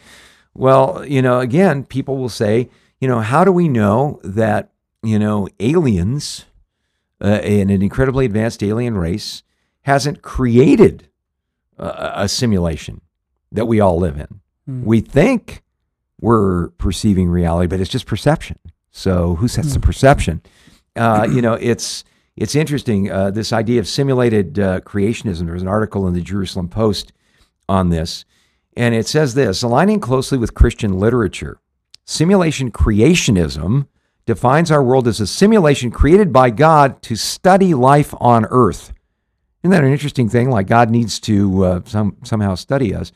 well, 0.52 1.04
you 1.06 1.22
know, 1.22 1.38
again, 1.38 1.84
people 1.84 2.16
will 2.18 2.28
say, 2.28 2.70
you 3.00 3.06
know, 3.06 3.20
how 3.20 3.44
do 3.44 3.52
we 3.52 3.68
know 3.68 4.20
that 4.24 4.72
you 5.04 5.18
know 5.18 5.48
aliens, 5.60 6.46
uh, 7.20 7.26
an 7.26 7.70
incredibly 7.70 8.26
advanced 8.26 8.64
alien 8.64 8.98
race, 8.98 9.44
hasn't 9.82 10.22
created 10.22 11.08
a, 11.78 12.12
a 12.16 12.28
simulation 12.28 13.00
that 13.52 13.66
we 13.66 13.78
all 13.78 13.96
live 13.96 14.18
in? 14.18 14.40
Hmm. 14.66 14.84
We 14.84 15.00
think 15.00 15.62
we're 16.20 16.70
perceiving 16.70 17.28
reality, 17.28 17.68
but 17.68 17.78
it's 17.78 17.90
just 17.90 18.06
perception. 18.06 18.58
So 18.90 19.36
who 19.36 19.46
sets 19.46 19.72
the 19.72 19.80
perception? 19.80 20.42
Uh, 20.96 21.26
you 21.30 21.42
know, 21.42 21.54
it's 21.54 22.04
it's 22.36 22.54
interesting. 22.54 23.10
Uh, 23.10 23.30
this 23.30 23.52
idea 23.52 23.80
of 23.80 23.88
simulated 23.88 24.58
uh, 24.58 24.80
creationism. 24.80 25.44
There 25.44 25.54
was 25.54 25.62
an 25.62 25.68
article 25.68 26.06
in 26.08 26.14
the 26.14 26.20
Jerusalem 26.20 26.68
Post 26.68 27.12
on 27.68 27.90
this, 27.90 28.24
and 28.76 28.94
it 28.94 29.06
says 29.06 29.34
this: 29.34 29.62
aligning 29.62 30.00
closely 30.00 30.38
with 30.38 30.54
Christian 30.54 30.98
literature, 30.98 31.60
simulation 32.04 32.70
creationism 32.70 33.86
defines 34.26 34.70
our 34.70 34.82
world 34.82 35.08
as 35.08 35.20
a 35.20 35.26
simulation 35.26 35.90
created 35.90 36.32
by 36.32 36.50
God 36.50 37.02
to 37.02 37.16
study 37.16 37.74
life 37.74 38.14
on 38.20 38.46
Earth. 38.50 38.92
Isn't 39.62 39.70
that 39.70 39.84
an 39.84 39.92
interesting 39.92 40.28
thing? 40.28 40.50
Like 40.50 40.66
God 40.66 40.90
needs 40.90 41.20
to 41.20 41.64
uh, 41.64 41.80
some, 41.84 42.16
somehow 42.24 42.54
study 42.54 42.94
us. 42.94 43.12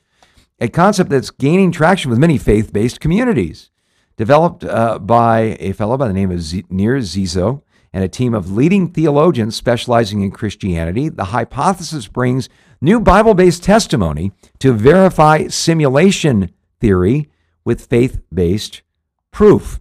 A 0.61 0.69
concept 0.69 1.11
that's 1.11 1.31
gaining 1.31 1.73
traction 1.73 2.11
with 2.11 2.19
many 2.19 2.39
faith 2.39 2.73
based 2.73 3.01
communities. 3.01 3.71
Developed 4.17 4.65
uh, 4.65 4.99
by 4.99 5.57
a 5.61 5.73
fellow 5.73 5.99
by 5.99 6.09
the 6.09 6.15
name 6.15 6.31
of 6.31 6.41
Z- 6.41 6.65
Nir 6.71 6.99
Ziso 7.01 7.63
and 7.97 8.05
a 8.05 8.09
team 8.09 8.35
of 8.35 8.53
leading 8.53 8.89
theologians 8.89 9.57
specializing 9.57 10.21
in 10.21 10.31
Christianity, 10.31 11.09
the 11.09 11.25
hypothesis 11.25 12.09
brings 12.09 12.51
new 12.79 13.01
Bible 13.01 13.33
based 13.33 13.65
testimony 13.65 14.33
to 14.59 14.75
verify 14.75 15.47
simulation 15.47 16.51
theory 16.79 17.31
with 17.65 17.87
faith 17.87 18.21
based 18.31 18.83
proof. 19.31 19.81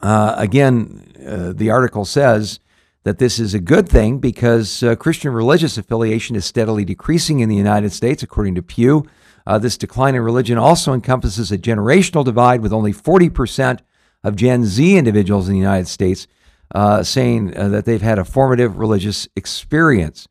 Uh, 0.00 0.36
again, 0.38 1.12
uh, 1.26 1.52
the 1.52 1.68
article 1.68 2.04
says 2.04 2.60
that 3.02 3.18
this 3.18 3.40
is 3.40 3.54
a 3.54 3.58
good 3.58 3.88
thing 3.88 4.20
because 4.20 4.84
uh, 4.84 4.94
Christian 4.94 5.32
religious 5.32 5.76
affiliation 5.76 6.36
is 6.36 6.44
steadily 6.44 6.84
decreasing 6.84 7.40
in 7.40 7.48
the 7.48 7.56
United 7.56 7.90
States, 7.90 8.22
according 8.22 8.54
to 8.54 8.62
Pew. 8.62 9.04
Uh, 9.44 9.58
this 9.58 9.76
decline 9.76 10.14
in 10.14 10.22
religion 10.22 10.58
also 10.58 10.92
encompasses 10.92 11.50
a 11.50 11.58
generational 11.58 12.24
divide, 12.24 12.60
with 12.60 12.72
only 12.72 12.92
40% 12.92 13.80
of 14.22 14.36
Gen 14.36 14.64
Z 14.64 14.96
individuals 14.96 15.48
in 15.48 15.54
the 15.54 15.58
United 15.58 15.88
States 15.88 16.28
uh, 16.74 17.02
saying 17.02 17.56
uh, 17.56 17.68
that 17.68 17.84
they've 17.84 18.02
had 18.02 18.18
a 18.18 18.24
formative 18.24 18.78
religious 18.78 19.28
experience. 19.36 20.28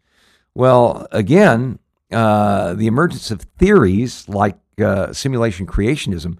Well, 0.54 1.08
again, 1.12 1.80
uh, 2.12 2.74
the 2.74 2.88
emergence 2.88 3.32
of 3.32 3.42
theories 3.58 4.28
like 4.30 4.58
uh, 4.80 5.14
simulation 5.14 5.66
creationism 5.66 6.38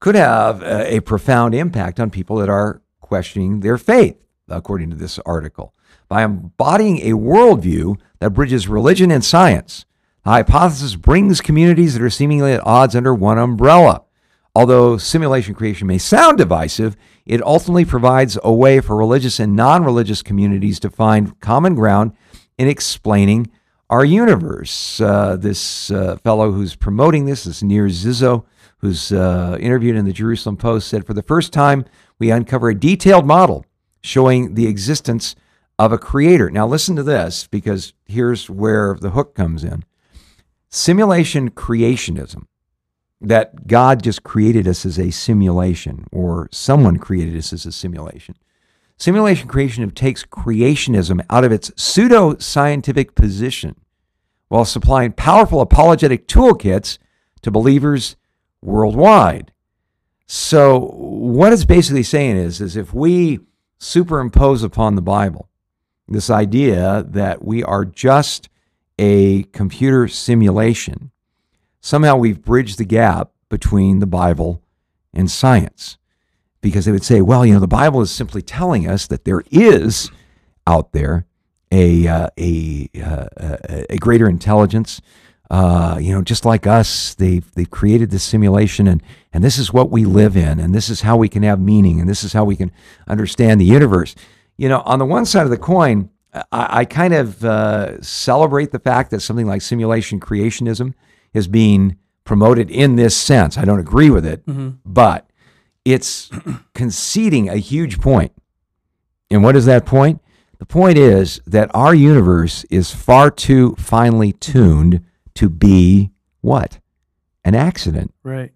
could 0.00 0.14
have 0.14 0.62
a, 0.62 0.96
a 0.96 1.00
profound 1.00 1.54
impact 1.54 1.98
on 1.98 2.10
people 2.10 2.36
that 2.36 2.48
are 2.48 2.82
questioning 3.00 3.60
their 3.60 3.78
faith, 3.78 4.16
according 4.48 4.90
to 4.90 4.96
this 4.96 5.18
article. 5.20 5.72
By 6.08 6.22
embodying 6.22 6.98
a 6.98 7.12
worldview 7.12 7.98
that 8.20 8.30
bridges 8.30 8.68
religion 8.68 9.10
and 9.10 9.24
science, 9.24 9.84
the 10.24 10.30
hypothesis 10.30 10.96
brings 10.96 11.40
communities 11.40 11.94
that 11.94 12.02
are 12.02 12.10
seemingly 12.10 12.52
at 12.52 12.66
odds 12.66 12.94
under 12.94 13.14
one 13.14 13.38
umbrella. 13.38 14.02
Although 14.54 14.96
simulation 14.96 15.54
creation 15.54 15.86
may 15.86 15.98
sound 15.98 16.38
divisive, 16.38 16.96
it 17.26 17.42
ultimately 17.42 17.84
provides 17.84 18.38
a 18.42 18.52
way 18.52 18.80
for 18.80 18.96
religious 18.96 19.40
and 19.40 19.56
non 19.56 19.84
religious 19.84 20.22
communities 20.22 20.80
to 20.80 20.90
find 20.90 21.38
common 21.40 21.74
ground 21.74 22.12
in 22.56 22.68
explaining 22.68 23.50
our 23.90 24.04
universe. 24.04 25.00
Uh, 25.00 25.36
this 25.36 25.90
uh, 25.90 26.16
fellow 26.18 26.52
who's 26.52 26.76
promoting 26.76 27.26
this, 27.26 27.44
this 27.44 27.62
Nir 27.62 27.88
Ziso, 27.88 28.44
who's 28.78 29.12
uh, 29.12 29.56
interviewed 29.60 29.96
in 29.96 30.04
the 30.04 30.12
Jerusalem 30.12 30.56
Post, 30.56 30.88
said, 30.88 31.06
For 31.06 31.14
the 31.14 31.22
first 31.22 31.52
time, 31.52 31.84
we 32.18 32.30
uncover 32.30 32.68
a 32.68 32.78
detailed 32.78 33.26
model 33.26 33.66
showing 34.02 34.54
the 34.54 34.66
existence 34.66 35.34
of 35.78 35.92
a 35.92 35.98
creator. 35.98 36.50
Now, 36.50 36.66
listen 36.66 36.96
to 36.96 37.02
this 37.02 37.46
because 37.46 37.92
here's 38.06 38.48
where 38.48 38.96
the 39.00 39.10
hook 39.10 39.34
comes 39.34 39.64
in 39.64 39.84
simulation 40.68 41.50
creationism, 41.50 42.46
that 43.20 43.66
God 43.66 44.02
just 44.02 44.22
created 44.22 44.68
us 44.68 44.84
as 44.84 44.98
a 44.98 45.10
simulation 45.10 46.06
or 46.12 46.48
someone 46.52 46.98
created 46.98 47.36
us 47.36 47.52
as 47.52 47.64
a 47.66 47.72
simulation. 47.72 48.36
Simulation 48.98 49.48
creationism 49.48 49.94
takes 49.94 50.24
creationism 50.24 51.24
out 51.28 51.44
of 51.44 51.52
its 51.52 51.70
pseudo 51.76 52.36
scientific 52.38 53.14
position 53.14 53.76
while 54.48 54.64
supplying 54.64 55.12
powerful 55.12 55.60
apologetic 55.60 56.28
toolkits 56.28 56.98
to 57.42 57.50
believers 57.50 58.16
worldwide. 58.62 59.52
So, 60.26 60.90
what 60.96 61.52
it's 61.52 61.64
basically 61.64 62.02
saying 62.02 62.36
is, 62.36 62.60
is 62.60 62.76
if 62.76 62.92
we 62.92 63.40
superimpose 63.78 64.62
upon 64.62 64.94
the 64.94 65.02
Bible 65.02 65.48
this 66.08 66.30
idea 66.30 67.04
that 67.08 67.44
we 67.44 67.62
are 67.62 67.84
just 67.84 68.48
a 68.98 69.44
computer 69.44 70.08
simulation, 70.08 71.10
somehow 71.86 72.16
we've 72.16 72.42
bridged 72.42 72.78
the 72.78 72.84
gap 72.84 73.30
between 73.48 74.00
the 74.00 74.06
Bible 74.06 74.60
and 75.14 75.30
science 75.30 75.98
because 76.60 76.84
they 76.84 76.90
would 76.90 77.04
say, 77.04 77.20
well, 77.20 77.46
you 77.46 77.54
know, 77.54 77.60
the 77.60 77.68
Bible 77.68 78.00
is 78.00 78.10
simply 78.10 78.42
telling 78.42 78.88
us 78.88 79.06
that 79.06 79.24
there 79.24 79.44
is 79.52 80.10
out 80.66 80.90
there 80.90 81.26
a 81.70 82.08
uh, 82.08 82.28
a, 82.36 82.88
uh, 83.00 83.56
a 83.88 83.98
greater 83.98 84.28
intelligence. 84.28 85.00
Uh, 85.48 85.96
you 86.00 86.12
know, 86.12 86.22
just 86.22 86.44
like 86.44 86.66
us, 86.66 87.14
they've 87.14 87.48
they've 87.54 87.70
created 87.70 88.10
this 88.10 88.24
simulation, 88.24 88.88
and 88.88 89.00
and 89.32 89.44
this 89.44 89.56
is 89.56 89.72
what 89.72 89.88
we 89.88 90.04
live 90.04 90.36
in, 90.36 90.58
and 90.58 90.74
this 90.74 90.88
is 90.88 91.02
how 91.02 91.16
we 91.16 91.28
can 91.28 91.44
have 91.44 91.60
meaning, 91.60 92.00
and 92.00 92.08
this 92.08 92.24
is 92.24 92.32
how 92.32 92.44
we 92.44 92.56
can 92.56 92.72
understand 93.06 93.60
the 93.60 93.64
universe. 93.64 94.16
You 94.56 94.68
know, 94.68 94.80
on 94.80 94.98
the 94.98 95.06
one 95.06 95.24
side 95.24 95.44
of 95.44 95.50
the 95.50 95.56
coin, 95.56 96.10
I, 96.34 96.80
I 96.80 96.84
kind 96.84 97.14
of 97.14 97.44
uh, 97.44 98.02
celebrate 98.02 98.72
the 98.72 98.80
fact 98.80 99.12
that 99.12 99.20
something 99.20 99.46
like 99.46 99.62
simulation 99.62 100.18
creationism 100.18 100.94
is 101.36 101.48
being 101.48 101.96
promoted 102.24 102.70
in 102.70 102.96
this 102.96 103.16
sense. 103.16 103.56
I 103.56 103.64
don't 103.64 103.78
agree 103.78 104.10
with 104.10 104.26
it, 104.26 104.44
mm-hmm. 104.46 104.70
but 104.84 105.28
it's 105.84 106.30
conceding 106.74 107.48
a 107.48 107.56
huge 107.56 108.00
point. 108.00 108.32
And 109.30 109.42
what 109.42 109.56
is 109.56 109.66
that 109.66 109.86
point? 109.86 110.20
The 110.58 110.66
point 110.66 110.98
is 110.98 111.40
that 111.46 111.70
our 111.74 111.94
universe 111.94 112.64
is 112.70 112.90
far 112.90 113.30
too 113.30 113.74
finely 113.76 114.32
tuned 114.32 115.04
to 115.34 115.48
be 115.48 116.10
what? 116.40 116.80
An 117.44 117.54
accident. 117.54 118.12
Right. 118.22 118.52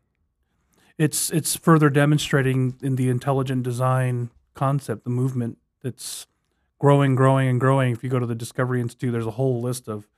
It's 0.98 1.30
it's 1.30 1.56
further 1.56 1.88
demonstrating 1.88 2.76
in 2.82 2.96
the 2.96 3.08
intelligent 3.08 3.62
design 3.62 4.30
concept, 4.54 5.04
the 5.04 5.10
movement 5.10 5.58
that's 5.82 6.26
growing, 6.78 7.14
growing, 7.14 7.48
and 7.48 7.60
growing. 7.60 7.92
If 7.92 8.02
you 8.02 8.10
go 8.10 8.18
to 8.18 8.26
the 8.26 8.34
Discovery 8.34 8.80
Institute, 8.80 9.12
there's 9.12 9.26
a 9.26 9.32
whole 9.32 9.60
list 9.60 9.88
of 9.88 10.08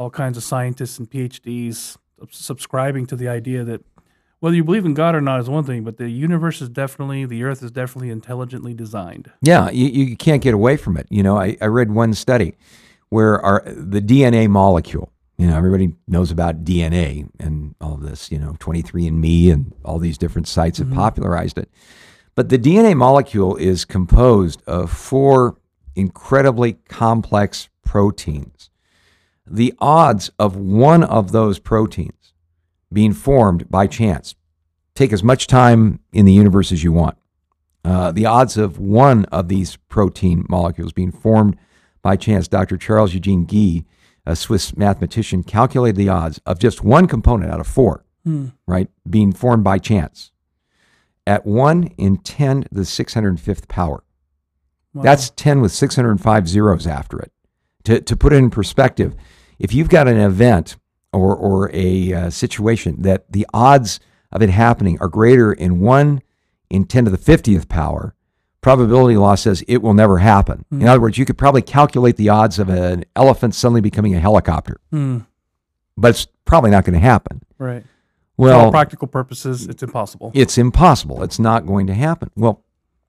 all 0.00 0.08
kinds 0.08 0.38
of 0.38 0.42
scientists 0.42 0.98
and 0.98 1.10
PhDs 1.10 1.98
subscribing 2.30 3.04
to 3.04 3.14
the 3.14 3.28
idea 3.28 3.62
that 3.64 3.84
whether 4.38 4.56
you 4.56 4.64
believe 4.64 4.86
in 4.86 4.94
God 4.94 5.14
or 5.14 5.20
not 5.20 5.40
is 5.40 5.50
one 5.50 5.64
thing, 5.64 5.84
but 5.84 5.98
the 5.98 6.08
universe 6.08 6.62
is 6.62 6.70
definitely, 6.70 7.26
the 7.26 7.44
earth 7.44 7.62
is 7.62 7.70
definitely 7.70 8.08
intelligently 8.08 8.72
designed. 8.72 9.30
Yeah, 9.42 9.68
you, 9.68 9.88
you 9.88 10.16
can't 10.16 10.42
get 10.42 10.54
away 10.54 10.78
from 10.78 10.96
it. 10.96 11.06
You 11.10 11.22
know, 11.22 11.36
I, 11.36 11.58
I 11.60 11.66
read 11.66 11.90
one 11.90 12.14
study 12.14 12.54
where 13.10 13.44
our 13.44 13.62
the 13.66 14.00
DNA 14.00 14.48
molecule, 14.48 15.12
you 15.36 15.46
know, 15.46 15.54
everybody 15.54 15.94
knows 16.08 16.30
about 16.30 16.64
DNA 16.64 17.28
and 17.38 17.74
all 17.82 17.92
of 17.92 18.00
this, 18.00 18.32
you 18.32 18.38
know, 18.38 18.56
23andMe 18.58 19.52
and 19.52 19.74
all 19.84 19.98
these 19.98 20.16
different 20.16 20.48
sites 20.48 20.78
have 20.78 20.86
mm-hmm. 20.86 20.96
popularized 20.96 21.58
it. 21.58 21.68
But 22.34 22.48
the 22.48 22.58
DNA 22.58 22.96
molecule 22.96 23.54
is 23.56 23.84
composed 23.84 24.62
of 24.66 24.90
four 24.90 25.58
incredibly 25.94 26.74
complex 26.88 27.68
proteins. 27.84 28.69
The 29.50 29.74
odds 29.78 30.30
of 30.38 30.56
one 30.56 31.02
of 31.02 31.32
those 31.32 31.58
proteins 31.58 32.32
being 32.92 33.12
formed 33.12 33.70
by 33.70 33.86
chance. 33.86 34.34
Take 34.94 35.12
as 35.12 35.22
much 35.22 35.46
time 35.46 36.00
in 36.12 36.24
the 36.24 36.32
universe 36.32 36.72
as 36.72 36.84
you 36.84 36.92
want. 36.92 37.16
Uh, 37.84 38.12
the 38.12 38.26
odds 38.26 38.56
of 38.56 38.78
one 38.78 39.24
of 39.26 39.48
these 39.48 39.76
protein 39.76 40.44
molecules 40.48 40.92
being 40.92 41.12
formed 41.12 41.56
by 42.02 42.16
chance, 42.16 42.48
Dr. 42.48 42.76
Charles 42.76 43.14
Eugene 43.14 43.46
Guye, 43.46 43.84
a 44.26 44.36
Swiss 44.36 44.76
mathematician, 44.76 45.42
calculated 45.42 45.96
the 45.96 46.08
odds 46.08 46.40
of 46.46 46.58
just 46.58 46.84
one 46.84 47.06
component 47.06 47.50
out 47.50 47.60
of 47.60 47.66
four, 47.66 48.04
hmm. 48.24 48.48
right, 48.66 48.88
being 49.08 49.32
formed 49.32 49.64
by 49.64 49.78
chance 49.78 50.30
at 51.26 51.46
1 51.46 51.84
in 51.96 52.16
10 52.16 52.62
to 52.62 52.68
the 52.72 52.82
605th 52.82 53.68
power. 53.68 54.02
Wow. 54.92 55.02
That's 55.02 55.30
10 55.30 55.60
with 55.60 55.72
605 55.72 56.48
zeros 56.48 56.86
after 56.86 57.20
it. 57.20 57.32
To, 57.84 58.00
to 58.00 58.16
put 58.16 58.32
it 58.32 58.36
in 58.36 58.50
perspective, 58.50 59.14
if 59.60 59.74
you've 59.74 59.90
got 59.90 60.08
an 60.08 60.18
event 60.18 60.76
or, 61.12 61.36
or 61.36 61.70
a 61.72 62.12
uh, 62.12 62.30
situation 62.30 63.02
that 63.02 63.30
the 63.30 63.46
odds 63.52 64.00
of 64.32 64.42
it 64.42 64.50
happening 64.50 64.98
are 65.00 65.08
greater 65.08 65.52
in 65.52 65.80
1 65.80 66.22
in 66.70 66.84
10 66.84 67.04
to 67.04 67.10
the 67.10 67.18
50th 67.18 67.68
power, 67.68 68.14
probability 68.62 69.16
law 69.16 69.34
says 69.34 69.62
it 69.68 69.82
will 69.82 69.94
never 69.94 70.18
happen. 70.18 70.64
Mm. 70.72 70.80
In 70.80 70.88
other 70.88 71.00
words, 71.00 71.18
you 71.18 71.26
could 71.26 71.36
probably 71.36 71.62
calculate 71.62 72.16
the 72.16 72.30
odds 72.30 72.58
of 72.58 72.68
an 72.70 73.04
elephant 73.14 73.54
suddenly 73.54 73.80
becoming 73.82 74.14
a 74.14 74.20
helicopter, 74.20 74.80
mm. 74.92 75.26
but 75.96 76.10
it's 76.10 76.26
probably 76.44 76.70
not 76.70 76.84
going 76.84 76.94
to 76.94 77.00
happen. 77.00 77.42
Right. 77.58 77.84
Well, 78.36 78.68
For 78.68 78.70
practical 78.70 79.08
purposes, 79.08 79.66
it's 79.66 79.82
impossible. 79.82 80.32
It's 80.34 80.56
impossible. 80.56 81.22
It's 81.22 81.38
not 81.38 81.66
going 81.66 81.86
to 81.88 81.94
happen. 81.94 82.30
Well, 82.34 82.64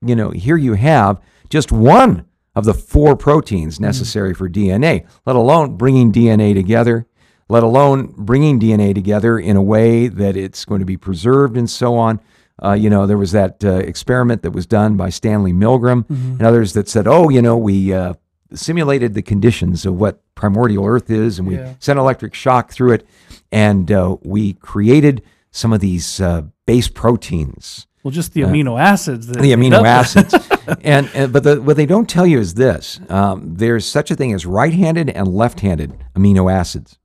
you 0.06 0.16
know, 0.16 0.32
here 0.32 0.58
you 0.58 0.74
have 0.74 1.22
just 1.49 1.72
one 1.72 2.26
of 2.56 2.66
the 2.66 2.74
four 2.74 3.16
proteins 3.16 3.78
hmm. 3.78 3.84
necessary 3.84 4.34
mm. 4.34 4.38
for 4.38 4.49
DNA, 4.49 5.08
let 5.26 5.36
alone 5.36 5.78
bringing 5.78 6.12
DNA 6.12 6.54
together 6.54 7.08
let 7.52 7.64
alone 7.64 8.14
bringing 8.16 8.62
DNA 8.62 8.95
together 8.95 9.38
in 9.38 9.58
a 9.58 9.62
way 9.62 10.08
that 10.08 10.38
it's 10.38 10.64
going 10.64 10.80
to 10.80 10.86
be 10.86 10.95
preserved 10.95 11.58
and 11.58 11.70
so 11.70 11.95
on. 11.95 12.22
Uh, 12.64 12.72
you 12.72 12.89
know, 12.89 13.06
there 13.06 13.18
was 13.18 13.34
that 13.34 13.62
uh, 13.66 13.74
experiment 13.80 14.41
that 14.43 14.52
was 14.52 14.66
done 14.66 14.95
by 14.95 15.10
Stanley 15.10 15.52
Milgram 15.52 16.06
mm-hmm. 16.06 16.32
and 16.32 16.43
others 16.43 16.72
that 16.74 16.88
said, 16.88 17.10
oh, 17.10 17.28
you 17.28 17.41
know, 17.41 17.58
we 17.58 17.91
uh, 17.93 18.14
simulated 18.54 19.16
the 19.16 19.22
conditions 19.22 19.86
of 19.86 19.99
what 19.99 20.22
primordial 20.34 20.86
Earth 20.86 21.10
is 21.12 21.39
and 21.39 21.47
we 21.47 21.56
yeah. 21.56 21.74
sent 21.80 21.99
electric 21.99 22.34
shock 22.34 22.72
through 22.72 22.93
it 22.93 23.06
and 23.52 23.91
uh, 23.91 24.16
we 24.22 24.54
created 24.54 25.22
some 25.52 25.74
of 25.74 25.82
these 25.82 26.22
uh, 26.22 26.43
base 26.66 26.88
proteins. 26.88 27.86
Well, 28.02 28.12
just 28.12 28.34
the 28.34 28.45
uh, 28.45 28.47
amino 28.47 28.80
acids. 28.80 29.28
the 29.28 29.52
amino 29.52 29.86
acids. 29.86 30.34
and, 30.84 31.09
and, 31.14 31.34
but 31.34 31.43
the, 31.43 31.62
what 31.62 31.78
they 31.78 31.86
don't 31.86 32.09
tell 32.09 32.26
you 32.26 32.39
is 32.39 32.53
this: 32.53 32.99
um, 33.09 33.55
there's 33.55 33.86
such 33.86 34.12
a 34.12 34.16
thing 34.16 34.34
as 34.34 34.45
right-handed 34.45 35.09
and 35.09 35.28
left-handed 35.28 35.97
amino 36.16 36.51
acids. 36.51 36.97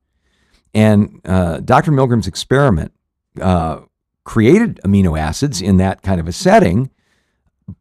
And 0.74 1.20
uh, 1.24 1.60
Dr. 1.60 1.90
Milgram's 1.90 2.26
experiment 2.26 2.92
uh, 3.40 3.80
created 4.24 4.80
amino 4.84 5.18
acids 5.18 5.62
in 5.62 5.78
that 5.78 6.02
kind 6.02 6.20
of 6.20 6.28
a 6.28 6.32
setting. 6.32 6.90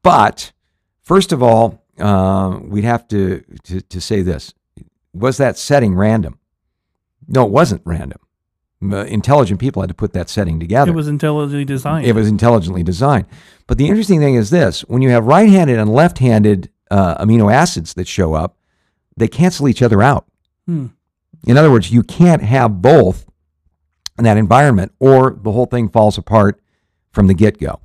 But 0.02 0.54
first 1.02 1.32
of 1.32 1.44
all, 1.44 1.84
uh, 2.00 2.60
we'd 2.62 2.84
have 2.84 3.08
to, 3.10 3.44
to, 3.64 3.82
to, 3.82 4.02
say 4.02 4.22
this 4.22 4.54
was 5.14 5.38
that 5.38 5.58
setting 5.58 5.96
random? 5.96 6.40
No, 7.28 7.46
it 7.46 7.52
wasn't 7.52 7.82
random. 7.86 8.20
Uh, 8.94 9.04
intelligent 9.06 9.60
people 9.60 9.82
had 9.82 9.90
to 9.90 9.94
put 9.94 10.14
that 10.14 10.30
setting 10.30 10.60
together. 10.60 10.92
It 10.92 10.96
was 10.96 11.08
intelligently 11.08 11.66
designed. 11.66 12.06
It 12.06 12.14
was 12.14 12.28
intelligently 12.28 12.84
designed. 12.84 13.26
But 13.68 13.78
the 13.78 13.88
interesting 13.88 14.20
thing 14.20 14.36
is 14.36 14.50
this 14.50 14.82
when 14.82 15.02
you 15.02 15.10
have 15.10 15.26
right 15.26 15.50
handed 15.50 15.80
and 15.80 15.92
left 15.92 16.20
handed 16.20 16.70
uh, 16.92 17.24
amino 17.24 17.54
acids 17.54 17.94
that 17.96 18.08
show 18.08 18.34
up, 18.34 18.58
they 19.18 19.28
cancel 19.28 19.68
each 19.68 19.82
other 19.82 20.02
out. 20.02 20.26
Hmm. 20.66 20.88
In 21.46 21.58
other 21.58 21.72
words, 21.72 21.92
you 21.92 22.04
can't 22.04 22.42
have 22.42 22.82
both 22.82 23.26
in 24.18 24.24
that 24.24 24.38
environment 24.38 24.94
or 25.00 25.38
the 25.42 25.52
whole 25.52 25.66
thing 25.66 25.90
falls 25.90 26.18
apart 26.18 26.60
from 27.12 27.28
the 27.28 27.34
get 27.34 27.60
go. 27.60 27.80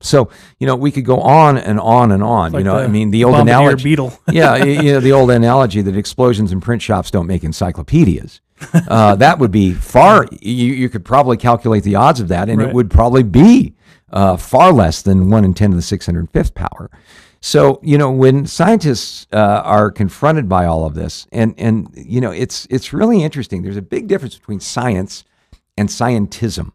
So, 0.00 0.30
you 0.58 0.66
know, 0.66 0.76
we 0.76 0.90
could 0.92 1.04
go 1.04 1.18
on 1.20 1.56
and 1.56 1.80
on 1.80 2.12
and 2.12 2.22
on. 2.22 2.52
Like 2.52 2.60
you 2.60 2.64
know, 2.64 2.76
I 2.76 2.86
mean, 2.86 3.10
the 3.10 3.24
old 3.24 3.36
analogy. 3.36 3.84
Beetle. 3.84 4.18
yeah, 4.30 4.56
you 4.56 4.92
know, 4.92 5.00
the 5.00 5.12
old 5.12 5.30
analogy 5.42 5.82
that 5.82 5.96
explosions 5.96 6.52
in 6.52 6.60
print 6.60 6.82
shops 6.82 7.10
don't 7.10 7.26
make 7.26 7.44
encyclopedias. 7.44 8.40
Uh, 8.88 9.14
that 9.16 9.38
would 9.38 9.50
be 9.50 9.72
far. 9.72 10.26
You, 10.40 10.72
you 10.74 10.88
could 10.88 11.04
probably 11.04 11.36
calculate 11.36 11.84
the 11.84 11.94
odds 11.96 12.20
of 12.20 12.28
that, 12.28 12.48
and 12.48 12.60
Right. 12.60 12.68
it 12.68 12.74
would 12.74 12.90
probably 12.90 13.22
be 13.22 13.74
uh, 14.12 14.36
far 14.36 14.72
less 14.72 15.02
than 15.02 15.30
one 15.30 15.44
in 15.44 15.54
ten 15.54 15.70
to 15.70 15.76
the 15.76 15.82
six 15.82 16.06
hundred 16.06 16.30
fifth 16.30 16.54
power. 16.54 16.90
So 17.40 17.78
you 17.82 17.98
know 17.98 18.10
when 18.10 18.46
scientists 18.46 19.26
uh, 19.32 19.36
are 19.64 19.90
confronted 19.90 20.48
by 20.48 20.64
all 20.66 20.84
of 20.86 20.94
this, 20.94 21.26
and 21.32 21.54
and 21.58 21.88
you 21.94 22.20
know 22.20 22.30
it's 22.30 22.66
it's 22.70 22.92
really 22.92 23.22
interesting. 23.22 23.62
There's 23.62 23.76
a 23.76 23.82
big 23.82 24.06
difference 24.08 24.36
between 24.36 24.60
science 24.60 25.22
and 25.76 25.88
scientism. 25.88 26.72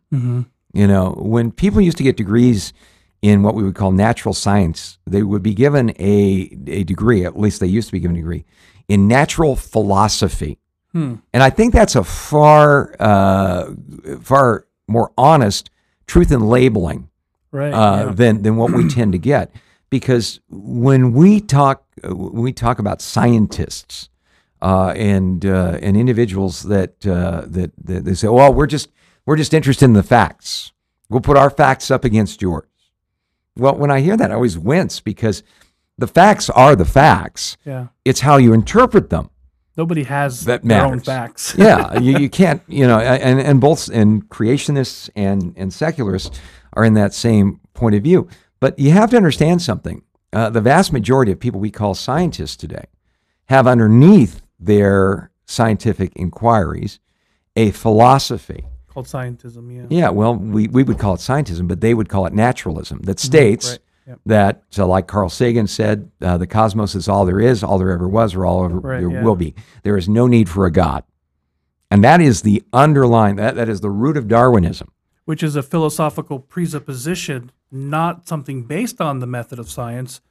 You 0.73 0.87
know 0.87 1.15
when 1.17 1.51
people 1.51 1.81
used 1.81 1.97
to 1.97 2.03
get 2.03 2.15
degrees 2.15 2.73
in 3.21 3.43
what 3.43 3.53
we 3.55 3.63
would 3.63 3.75
call 3.75 3.91
natural 3.91 4.33
science, 4.33 4.97
they 5.05 5.23
would 5.23 5.43
be 5.43 5.53
given 5.53 5.89
a 5.99 6.57
a 6.67 6.83
degree. 6.83 7.25
At 7.25 7.37
least 7.39 7.59
they 7.59 7.67
used 7.67 7.87
to 7.89 7.91
be 7.93 7.99
given 7.99 8.15
a 8.15 8.19
degree 8.19 8.45
in 8.87 9.07
natural 9.07 9.55
philosophy. 9.55 10.57
And 10.93 11.21
I 11.33 11.49
think 11.49 11.73
that's 11.73 11.95
a 11.95 12.03
far, 12.03 12.95
uh, 12.99 13.71
far 14.21 14.65
more 14.87 15.11
honest 15.17 15.69
truth 16.05 16.31
in 16.31 16.41
labeling 16.47 17.07
Right. 17.51 17.73
uh, 17.73 18.05
yeah. 18.07 18.11
than 18.13 18.41
than 18.43 18.55
what 18.57 18.71
we 18.73 18.87
tend 18.97 19.11
to 19.13 19.17
get. 19.17 19.51
Because 19.89 20.39
when 20.49 21.11
we 21.13 21.41
talk, 21.41 21.83
when 22.03 22.41
we 22.43 22.53
talk 22.53 22.79
about 22.79 23.01
scientists 23.01 24.09
uh, 24.61 24.93
and 24.95 25.45
uh, 25.45 25.77
and 25.81 25.97
individuals 25.97 26.63
that, 26.63 27.05
uh, 27.07 27.43
that 27.47 27.71
that 27.83 28.05
they 28.05 28.13
say, 28.13 28.27
"Well, 28.29 28.53
we're 28.53 28.67
just 28.67 28.89
we're 29.25 29.35
just 29.37 29.53
interested 29.53 29.85
in 29.85 29.93
the 29.93 30.03
facts. 30.03 30.71
We'll 31.09 31.21
put 31.21 31.35
our 31.37 31.49
facts 31.49 31.89
up 31.91 32.05
against 32.05 32.41
yours." 32.41 32.67
Well, 33.57 33.75
when 33.75 33.91
I 33.91 33.99
hear 33.99 34.15
that, 34.15 34.31
I 34.31 34.35
always 34.35 34.57
wince 34.57 35.01
because 35.01 35.43
the 35.97 36.07
facts 36.07 36.49
are 36.49 36.75
the 36.75 36.85
facts. 36.85 37.57
Yeah. 37.65 37.87
It's 38.05 38.21
how 38.21 38.37
you 38.37 38.53
interpret 38.53 39.09
them 39.09 39.29
Nobody 39.77 40.03
has 40.03 40.45
that 40.45 40.63
their 40.63 40.85
own 40.85 40.99
facts. 40.99 41.55
yeah, 41.57 41.97
you, 41.99 42.17
you 42.17 42.29
can't, 42.41 42.61
you 42.67 42.85
know, 42.85 42.99
and, 42.99 43.39
and 43.39 43.61
both 43.61 43.87
and 43.89 44.27
creationists 44.29 45.09
and 45.15 45.53
and 45.55 45.73
secularists 45.73 46.39
are 46.73 46.83
in 46.83 46.93
that 46.95 47.13
same 47.13 47.59
point 47.73 47.95
of 47.95 48.03
view. 48.03 48.27
But 48.59 48.77
you 48.77 48.91
have 48.91 49.09
to 49.11 49.17
understand 49.17 49.61
something. 49.61 50.03
Uh, 50.33 50.49
the 50.49 50.61
vast 50.61 50.93
majority 50.93 51.31
of 51.31 51.39
people 51.39 51.59
we 51.59 51.71
call 51.71 51.93
scientists 51.93 52.55
today 52.55 52.85
have 53.45 53.67
underneath 53.67 54.41
their 54.59 55.31
scientific 55.45 56.13
inquiries 56.15 56.99
a 57.55 57.71
philosophy. 57.71 58.65
Called 58.87 59.07
scientism. 59.07 59.73
Yeah. 59.73 59.85
Yeah, 59.89 60.09
well, 60.09 60.35
we, 60.35 60.67
we 60.67 60.83
would 60.83 60.99
call 60.99 61.15
it 61.15 61.19
scientism, 61.19 61.67
but 61.67 61.81
they 61.81 61.93
would 61.93 62.07
call 62.09 62.25
it 62.25 62.33
naturalism 62.33 62.99
that 63.03 63.19
states 63.19 63.65
Mm-hmm. 63.65 63.73
right, 63.73 63.79
yep. 64.07 64.19
that, 64.25 64.63
so 64.69 64.87
like 64.87 65.07
Carl 65.07 65.29
Sagan 65.29 65.67
said, 65.67 66.11
uh, 66.21 66.37
the 66.37 66.47
cosmos 66.47 66.95
is 66.95 67.07
all 67.07 67.25
there 67.25 67.39
is, 67.39 67.63
all 67.63 67.77
there 67.77 67.91
ever 67.91 68.07
was, 68.07 68.35
or 68.35 68.45
all 68.45 68.65
ever 68.65 68.79
Right, 68.79 68.99
there 68.99 69.11
yeah. 69.11 69.23
will 69.23 69.35
be. 69.35 69.53
There 69.83 69.97
is 69.97 70.07
no 70.09 70.27
need 70.27 70.49
for 70.49 70.65
a 70.65 70.71
God. 70.71 71.03
And 71.89 72.03
that 72.03 72.21
is 72.21 72.41
the 72.43 72.63
underlying, 72.71 73.35
that, 73.35 73.55
that 73.55 73.67
is 73.69 73.81
the 73.81 73.89
root 73.89 74.15
of 74.17 74.27
Darwinism. 74.27 74.91
which 75.25 75.43
is 75.43 75.55
a 75.55 75.63
philosophical 75.63 76.39
presupposition, 76.39 77.51
not 77.71 78.27
something 78.27 78.63
based 78.63 78.99
on 79.01 79.19
the 79.19 79.27
method 79.27 79.59
of 79.59 79.69
science, 79.69 80.21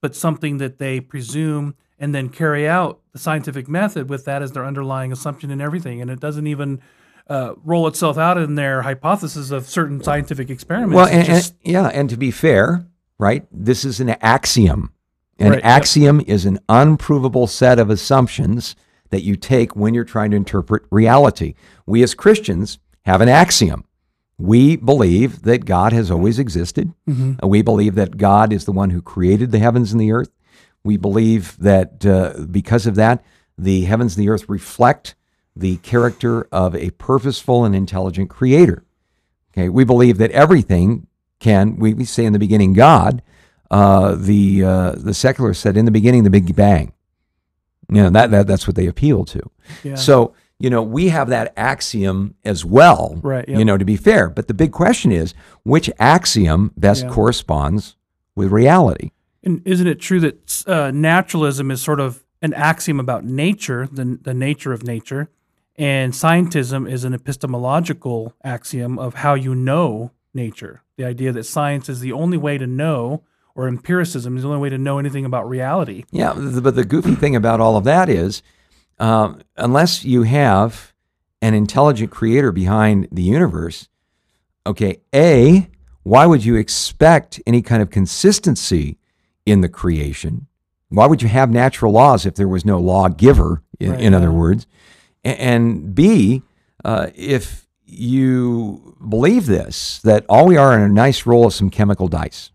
but 0.00 0.16
something 0.16 0.58
that 0.58 0.78
they 0.78 0.98
presume 1.00 1.74
and 1.98 2.14
then 2.14 2.28
carry 2.30 2.66
out 2.66 3.00
the 3.12 3.18
scientific 3.18 3.68
method 3.68 4.08
with 4.08 4.24
that 4.24 4.42
as 4.42 4.52
their 4.52 4.64
underlying 4.64 5.12
assumption 5.12 5.50
and 5.50 5.60
everything. 5.60 6.00
And 6.00 6.10
it 6.10 6.18
doesn't 6.20 6.46
even 6.46 6.80
uh, 7.28 7.54
roll 7.62 7.86
itself 7.86 8.16
out 8.18 8.38
in 8.38 8.54
their 8.54 8.82
hypothesis 8.82 9.50
of 9.50 9.68
certain 9.68 10.02
scientific 10.02 10.48
experiments. 10.50 10.94
Well, 10.96 11.06
and, 11.06 11.26
just- 11.26 11.54
and- 11.64 11.72
yeah, 11.72 11.86
and 11.88 12.08
to 12.10 12.16
be 12.16 12.30
fair, 12.30 12.86
right, 13.20 13.46
this 13.52 13.84
is 13.84 14.00
an 14.00 14.10
axiom. 14.20 14.92
An 15.38 15.52
Right, 15.52 15.64
axiom 15.64 16.20
is 16.26 16.44
an 16.44 16.58
unprovable 16.68 17.46
set 17.46 17.78
of 17.78 17.88
assumptions 17.88 18.76
that 19.10 19.22
you 19.22 19.36
take 19.36 19.74
when 19.74 19.94
you're 19.94 20.04
trying 20.04 20.30
to 20.32 20.36
interpret 20.36 20.82
reality. 20.90 21.54
We 21.86 22.02
as 22.02 22.14
Christians 22.14 22.78
have 23.04 23.20
an 23.20 23.28
axiom. 23.28 23.84
We 24.38 24.76
believe 24.76 25.42
that 25.42 25.64
God 25.64 25.92
has 25.92 26.10
always 26.10 26.38
existed. 26.38 26.92
Mm-hmm. 27.08 27.34
Uh, 27.42 27.46
We 27.46 27.62
believe 27.62 27.94
that 27.94 28.16
God 28.16 28.52
is 28.52 28.64
the 28.64 28.72
one 28.72 28.90
who 28.90 29.02
created 29.02 29.50
the 29.50 29.58
heavens 29.58 29.92
and 29.92 30.00
the 30.00 30.12
earth. 30.12 30.30
We 30.82 30.96
believe 30.96 31.58
that 31.58 32.06
uh, 32.06 32.46
because 32.50 32.86
of 32.86 32.94
that, 32.94 33.22
the 33.58 33.82
heavens 33.82 34.16
and 34.16 34.24
the 34.24 34.30
earth 34.30 34.48
reflect 34.48 35.14
the 35.54 35.76
character 35.78 36.48
of 36.52 36.74
a 36.74 36.90
purposeful 36.90 37.64
and 37.64 37.74
intelligent 37.74 38.30
creator. 38.30 38.84
Okay, 39.52 39.68
we 39.68 39.84
believe 39.84 40.16
that 40.18 40.30
everything 40.30 41.06
can. 41.40 41.76
We, 41.76 41.94
we 41.94 42.04
say 42.04 42.24
in 42.24 42.32
the 42.32 42.38
beginning, 42.38 42.72
God. 42.74 43.22
Uh, 43.70 44.16
the 44.16 44.64
uh, 44.64 44.92
the 44.96 45.14
secularists 45.14 45.62
said 45.62 45.76
in 45.76 45.84
the 45.84 45.90
beginning, 45.92 46.24
the 46.24 46.30
Big 46.30 46.54
Bang. 46.56 46.92
You 47.88 48.02
know 48.02 48.10
that, 48.10 48.30
that 48.30 48.46
that's 48.46 48.66
what 48.66 48.76
they 48.76 48.86
appeal 48.86 49.24
to. 49.26 49.40
yeah. 49.84 49.94
So 49.96 50.34
you 50.58 50.70
know 50.70 50.82
we 50.82 51.08
have 51.08 51.28
that 51.28 51.52
axiom 51.56 52.34
as 52.44 52.64
well. 52.64 53.18
Right, 53.22 53.48
yep. 53.48 53.58
You 53.58 53.64
know 53.64 53.76
to 53.78 53.84
be 53.84 53.96
fair, 53.96 54.28
but 54.28 54.48
the 54.48 54.54
big 54.54 54.72
question 54.72 55.12
is 55.12 55.34
which 55.64 55.90
axiom 55.98 56.72
best 56.76 57.04
Yeah. 57.04 57.10
corresponds 57.10 57.96
with 58.36 58.50
reality. 58.52 59.10
And 59.42 59.62
isn't 59.64 59.86
it 59.86 60.00
true 60.00 60.20
that 60.20 60.64
uh, 60.66 60.90
naturalism 60.92 61.70
is 61.70 61.80
sort 61.80 61.98
of 62.00 62.22
an 62.42 62.52
axiom 62.54 63.00
about 63.00 63.24
nature, 63.24 63.88
the, 63.90 64.18
the 64.20 64.34
nature 64.34 64.72
of 64.72 64.82
nature, 64.82 65.28
and 65.76 66.12
scientism 66.12 66.90
is 66.90 67.04
an 67.04 67.14
epistemological 67.14 68.34
axiom 68.44 68.98
of 68.98 69.14
how 69.14 69.34
you 69.34 69.54
know 69.54 70.10
nature? 70.34 70.82
The 71.00 71.06
idea 71.06 71.32
that 71.32 71.44
science 71.44 71.88
is 71.88 72.00
the 72.00 72.12
only 72.12 72.36
way 72.36 72.58
to 72.58 72.66
know, 72.66 73.22
or 73.54 73.66
empiricism 73.66 74.36
is 74.36 74.42
the 74.42 74.50
only 74.50 74.60
way 74.60 74.68
to 74.68 74.76
know 74.76 74.98
anything 74.98 75.24
about 75.24 75.48
reality. 75.48 76.04
Yeah, 76.10 76.34
but 76.34 76.74
the 76.76 76.84
goofy 76.84 77.14
thing 77.14 77.34
about 77.34 77.58
all 77.58 77.78
of 77.78 77.84
that 77.84 78.10
is, 78.10 78.42
um, 78.98 79.40
unless 79.56 80.04
you 80.04 80.24
have 80.24 80.92
an 81.40 81.54
intelligent 81.54 82.10
creator 82.10 82.52
behind 82.52 83.08
the 83.10 83.22
universe, 83.22 83.88
okay, 84.66 85.00
A, 85.14 85.70
why 86.02 86.26
would 86.26 86.44
you 86.44 86.56
expect 86.56 87.40
any 87.46 87.62
kind 87.62 87.80
of 87.80 87.88
consistency 87.88 88.98
in 89.46 89.62
the 89.62 89.70
creation? 89.70 90.48
Why 90.90 91.06
would 91.06 91.22
you 91.22 91.28
have 91.28 91.48
natural 91.48 91.92
laws 91.92 92.26
if 92.26 92.34
there 92.34 92.46
was 92.46 92.66
no 92.66 92.78
lawgiver, 92.78 93.62
in, 93.78 93.92
Right, 93.92 94.00
in 94.02 94.12
other 94.12 94.30
words? 94.30 94.66
A- 95.24 95.28
And 95.40 95.94
B, 95.94 96.42
uh, 96.84 97.06
if 97.14 97.66
you 97.90 98.96
believe 99.08 99.46
this, 99.46 99.98
that 100.00 100.24
all 100.28 100.46
we 100.46 100.56
are 100.56 100.74
in 100.74 100.82
a 100.82 100.88
nice 100.88 101.26
roll 101.26 101.46
of 101.46 101.54
some 101.54 101.70
chemical 101.70 102.08
dice, 102.08 102.50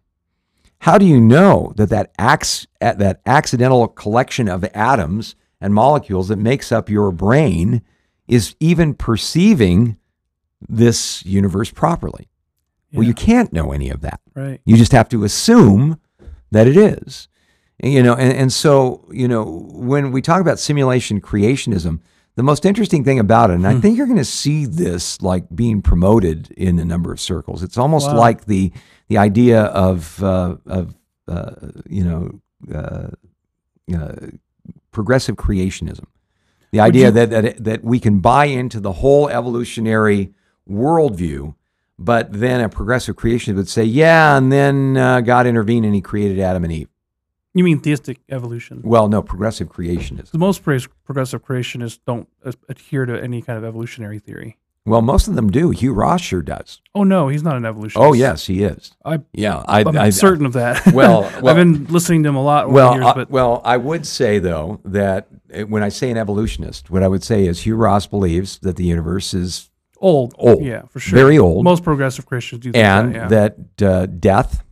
how 0.80 0.98
do 0.98 1.06
you 1.06 1.20
know 1.20 1.74
that 1.78 1.90
that, 1.90 2.12
uh, 2.20 2.94
that 2.94 3.22
accidental 3.26 3.88
collection 3.88 4.48
of 4.48 4.64
atoms 4.74 5.36
and 5.60 5.74
molecules 5.74 6.28
that 6.28 6.38
makes 6.38 6.72
up 6.72 6.90
your 6.90 7.12
brain 7.12 7.82
is 8.28 8.56
even 8.60 8.94
perceiving 8.94 9.98
this 10.68 11.26
universe 11.26 11.72
properly? 11.72 12.28
Well, 12.94 13.04
you 13.04 13.14
can't 13.14 13.52
know 13.52 13.74
any 13.74 13.90
of 13.90 14.02
that. 14.02 14.22
Right. 14.36 14.62
You 14.64 14.78
just 14.78 14.94
have 14.94 15.10
to 15.10 15.24
assume 15.26 16.00
that 16.52 16.68
it 16.68 16.78
is. 16.78 17.28
You 17.84 18.02
know, 18.02 18.14
and, 18.14 18.32
and 18.32 18.54
so, 18.54 19.06
you 19.12 19.28
know, 19.28 19.68
when 19.74 20.12
we 20.14 20.22
talk 20.22 20.40
about 20.40 20.60
simulation 20.60 21.20
creationism, 21.20 22.00
the 22.36 22.44
most 22.44 22.66
interesting 22.66 23.04
thing 23.04 23.20
about 23.20 23.50
it, 23.50 23.54
and 23.54 23.68
I 23.68 23.80
think 23.80 23.98
you're 23.98 24.08
going 24.08 24.18
to 24.18 24.26
see 24.26 24.66
this 24.66 25.22
like 25.22 25.46
being 25.56 25.82
promoted 25.82 26.52
in 26.52 26.80
a 26.80 26.86
number 26.86 27.12
of 27.12 27.20
circles. 27.20 27.64
It's 27.64 27.78
almost 27.78 28.08
Wow. 28.10 28.18
like 28.18 28.46
the 28.46 28.72
the 29.08 29.18
idea 29.18 29.64
of 29.64 30.22
uh, 30.24 30.58
of 30.66 30.96
uh, 31.28 31.52
you 31.90 32.04
know 32.04 32.42
uh, 32.74 33.08
uh, 33.96 34.16
progressive 34.92 35.36
creationism. 35.36 36.06
The 36.72 36.80
idea 36.82 37.06
you- 37.06 37.12
that, 37.12 37.30
that 37.30 37.64
that 37.64 37.84
we 37.84 38.00
can 38.00 38.20
buy 38.20 38.46
into 38.46 38.80
the 38.80 38.92
whole 38.94 39.30
evolutionary 39.30 40.34
worldview, 40.70 41.56
but 41.98 42.34
then 42.34 42.60
a 42.62 42.68
progressive 42.70 43.16
creationist 43.16 43.56
would 43.56 43.70
say, 43.70 43.84
yeah, 43.86 44.38
and 44.38 44.52
then 44.52 44.98
uh, 44.98 45.22
God 45.22 45.48
intervened 45.48 45.86
and 45.86 45.96
He 45.96 46.02
created 46.02 46.40
Adam 46.40 46.64
and 46.66 46.74
Eve. 46.74 46.90
You 47.56 47.64
mean 47.64 47.80
theistic 47.80 48.20
evolution? 48.30 48.82
Well, 48.84 49.08
no, 49.08 49.22
progressive 49.24 49.70
creationism. 49.70 50.30
The 50.32 50.38
most 50.38 50.62
progressive 50.62 51.44
creationists 51.44 52.00
don't 52.06 52.28
adhere 52.70 53.06
to 53.06 53.20
any 53.20 53.42
kind 53.42 53.58
of 53.58 53.64
evolutionary 53.64 54.20
theory. 54.20 54.58
Well, 54.86 55.02
most 55.02 55.28
of 55.28 55.34
them 55.36 55.50
do. 55.50 55.72
Hugh 55.72 55.94
Ross 55.94 56.22
sure 56.22 56.44
does. 56.44 56.80
Oh 56.94 57.04
no, 57.04 57.30
he's 57.30 57.42
not 57.42 57.56
an 57.56 57.66
evolutionist. 57.66 58.06
Oh, 58.06 58.14
yes, 58.14 58.46
he 58.46 58.62
is. 58.64 58.92
I, 59.04 59.22
Yeah, 59.34 59.64
I, 59.68 59.80
I'm 59.80 59.98
I, 59.98 60.10
certain 60.12 60.46
of 60.46 60.54
that. 60.54 60.86
Well- 60.94 61.22
well- 61.42 61.48
I've 61.48 61.56
been 61.56 61.86
listening 61.86 62.22
to 62.24 62.30
him 62.30 62.36
a 62.36 62.44
lot 62.44 62.66
over 62.66 62.74
well, 62.74 62.90
the 62.94 62.96
years, 63.04 63.16
I- 63.18 63.26
well, 63.32 63.62
I 63.64 63.78
would 63.78 64.06
say 64.06 64.38
though 64.38 64.82
that 64.86 65.28
uh, 65.52 65.62
when 65.62 65.82
I 65.82 65.90
say 65.90 66.12
an 66.12 66.18
evolutionist, 66.18 66.92
what 66.92 67.02
I 67.04 67.08
would 67.08 67.24
say 67.24 67.48
is 67.48 67.62
Hugh 67.66 67.78
Ross 67.78 68.06
believes 68.06 68.60
that 68.60 68.76
the 68.76 68.84
universe 68.84 69.34
is 69.34 69.72
old, 70.00 70.36
old, 70.38 70.62
yeah, 70.64 70.84
for 70.90 71.00
sure. 71.00 71.18
very 71.18 71.40
old, 71.40 71.64
Most 71.64 71.84
progressive 71.84 72.26
Christians 72.28 72.62
do 72.62 72.72
think 72.74 72.84
and 72.86 73.16
that, 73.16 73.18
yeah. 73.18 73.28
that 73.80 73.82
uh, 73.82 74.06
death 74.08 74.65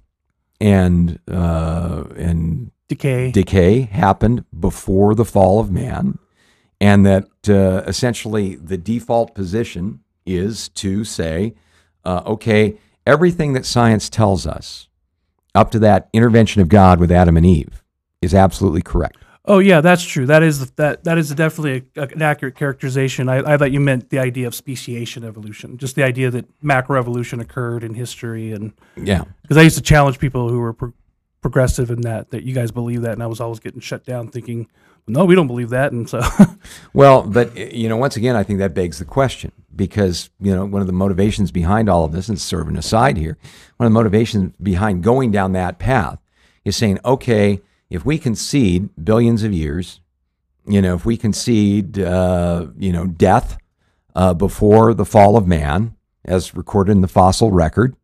and 0.60 1.20
uh, 1.30 2.04
and 2.16 2.72
decay. 2.88 3.32
decay 3.32 3.82
happened 3.82 4.46
before 4.58 5.16
the 5.16 5.26
fall 5.26 5.60
of 5.60 5.72
man, 5.72 6.20
and 6.80 7.06
that 7.06 7.28
uh, 7.48 7.84
essentially 7.88 8.56
the 8.56 8.78
default 8.78 9.36
position 9.36 10.02
is 10.26 10.70
to 10.70 11.04
say, 11.04 11.54
uh, 12.06 12.22
okay, 12.26 12.78
everything 13.06 13.54
that 13.54 13.66
science 13.66 14.10
tells 14.10 14.48
us 14.48 14.88
up 15.56 15.72
to 15.72 15.80
that 15.80 16.10
intervention 16.14 16.62
of 16.62 16.70
God 16.70 17.00
with 17.00 17.12
Adam 17.12 17.38
and 17.38 17.46
Eve 17.46 17.84
is 18.22 18.34
absolutely 18.34 18.82
correct. 18.82 19.18
Oh 19.46 19.60
yeah, 19.60 19.82
that's 19.82 20.04
true. 20.04 20.26
That 20.26 20.42
is 20.42 20.72
that 20.72 21.04
that 21.04 21.18
is 21.18 21.30
definitely 21.36 21.84
a, 21.98 22.04
an 22.04 22.22
accurate 22.22 22.56
characterization. 22.56 23.28
I, 23.28 23.54
I 23.54 23.58
thought 23.58 23.72
you 23.72 23.82
meant 23.82 24.10
the 24.10 24.20
idea 24.20 24.48
of 24.48 24.56
speciation 24.56 25.26
evolution, 25.26 25.78
just 25.78 25.96
the 25.96 26.04
idea 26.04 26.32
that 26.32 26.46
macroevolution 26.62 27.42
occurred 27.42 27.84
in 27.84 27.94
history, 27.94 28.54
and 28.54 28.72
Yeah. 28.96 29.26
because 29.42 29.58
I 29.58 29.62
used 29.64 29.76
to 29.76 29.82
challenge 29.84 30.18
people 30.20 30.48
who 30.50 30.60
were 30.60 30.72
pro- 30.74 30.94
progressive 31.42 31.92
in 31.92 32.02
that 32.02 32.32
that 32.32 32.44
you 32.44 32.54
guys 32.56 32.72
believe 32.72 33.02
that, 33.02 33.12
and 33.12 33.22
I 33.24 33.28
was 33.28 33.42
always 33.42 33.60
getting 33.60 33.82
shut 33.82 34.06
down, 34.06 34.30
thinking, 34.30 34.70
no, 35.08 35.26
we 35.26 35.36
don't 35.36 35.48
believe 35.48 35.72
that, 35.72 35.92
and 35.92 36.10
so 36.10 36.22
Well, 36.94 37.24
but 37.24 37.54
you 37.76 37.90
know, 37.90 37.98
once 37.98 38.16
again, 38.16 38.38
I 38.38 38.44
think 38.44 38.60
that 38.60 38.74
begs 38.74 39.00
the 39.00 39.06
question 39.06 39.52
because 39.76 40.30
you 40.40 40.56
know 40.56 40.64
one 40.64 40.80
of 40.80 40.88
the 40.88 40.94
motivations 40.94 41.52
behind 41.52 41.90
all 41.90 42.06
of 42.06 42.14
this, 42.14 42.30
and 42.30 42.40
serving 42.40 42.78
aside 42.78 43.18
here, 43.18 43.38
one 43.76 43.88
of 43.88 43.92
the 43.92 43.94
motivations 44.00 44.54
behind 44.64 45.04
going 45.04 45.32
down 45.32 45.52
that 45.52 45.80
path 45.80 46.18
is 46.64 46.78
saying, 46.78 47.00
okay, 47.04 47.60
if 47.94 48.04
we 48.04 48.18
concede 48.18 48.90
billions 49.06 49.44
of 49.44 49.54
years, 49.54 50.02
you 50.66 50.82
know, 50.82 50.96
if 50.96 51.06
we 51.06 51.16
concede, 51.16 52.00
uh, 52.00 52.66
you 52.76 52.92
know, 52.92 53.06
death 53.06 53.56
uh, 54.16 54.34
before 54.34 54.96
the 54.96 55.06
fall 55.06 55.38
of 55.38 55.48
man, 55.48 55.96
as 56.26 56.56
recorded 56.56 56.94
in 56.94 57.02
the 57.02 57.08
fossil 57.08 57.52
record, 57.52 57.96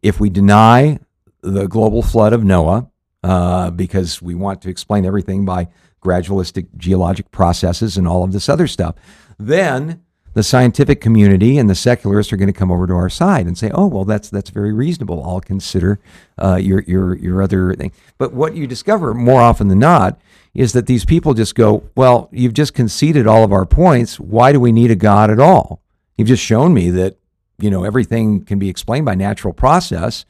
if 0.00 0.18
we 0.18 0.30
deny 0.30 0.98
the 1.42 1.66
global 1.66 2.00
flood 2.02 2.32
of 2.32 2.42
Noah, 2.42 2.90
uh, 3.22 3.70
because 3.70 4.22
we 4.22 4.34
want 4.34 4.62
to 4.62 4.70
explain 4.70 5.04
everything 5.04 5.44
by 5.44 5.68
gradualistic 6.02 6.74
geologic 6.78 7.30
processes 7.30 7.98
and 7.98 8.08
all 8.08 8.24
of 8.24 8.32
this 8.32 8.48
other 8.48 8.66
stuff, 8.66 8.94
then 9.38 10.02
the 10.34 10.42
scientific 10.42 11.00
community 11.00 11.58
and 11.58 11.70
the 11.70 11.74
secularists 11.74 12.32
are 12.32 12.36
going 12.36 12.52
to 12.52 12.58
come 12.58 12.70
over 12.70 12.86
to 12.86 12.92
our 12.92 13.08
side 13.08 13.46
and 13.46 13.56
say, 13.56 13.70
"Oh, 13.72 13.86
well, 13.86 14.04
that's 14.04 14.28
that's 14.28 14.50
very 14.50 14.72
reasonable. 14.72 15.24
I'll 15.24 15.40
consider 15.40 16.00
uh, 16.38 16.56
your 16.56 16.82
your 16.82 17.16
your 17.16 17.42
other 17.42 17.74
thing." 17.74 17.92
But 18.18 18.34
what 18.34 18.54
you 18.54 18.66
discover 18.66 19.14
more 19.14 19.40
often 19.40 19.68
than 19.68 19.78
not 19.78 20.20
is 20.52 20.72
that 20.72 20.86
these 20.86 21.04
people 21.04 21.34
just 21.34 21.54
go, 21.54 21.84
"Well, 21.96 22.28
you've 22.32 22.52
just 22.52 22.74
conceded 22.74 23.26
all 23.26 23.44
of 23.44 23.52
our 23.52 23.64
points. 23.64 24.18
Why 24.20 24.52
do 24.52 24.60
we 24.60 24.72
need 24.72 24.90
a 24.90 24.96
God 24.96 25.30
at 25.30 25.38
all? 25.40 25.80
You've 26.18 26.28
just 26.28 26.44
shown 26.44 26.74
me 26.74 26.90
that 26.90 27.16
you 27.58 27.70
know 27.70 27.84
everything 27.84 28.44
can 28.44 28.58
be 28.58 28.68
explained 28.68 29.06
by 29.06 29.14
natural 29.14 29.54
process." 29.54 30.24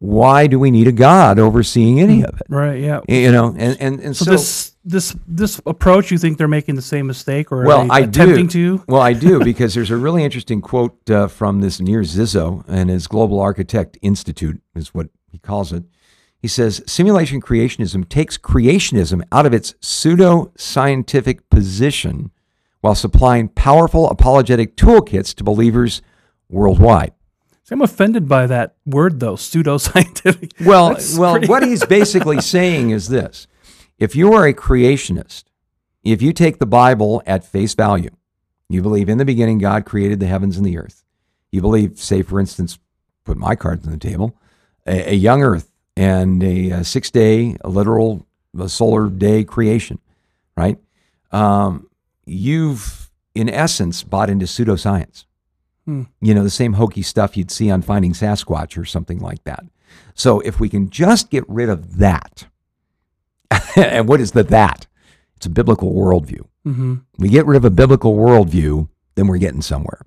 Why 0.00 0.48
do 0.48 0.58
we 0.58 0.70
need 0.70 0.88
a 0.88 0.92
God 0.92 1.38
overseeing 1.38 2.00
any 2.00 2.24
of 2.24 2.34
it? 2.34 2.42
right, 2.48 2.78
yeah. 2.80 3.00
You 3.08 3.30
know, 3.30 3.54
and 3.56 3.80
and, 3.80 4.00
and 4.00 4.16
So, 4.16 4.24
so, 4.24 4.30
this 4.32 4.73
this 4.84 5.16
this 5.26 5.60
approach, 5.66 6.10
you 6.10 6.18
think 6.18 6.38
they're 6.38 6.48
making 6.48 6.74
the 6.74 6.82
same 6.82 7.06
mistake, 7.06 7.50
or 7.50 7.62
are 7.62 7.66
well, 7.66 7.84
they 7.84 7.90
I 7.90 7.98
attempting 8.00 8.46
do. 8.46 8.78
to? 8.78 8.84
Well, 8.86 9.00
I 9.00 9.12
do 9.12 9.42
because 9.44 9.74
there's 9.74 9.90
a 9.90 9.96
really 9.96 10.24
interesting 10.24 10.60
quote 10.60 11.10
uh, 11.10 11.28
from 11.28 11.60
this 11.60 11.80
Nir 11.80 12.02
Ziso 12.02 12.64
and 12.68 12.90
his 12.90 13.06
Global 13.06 13.40
Architect 13.40 13.98
Institute 14.02 14.60
is 14.74 14.94
what 14.94 15.08
he 15.30 15.38
calls 15.38 15.72
it. 15.72 15.84
He 16.38 16.48
says 16.48 16.82
simulation 16.86 17.40
creationism 17.40 18.06
takes 18.08 18.36
creationism 18.36 19.22
out 19.32 19.46
of 19.46 19.54
its 19.54 19.74
pseudo 19.80 20.52
scientific 20.56 21.48
position 21.48 22.30
while 22.82 22.94
supplying 22.94 23.48
powerful 23.48 24.10
apologetic 24.10 24.76
toolkits 24.76 25.34
to 25.36 25.44
believers 25.44 26.02
worldwide. 26.50 27.14
See, 27.62 27.72
I'm 27.72 27.80
offended 27.80 28.28
by 28.28 28.46
that 28.46 28.74
word 28.84 29.20
though, 29.20 29.36
pseudoscientific. 29.36 30.52
Well, 30.66 30.98
well, 31.18 31.32
pretty- 31.32 31.46
what 31.46 31.62
he's 31.62 31.82
basically 31.86 32.40
saying 32.42 32.90
is 32.90 33.08
this: 33.08 33.46
if 33.98 34.16
you 34.16 34.32
are 34.32 34.46
a 34.46 34.54
creationist, 34.54 35.44
if 36.02 36.20
you 36.20 36.32
take 36.32 36.58
the 36.58 36.66
Bible 36.66 37.22
at 37.26 37.44
face 37.44 37.74
value, 37.74 38.10
you 38.68 38.82
believe 38.82 39.08
in 39.08 39.18
the 39.18 39.24
beginning 39.24 39.58
God 39.58 39.84
created 39.84 40.20
the 40.20 40.26
heavens 40.26 40.56
and 40.56 40.66
the 40.66 40.78
earth. 40.78 41.04
You 41.50 41.60
believe, 41.60 41.98
say, 41.98 42.22
for 42.22 42.40
instance, 42.40 42.78
put 43.24 43.36
my 43.36 43.54
cards 43.54 43.86
on 43.86 43.92
the 43.92 43.98
table, 43.98 44.36
a, 44.86 45.12
a 45.12 45.14
young 45.14 45.42
Earth 45.42 45.70
and 45.96 46.42
a, 46.42 46.70
a 46.70 46.84
six-day 46.84 47.56
literal 47.64 48.26
a 48.58 48.68
solar 48.68 49.08
day 49.08 49.44
creation, 49.44 49.98
right? 50.56 50.78
Um, 51.30 51.88
you've, 52.24 53.10
in 53.34 53.48
essence, 53.48 54.02
bought 54.02 54.30
into 54.30 54.46
pseudoscience 54.46 55.24
you 55.86 56.34
know, 56.34 56.42
the 56.42 56.50
same 56.50 56.74
hokey 56.74 57.02
stuff 57.02 57.36
you'd 57.36 57.50
see 57.50 57.70
on 57.70 57.82
Finding 57.82 58.12
Sasquatch 58.12 58.80
or 58.80 58.84
something 58.84 59.18
like 59.18 59.44
that. 59.44 59.64
So 60.14 60.40
if 60.40 60.58
we 60.58 60.68
can 60.68 60.90
just 60.90 61.30
get 61.30 61.44
rid 61.48 61.68
of 61.68 61.98
that, 61.98 62.46
and 63.76 64.08
what 64.08 64.20
is 64.20 64.32
the 64.32 64.42
that? 64.44 64.86
It's 65.36 65.46
a 65.46 65.50
biblical 65.50 65.92
worldview. 65.92 66.46
hmm 66.64 66.94
We 67.18 67.28
get 67.28 67.46
rid 67.46 67.56
of 67.56 67.64
a 67.64 67.70
biblical 67.70 68.14
worldview, 68.16 68.88
then 69.14 69.26
we're 69.26 69.38
getting 69.38 69.62
somewhere. 69.62 70.02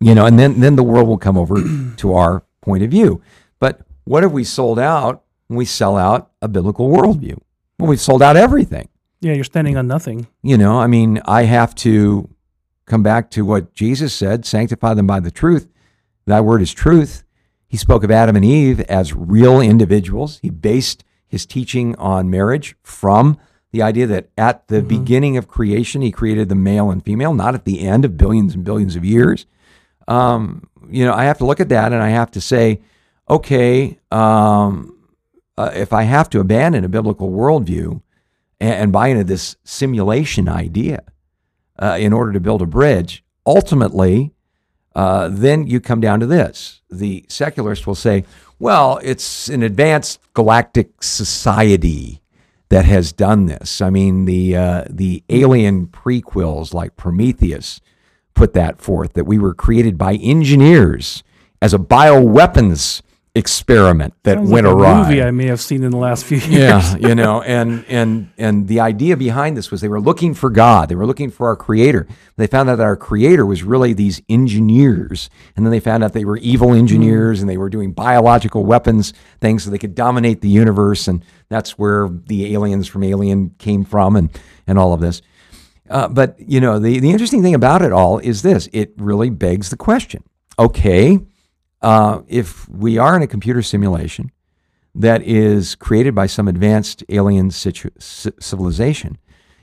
You 0.00 0.14
know, 0.14 0.26
and 0.26 0.38
then 0.38 0.60
then 0.60 0.76
the 0.76 0.82
world 0.82 1.08
will 1.08 1.18
come 1.18 1.36
over 1.38 1.56
to 1.96 2.12
our 2.14 2.42
point 2.62 2.82
of 2.82 2.90
view. 2.90 3.22
But 3.58 3.80
what 4.04 4.22
have 4.22 4.32
we 4.32 4.44
sold 4.44 4.78
out 4.78 5.22
when 5.48 5.56
we 5.56 5.64
sell 5.64 5.96
out 5.96 6.30
a 6.42 6.48
biblical 6.48 6.88
worldview? 6.88 7.38
Well, 7.78 7.88
we've 7.88 8.00
sold 8.00 8.22
out 8.22 8.36
everything. 8.36 8.88
Yeah, 9.20 9.32
you're 9.32 9.44
standing 9.44 9.76
on 9.76 9.86
nothing. 9.86 10.26
You 10.42 10.58
know, 10.58 10.78
I 10.78 10.86
mean, 10.86 11.20
I 11.24 11.44
have 11.44 11.74
to 11.76 12.28
come 12.86 13.02
back 13.02 13.30
to 13.30 13.44
what 13.44 13.72
Jesus 13.74 14.12
said 14.12 14.44
sanctify 14.44 14.94
them 14.94 15.06
by 15.06 15.20
the 15.20 15.30
truth. 15.30 15.68
Thy 16.26 16.40
word 16.40 16.60
is 16.60 16.72
truth. 16.72 17.24
He 17.66 17.76
spoke 17.76 18.04
of 18.04 18.10
Adam 18.10 18.36
and 18.36 18.44
Eve 18.44 18.80
as 18.82 19.14
real 19.14 19.60
individuals. 19.60 20.38
He 20.42 20.50
based 20.50 21.04
his 21.26 21.46
teaching 21.46 21.94
on 21.96 22.30
marriage 22.30 22.76
from 22.82 23.38
the 23.72 23.82
idea 23.82 24.06
that 24.06 24.28
at 24.38 24.68
the 24.68 24.82
beginning 24.82 25.36
of 25.36 25.48
creation, 25.48 26.00
he 26.00 26.12
created 26.12 26.48
the 26.48 26.54
male 26.54 26.90
and 26.90 27.04
female, 27.04 27.34
not 27.34 27.54
at 27.54 27.64
the 27.64 27.80
end 27.80 28.04
of 28.04 28.16
billions 28.16 28.54
and 28.54 28.64
billions 28.64 28.94
of 28.94 29.04
years. 29.04 29.46
Um, 30.06 30.68
you 30.88 31.04
know, 31.04 31.12
I 31.12 31.24
have 31.24 31.38
to 31.38 31.46
look 31.46 31.58
at 31.58 31.70
that 31.70 31.92
and 31.92 32.02
I 32.02 32.10
have 32.10 32.30
to 32.32 32.40
say, 32.40 32.82
okay, 33.28 33.98
um, 34.12 34.96
uh, 35.56 35.70
if 35.74 35.92
I 35.92 36.02
have 36.02 36.30
to 36.30 36.40
abandon 36.40 36.84
a 36.84 36.88
biblical 36.88 37.30
worldview 37.30 38.00
and, 38.60 38.74
and 38.74 38.92
buy 38.92 39.08
into 39.08 39.24
this 39.24 39.56
simulation 39.64 40.48
idea 40.48 41.02
uh, 41.78 41.96
in 41.98 42.12
order 42.12 42.32
to 42.32 42.40
build 42.40 42.62
a 42.62 42.66
bridge, 42.66 43.24
ultimately, 43.46 44.32
uh, 44.94 45.28
then 45.32 45.66
you 45.66 45.80
come 45.80 46.00
down 46.00 46.20
to 46.20 46.26
this. 46.26 46.80
The 46.90 47.24
secularist 47.28 47.86
will 47.86 47.94
say, 47.94 48.24
well, 48.58 49.00
it's 49.02 49.48
an 49.48 49.62
advanced 49.62 50.20
galactic 50.34 51.02
society 51.02 52.20
that 52.68 52.84
has 52.84 53.12
done 53.12 53.46
this. 53.46 53.80
I 53.80 53.90
mean, 53.90 54.24
the, 54.24 54.56
uh, 54.56 54.84
the 54.88 55.22
alien 55.28 55.86
prequels 55.86 56.72
like 56.74 56.96
Prometheus 56.96 57.80
put 58.34 58.52
that 58.54 58.80
forth, 58.80 59.12
that 59.12 59.26
we 59.26 59.38
were 59.38 59.54
created 59.54 59.96
by 59.96 60.14
engineers 60.14 61.22
as 61.62 61.72
a 61.72 61.78
bioweapons 61.78 63.00
experiment 63.36 64.14
that 64.22 64.36
Sounds 64.36 64.50
went 64.50 64.64
like 64.64 64.72
a 64.72 64.76
awry. 64.76 65.02
movie 65.02 65.22
I 65.22 65.32
may 65.32 65.46
have 65.46 65.60
seen 65.60 65.82
in 65.82 65.90
the 65.90 65.96
last 65.96 66.24
few 66.24 66.38
years. 66.38 66.52
Yeah, 66.52 66.96
you 66.96 67.14
know, 67.16 67.42
and 67.42 67.84
and 67.88 68.30
and 68.38 68.68
the 68.68 68.78
idea 68.80 69.16
behind 69.16 69.56
this 69.56 69.70
was 69.72 69.80
they 69.80 69.88
were 69.88 70.00
looking 70.00 70.34
for 70.34 70.50
God. 70.50 70.88
They 70.88 70.94
were 70.94 71.06
looking 71.06 71.30
for 71.30 71.48
our 71.48 71.56
creator. 71.56 72.06
They 72.36 72.46
found 72.46 72.70
out 72.70 72.76
that 72.76 72.84
our 72.84 72.96
creator 72.96 73.44
was 73.44 73.64
really 73.64 73.92
these 73.92 74.22
engineers. 74.28 75.30
And 75.56 75.66
then 75.66 75.72
they 75.72 75.80
found 75.80 76.04
out 76.04 76.12
they 76.12 76.24
were 76.24 76.36
evil 76.38 76.72
engineers 76.72 77.40
and 77.40 77.50
they 77.50 77.56
were 77.56 77.70
doing 77.70 77.92
biological 77.92 78.64
weapons 78.64 79.12
things 79.40 79.64
so 79.64 79.70
they 79.70 79.78
could 79.78 79.94
dominate 79.94 80.40
the 80.40 80.48
universe 80.48 81.08
and 81.08 81.24
that's 81.48 81.78
where 81.78 82.08
the 82.08 82.54
aliens 82.54 82.86
from 82.86 83.02
Alien 83.02 83.50
came 83.58 83.84
from 83.84 84.16
and 84.16 84.30
and 84.66 84.78
all 84.78 84.92
of 84.92 85.00
this. 85.00 85.22
Uh, 85.90 86.08
but 86.08 86.36
you 86.38 86.60
know, 86.60 86.78
the 86.78 87.00
the 87.00 87.10
interesting 87.10 87.42
thing 87.42 87.54
about 87.54 87.82
it 87.82 87.92
all 87.92 88.18
is 88.18 88.42
this: 88.42 88.68
it 88.72 88.92
really 88.96 89.28
begs 89.28 89.70
the 89.70 89.76
question. 89.76 90.22
Okay, 90.58 91.18
uh, 91.84 92.22
if 92.26 92.66
we 92.68 92.96
are 92.96 93.14
in 93.14 93.22
a 93.22 93.26
computer 93.26 93.60
simulation 93.62 94.32
that 94.94 95.20
is 95.22 95.74
created 95.74 96.14
by 96.14 96.26
some 96.26 96.48
advanced 96.48 97.04
alien 97.10 97.50
situ- 97.50 97.90
civilization, 97.98 99.18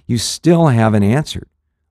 you 0.06 0.18
still 0.18 0.68
haven't 0.68 1.04
answered 1.04 1.50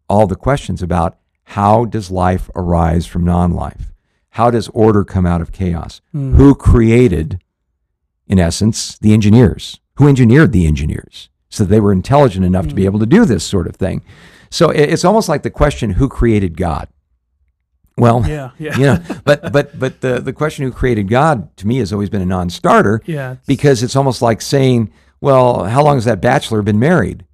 all 0.08 0.26
the 0.28 0.36
questions 0.36 0.82
about 0.82 1.18
how 1.44 1.84
does 1.84 2.10
life 2.12 2.48
arise 2.54 3.06
from 3.06 3.24
non-life? 3.24 3.92
How 4.30 4.50
does 4.52 4.68
order 4.68 5.04
come 5.04 5.26
out 5.26 5.40
of 5.40 5.50
chaos? 5.50 6.00
Who 6.12 6.54
created, 6.54 7.42
in 8.28 8.38
essence, 8.38 8.98
the 8.98 9.12
engineers? 9.12 9.80
Who 9.96 10.06
engineered 10.06 10.52
the 10.52 10.66
engineers 10.66 11.28
so 11.48 11.64
they 11.64 11.80
were 11.80 11.92
intelligent 11.92 12.44
enough 12.44 12.68
to 12.68 12.74
be 12.74 12.84
able 12.84 13.00
to 13.00 13.06
do 13.06 13.24
this 13.24 13.42
sort 13.42 13.66
of 13.66 13.74
thing? 13.74 14.02
So 14.48 14.70
it's 14.70 15.04
almost 15.04 15.28
like 15.28 15.42
the 15.42 15.50
question, 15.50 15.90
who 15.90 16.08
created 16.08 16.56
God? 16.56 16.88
Well, 18.00 18.24
Yeah, 18.26 18.50
yeah. 18.58 18.76
you 18.76 18.84
know, 18.86 18.98
but 19.24 19.52
but 19.52 19.78
but 19.78 20.00
the 20.00 20.20
the 20.20 20.32
question 20.32 20.64
who 20.64 20.72
created 20.72 21.08
God 21.08 21.54
to 21.58 21.66
me 21.66 21.78
has 21.78 21.92
always 21.92 22.08
been 22.10 22.22
a 22.22 22.26
non-starter 22.26 23.02
Yeah, 23.06 23.32
it's- 23.32 23.46
because 23.46 23.82
it's 23.82 23.94
almost 23.96 24.22
like 24.22 24.40
saying, 24.40 24.90
well, 25.20 25.64
how 25.64 25.82
long 25.84 25.96
has 25.96 26.04
that 26.06 26.20
bachelor 26.20 26.62
been 26.62 26.78
married? 26.78 27.24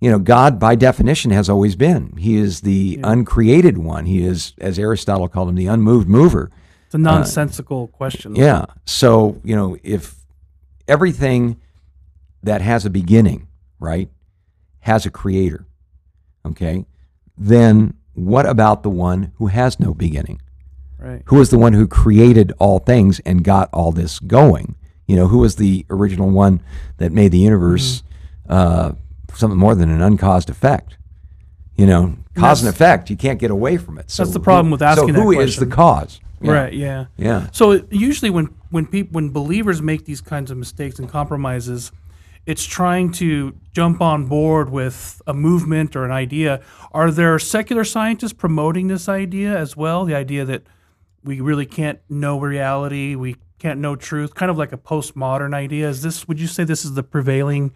You 0.00 0.10
know, 0.10 0.18
God 0.18 0.58
by 0.60 0.74
definition 0.76 1.30
has 1.30 1.48
always 1.48 1.74
been. 1.74 2.16
He 2.18 2.36
is 2.36 2.60
the 2.60 3.00
uncreated 3.02 3.78
one. 3.78 4.04
He 4.06 4.24
is, 4.24 4.52
as 4.60 4.78
Aristotle 4.78 5.26
called 5.26 5.48
him, 5.48 5.54
the 5.54 5.66
unmoved 5.66 6.06
mover. 6.08 6.50
It's 6.84 6.94
a 6.94 6.98
nonsensical 6.98 7.90
uh, 7.92 7.96
question. 7.96 8.36
Yeah. 8.36 8.66
So, 8.84 9.40
you 9.42 9.56
know, 9.56 9.76
if 9.82 10.14
everything 10.86 11.58
that 12.42 12.60
has 12.60 12.84
a 12.84 12.90
beginning, 12.90 13.48
right, 13.80 14.08
has 14.80 15.06
a 15.06 15.10
creator, 15.10 15.66
okay, 16.44 16.84
then 17.36 17.94
what 18.16 18.46
about 18.46 18.82
the 18.82 18.90
one 18.90 19.32
who 19.36 19.46
has 19.48 19.78
no 19.78 19.94
beginning? 19.94 20.40
Right. 20.98 21.22
Who 21.26 21.40
is 21.40 21.50
the 21.50 21.58
one 21.58 21.74
who 21.74 21.86
created 21.86 22.52
all 22.58 22.78
things 22.78 23.20
and 23.20 23.44
got 23.44 23.68
all 23.72 23.92
this 23.92 24.18
going? 24.18 24.74
You 25.06 25.16
know, 25.16 25.28
who 25.28 25.38
was 25.38 25.56
the 25.56 25.86
original 25.90 26.30
one 26.30 26.60
that 26.96 27.12
made 27.12 27.30
the 27.32 27.38
universe 27.38 28.02
uh, 28.48 28.92
something 29.34 29.58
more 29.58 29.74
than 29.74 29.90
an 29.90 30.00
uncaused 30.00 30.50
effect. 30.50 30.96
You 31.76 31.86
know, 31.86 32.16
cause 32.34 32.62
and 32.62 32.70
effect. 32.74 33.10
You 33.10 33.16
can't 33.16 33.38
get 33.38 33.50
away 33.50 33.76
from 33.76 33.98
it. 33.98 34.10
So 34.10 34.22
That's 34.22 34.32
the 34.32 34.40
problem 34.40 34.66
who- 34.68 34.72
with 34.72 34.82
asking 34.82 35.08
So 35.08 35.12
that 35.12 35.20
who 35.20 35.38
is 35.38 35.56
the 35.56 35.66
cause? 35.66 36.20
Yeah. 36.40 36.52
Right. 36.52 36.72
Yeah. 36.72 37.06
Yeah. 37.16 37.48
So 37.52 37.84
usually 37.90 38.30
when 38.30 38.48
when 38.70 38.86
people 38.86 39.14
when 39.14 39.30
believers 39.30 39.82
make 39.82 40.06
these 40.06 40.20
kinds 40.22 40.50
of 40.50 40.56
mistakes 40.56 40.98
and 40.98 41.08
compromises, 41.08 41.92
it's 42.46 42.64
trying 42.64 43.10
to 43.12 43.54
jump 43.72 44.00
on 44.00 44.26
board 44.26 44.70
with 44.70 45.20
a 45.26 45.34
movement 45.34 45.94
or 45.96 46.04
an 46.04 46.12
idea. 46.12 46.60
Are 46.92 47.10
there 47.10 47.38
secular 47.38 47.84
scientists 47.84 48.32
promoting 48.32 48.86
this 48.86 49.08
idea 49.08 49.56
as 49.58 49.76
well? 49.76 50.04
The 50.04 50.14
idea 50.14 50.44
that 50.44 50.62
we 51.24 51.40
really 51.40 51.66
can't 51.66 51.98
know 52.08 52.38
reality, 52.40 53.16
we 53.16 53.36
can't 53.58 53.80
know 53.80 53.96
truth, 53.96 54.34
kind 54.34 54.50
of 54.50 54.56
like 54.56 54.72
a 54.72 54.78
postmodern 54.78 55.54
idea. 55.54 55.88
Is 55.88 56.02
this? 56.02 56.28
Would 56.28 56.40
you 56.40 56.46
say 56.46 56.62
this 56.64 56.84
is 56.84 56.94
the 56.94 57.02
prevailing 57.02 57.72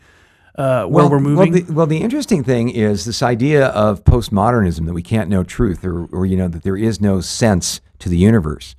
uh, 0.57 0.85
where 0.85 1.09
we're 1.09 1.19
moving? 1.21 1.53
Well 1.53 1.63
the, 1.63 1.73
well, 1.73 1.87
the 1.87 1.99
interesting 1.99 2.45
thing 2.45 2.69
is 2.71 3.05
this 3.05 3.23
idea 3.23 3.67
of 3.69 4.05
postmodernism 4.05 4.87
that 4.87 4.93
we 4.95 5.03
can't 5.03 5.29
know 5.29 5.43
truth, 5.43 5.85
or, 5.85 6.07
or 6.07 6.27
you 6.27 6.37
know 6.37 6.49
that 6.49 6.63
there 6.63 6.77
is 6.77 7.01
no 7.01 7.21
sense 7.21 7.81
to 7.99 8.09
the 8.09 8.19
universe. 8.19 8.77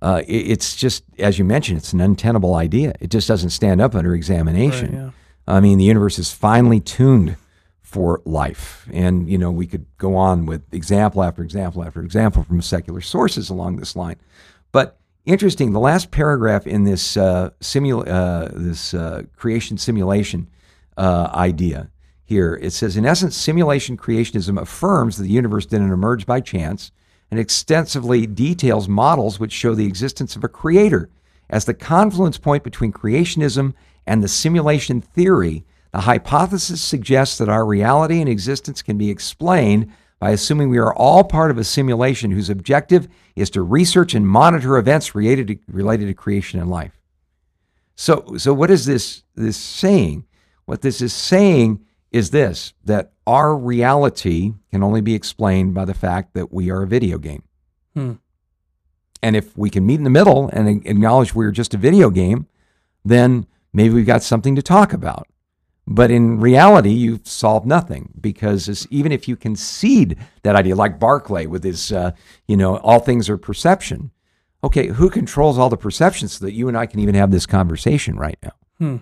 Uh, 0.00 0.22
it- 0.26 0.46
it's 0.52 0.74
just, 0.76 1.02
as 1.18 1.38
you 1.38 1.44
mentioned, 1.44 1.78
it's 1.78 1.92
an 1.92 2.00
untenable 2.00 2.54
idea. 2.54 2.94
It 3.00 3.10
just 3.10 3.28
doesn't 3.28 3.50
stand 3.50 3.80
up 3.80 3.94
under 3.94 4.14
examination. 4.14 4.86
Right, 4.94 5.02
yeah. 5.04 5.10
I 5.46 5.60
mean, 5.60 5.78
the 5.78 5.84
universe 5.84 6.18
is 6.18 6.32
finely 6.32 6.80
tuned 6.80 7.36
for 7.82 8.20
life, 8.24 8.88
and 8.92 9.28
you 9.28 9.38
know 9.38 9.50
we 9.50 9.66
could 9.66 9.86
go 9.98 10.16
on 10.16 10.46
with 10.46 10.62
example 10.72 11.22
after 11.22 11.42
example 11.42 11.84
after 11.84 12.02
example 12.02 12.42
from 12.42 12.60
secular 12.60 13.00
sources 13.00 13.50
along 13.50 13.76
this 13.76 13.94
line. 13.94 14.16
But 14.72 14.98
interesting, 15.26 15.72
the 15.72 15.80
last 15.80 16.10
paragraph 16.10 16.66
in 16.66 16.84
this 16.84 17.16
uh, 17.16 17.50
simul- 17.60 18.08
uh, 18.08 18.48
this 18.52 18.94
uh, 18.94 19.22
creation 19.36 19.78
simulation 19.78 20.48
uh, 20.96 21.30
idea 21.34 21.90
here 22.24 22.58
it 22.62 22.72
says, 22.72 22.96
in 22.96 23.04
essence, 23.04 23.36
simulation 23.36 23.96
creationism 23.96 24.60
affirms 24.60 25.16
that 25.16 25.24
the 25.24 25.28
universe 25.28 25.66
didn't 25.66 25.92
emerge 25.92 26.24
by 26.26 26.40
chance 26.40 26.90
and 27.30 27.38
extensively 27.38 28.26
details 28.26 28.88
models 28.88 29.38
which 29.38 29.52
show 29.52 29.74
the 29.74 29.86
existence 29.86 30.34
of 30.34 30.44
a 30.44 30.48
creator 30.48 31.10
as 31.50 31.66
the 31.66 31.74
confluence 31.74 32.38
point 32.38 32.64
between 32.64 32.92
creationism 32.92 33.74
and 34.06 34.22
the 34.22 34.28
simulation 34.28 35.00
theory. 35.00 35.64
The 35.92 36.00
hypothesis 36.00 36.82
suggests 36.82 37.38
that 37.38 37.48
our 37.48 37.64
reality 37.64 38.20
and 38.20 38.28
existence 38.28 38.82
can 38.82 38.98
be 38.98 39.10
explained 39.10 39.92
by 40.18 40.30
assuming 40.30 40.68
we 40.68 40.78
are 40.78 40.94
all 40.94 41.22
part 41.22 41.50
of 41.50 41.58
a 41.58 41.64
simulation 41.64 42.30
whose 42.30 42.50
objective 42.50 43.08
is 43.36 43.50
to 43.50 43.62
research 43.62 44.14
and 44.14 44.26
monitor 44.26 44.76
events 44.76 45.14
related 45.14 45.48
to, 45.48 45.58
related 45.68 46.06
to 46.06 46.14
creation 46.14 46.58
and 46.58 46.70
life. 46.70 46.98
So, 47.94 48.36
so 48.38 48.52
what 48.52 48.70
is 48.70 48.86
this 48.86 49.22
this 49.34 49.56
saying? 49.56 50.24
What 50.64 50.80
this 50.80 51.00
is 51.00 51.12
saying 51.12 51.84
is 52.10 52.30
this: 52.30 52.72
that 52.84 53.12
our 53.26 53.56
reality 53.56 54.54
can 54.70 54.82
only 54.82 55.00
be 55.00 55.14
explained 55.14 55.74
by 55.74 55.84
the 55.84 55.94
fact 55.94 56.34
that 56.34 56.52
we 56.52 56.70
are 56.70 56.82
a 56.82 56.86
video 56.86 57.18
game. 57.18 57.42
Hmm. 57.94 58.12
And 59.22 59.36
if 59.36 59.56
we 59.56 59.70
can 59.70 59.86
meet 59.86 59.96
in 59.96 60.04
the 60.04 60.10
middle 60.10 60.50
and 60.52 60.86
acknowledge 60.86 61.34
we're 61.34 61.50
just 61.50 61.72
a 61.72 61.78
video 61.78 62.10
game, 62.10 62.46
then 63.04 63.46
maybe 63.74 63.92
we've 63.92 64.06
got 64.06 64.22
something 64.22 64.56
to 64.56 64.62
talk 64.62 64.94
about. 64.94 65.28
But 65.86 66.10
in 66.10 66.40
reality, 66.40 66.90
you've 66.90 67.26
solved 67.28 67.66
nothing 67.66 68.10
because 68.18 68.86
even 68.90 69.12
if 69.12 69.28
you 69.28 69.36
concede 69.36 70.16
that 70.42 70.56
idea, 70.56 70.74
like 70.74 70.98
Berkeley 70.98 71.46
with 71.46 71.62
his, 71.62 71.92
uh, 71.92 72.12
you 72.48 72.56
know, 72.56 72.78
all 72.78 73.00
things 73.00 73.28
are 73.28 73.36
perception. 73.36 74.10
Okay, 74.62 74.86
who 74.86 75.10
controls 75.10 75.58
all 75.58 75.68
the 75.68 75.76
perceptions 75.76 76.38
so 76.38 76.46
that 76.46 76.54
you 76.54 76.68
and 76.68 76.78
I 76.78 76.86
can 76.86 77.00
even 77.00 77.14
have 77.14 77.30
this 77.30 77.44
conversation 77.44 78.16
right 78.16 78.38
now? 78.42 78.52
Hmm. 78.78 78.96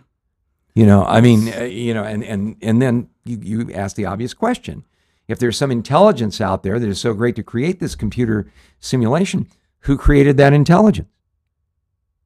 You 0.75 0.87
know, 0.87 1.05
I 1.05 1.21
mean, 1.21 1.53
uh, 1.53 1.63
you 1.63 1.95
know, 1.95 2.03
and 2.03 2.25
and 2.25 2.57
and 2.61 2.83
then 2.83 3.09
you, 3.25 3.39
you 3.41 3.73
ask 3.73 3.95
the 3.95 4.07
obvious 4.07 4.35
question: 4.35 4.85
if 5.29 5.39
there's 5.39 5.57
some 5.57 5.71
intelligence 5.71 6.41
out 6.41 6.65
there 6.65 6.81
that 6.81 6.89
is 6.89 7.01
so 7.01 7.15
great 7.15 7.37
to 7.37 7.45
create 7.45 7.79
this 7.79 7.95
computer 7.95 8.51
simulation, 8.81 9.47
who 9.81 9.97
created 9.97 10.37
that 10.39 10.53
intelligence? 10.53 11.09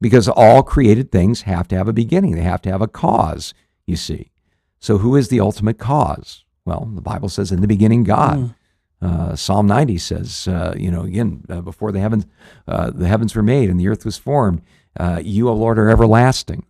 Because 0.01 0.29
all 0.29 0.63
created 0.63 1.11
things 1.11 1.43
have 1.43 1.69
to 1.69 1.77
have 1.77 1.89
a 1.89 1.93
beginning; 1.93 2.33
they 2.33 2.43
have 2.43 2.63
to 2.63 2.71
have 2.71 2.83
a 2.83 2.89
cause. 2.89 3.55
You 3.87 3.97
see, 3.97 4.31
so 4.79 4.99
who 4.99 5.17
is 5.17 5.29
the 5.29 5.41
ultimate 5.41 5.79
cause? 5.79 6.45
Well, 6.65 6.91
the 6.95 7.01
Bible 7.01 7.29
says, 7.29 7.53
"In 7.53 7.61
the 7.61 7.69
beginning, 7.69 8.05
God." 8.05 8.55
Uh, 9.03 9.37
Psalm 9.37 9.67
90 9.67 9.99
says, 9.99 10.49
uh, 10.49 10.75
you 10.75 10.91
know, 10.91 11.03
again, 11.03 11.45
uh, 11.51 11.61
before 11.61 11.93
the 11.93 12.01
heavens, 12.01 12.25
uh, 12.67 12.91
the 12.91 13.07
heavens 13.07 13.35
were 13.35 13.43
made 13.43 13.69
and 13.69 13.79
the 13.79 13.89
earth 13.89 14.07
was 14.07 14.17
formed, 14.17 14.63
uh, 14.99 15.21
you, 15.23 15.51
O 15.51 15.53
Lord, 15.53 15.79
are 15.79 15.91
everlasting. 15.91 16.65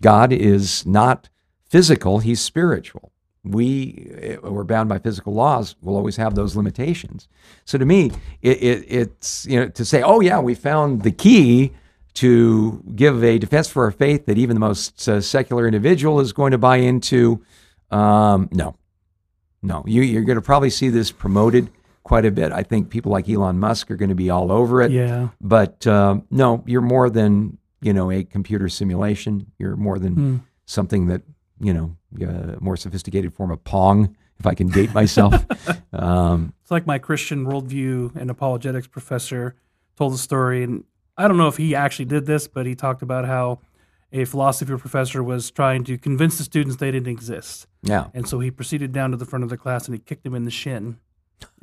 God 0.00 0.32
is 0.32 0.86
not 0.86 1.28
physical; 1.68 2.20
He's 2.20 2.40
spiritual. 2.40 3.12
We, 3.44 4.38
uh, 4.44 4.50
we're 4.50 4.64
bound 4.64 4.88
by 4.88 4.98
physical 4.98 5.34
laws. 5.34 5.76
We'll 5.82 5.96
always 5.96 6.16
have 6.16 6.34
those 6.34 6.56
limitations. 6.56 7.28
So, 7.64 7.76
to 7.76 7.84
me, 7.84 8.12
it, 8.40 8.62
it, 8.62 8.84
it's 8.88 9.46
you 9.46 9.60
know 9.60 9.68
to 9.68 9.84
say, 9.84 10.02
"Oh 10.02 10.20
yeah, 10.20 10.40
we 10.40 10.54
found 10.54 11.02
the 11.02 11.12
key 11.12 11.72
to 12.14 12.82
give 12.94 13.22
a 13.24 13.38
defense 13.38 13.68
for 13.68 13.84
our 13.84 13.90
faith 13.90 14.26
that 14.26 14.36
even 14.38 14.54
the 14.56 14.60
most 14.60 15.08
uh, 15.08 15.20
secular 15.20 15.66
individual 15.66 16.20
is 16.20 16.32
going 16.32 16.52
to 16.52 16.58
buy 16.58 16.76
into." 16.76 17.42
Um, 17.90 18.48
no, 18.52 18.76
no, 19.62 19.82
you, 19.86 20.02
you're 20.02 20.24
going 20.24 20.36
to 20.36 20.42
probably 20.42 20.70
see 20.70 20.88
this 20.88 21.12
promoted 21.12 21.70
quite 22.02 22.24
a 22.24 22.30
bit. 22.30 22.50
I 22.52 22.62
think 22.62 22.90
people 22.90 23.12
like 23.12 23.28
Elon 23.28 23.58
Musk 23.60 23.90
are 23.90 23.96
going 23.96 24.08
to 24.08 24.14
be 24.14 24.30
all 24.30 24.50
over 24.50 24.82
it. 24.82 24.90
Yeah. 24.90 25.28
But 25.40 25.86
um, 25.86 26.26
no, 26.30 26.62
you're 26.66 26.80
more 26.82 27.08
than 27.10 27.58
you 27.80 27.92
know 27.92 28.10
a 28.10 28.24
computer 28.24 28.68
simulation. 28.68 29.50
You're 29.58 29.76
more 29.76 29.98
than 29.98 30.14
Hmm. 30.14 30.36
something 30.66 31.06
that 31.08 31.22
you 31.60 31.72
know 31.72 31.96
a 32.20 32.56
more 32.60 32.76
sophisticated 32.76 33.32
form 33.34 33.50
of 33.50 33.62
Pong. 33.64 34.16
If 34.38 34.46
I 34.46 34.54
can 34.54 34.66
date 34.68 34.92
myself, 34.92 35.34
um, 35.92 36.52
It's 36.62 36.70
like 36.72 36.84
my 36.86 36.98
Christian 36.98 37.46
worldview 37.46 38.16
and 38.16 38.28
apologetics 38.28 38.88
professor 38.88 39.54
told 39.96 40.12
the 40.14 40.18
story, 40.18 40.64
and 40.64 40.82
I 41.16 41.28
don't 41.28 41.36
know 41.36 41.48
if 41.48 41.56
he 41.56 41.74
actually 41.74 42.06
did 42.06 42.26
this, 42.26 42.48
but 42.48 42.66
he 42.66 42.74
talked 42.74 43.02
about 43.02 43.26
how 43.26 43.60
a 44.12 44.24
philosophy 44.24 44.74
professor 44.76 45.22
was 45.22 45.50
trying 45.50 45.84
to 45.84 45.96
convince 45.98 46.38
the 46.38 46.44
students 46.44 46.76
they 46.76 46.90
didn't 46.90 47.08
exist, 47.08 47.66
yeah, 47.82 48.08
and 48.14 48.28
so 48.28 48.40
he 48.40 48.50
proceeded 48.50 48.92
down 48.92 49.10
to 49.10 49.16
the 49.16 49.24
front 49.24 49.42
of 49.42 49.48
the 49.50 49.56
class 49.56 49.86
and 49.86 49.94
he 49.94 49.98
kicked 50.00 50.24
him 50.26 50.34
in 50.34 50.44
the 50.44 50.50
shin, 50.50 50.98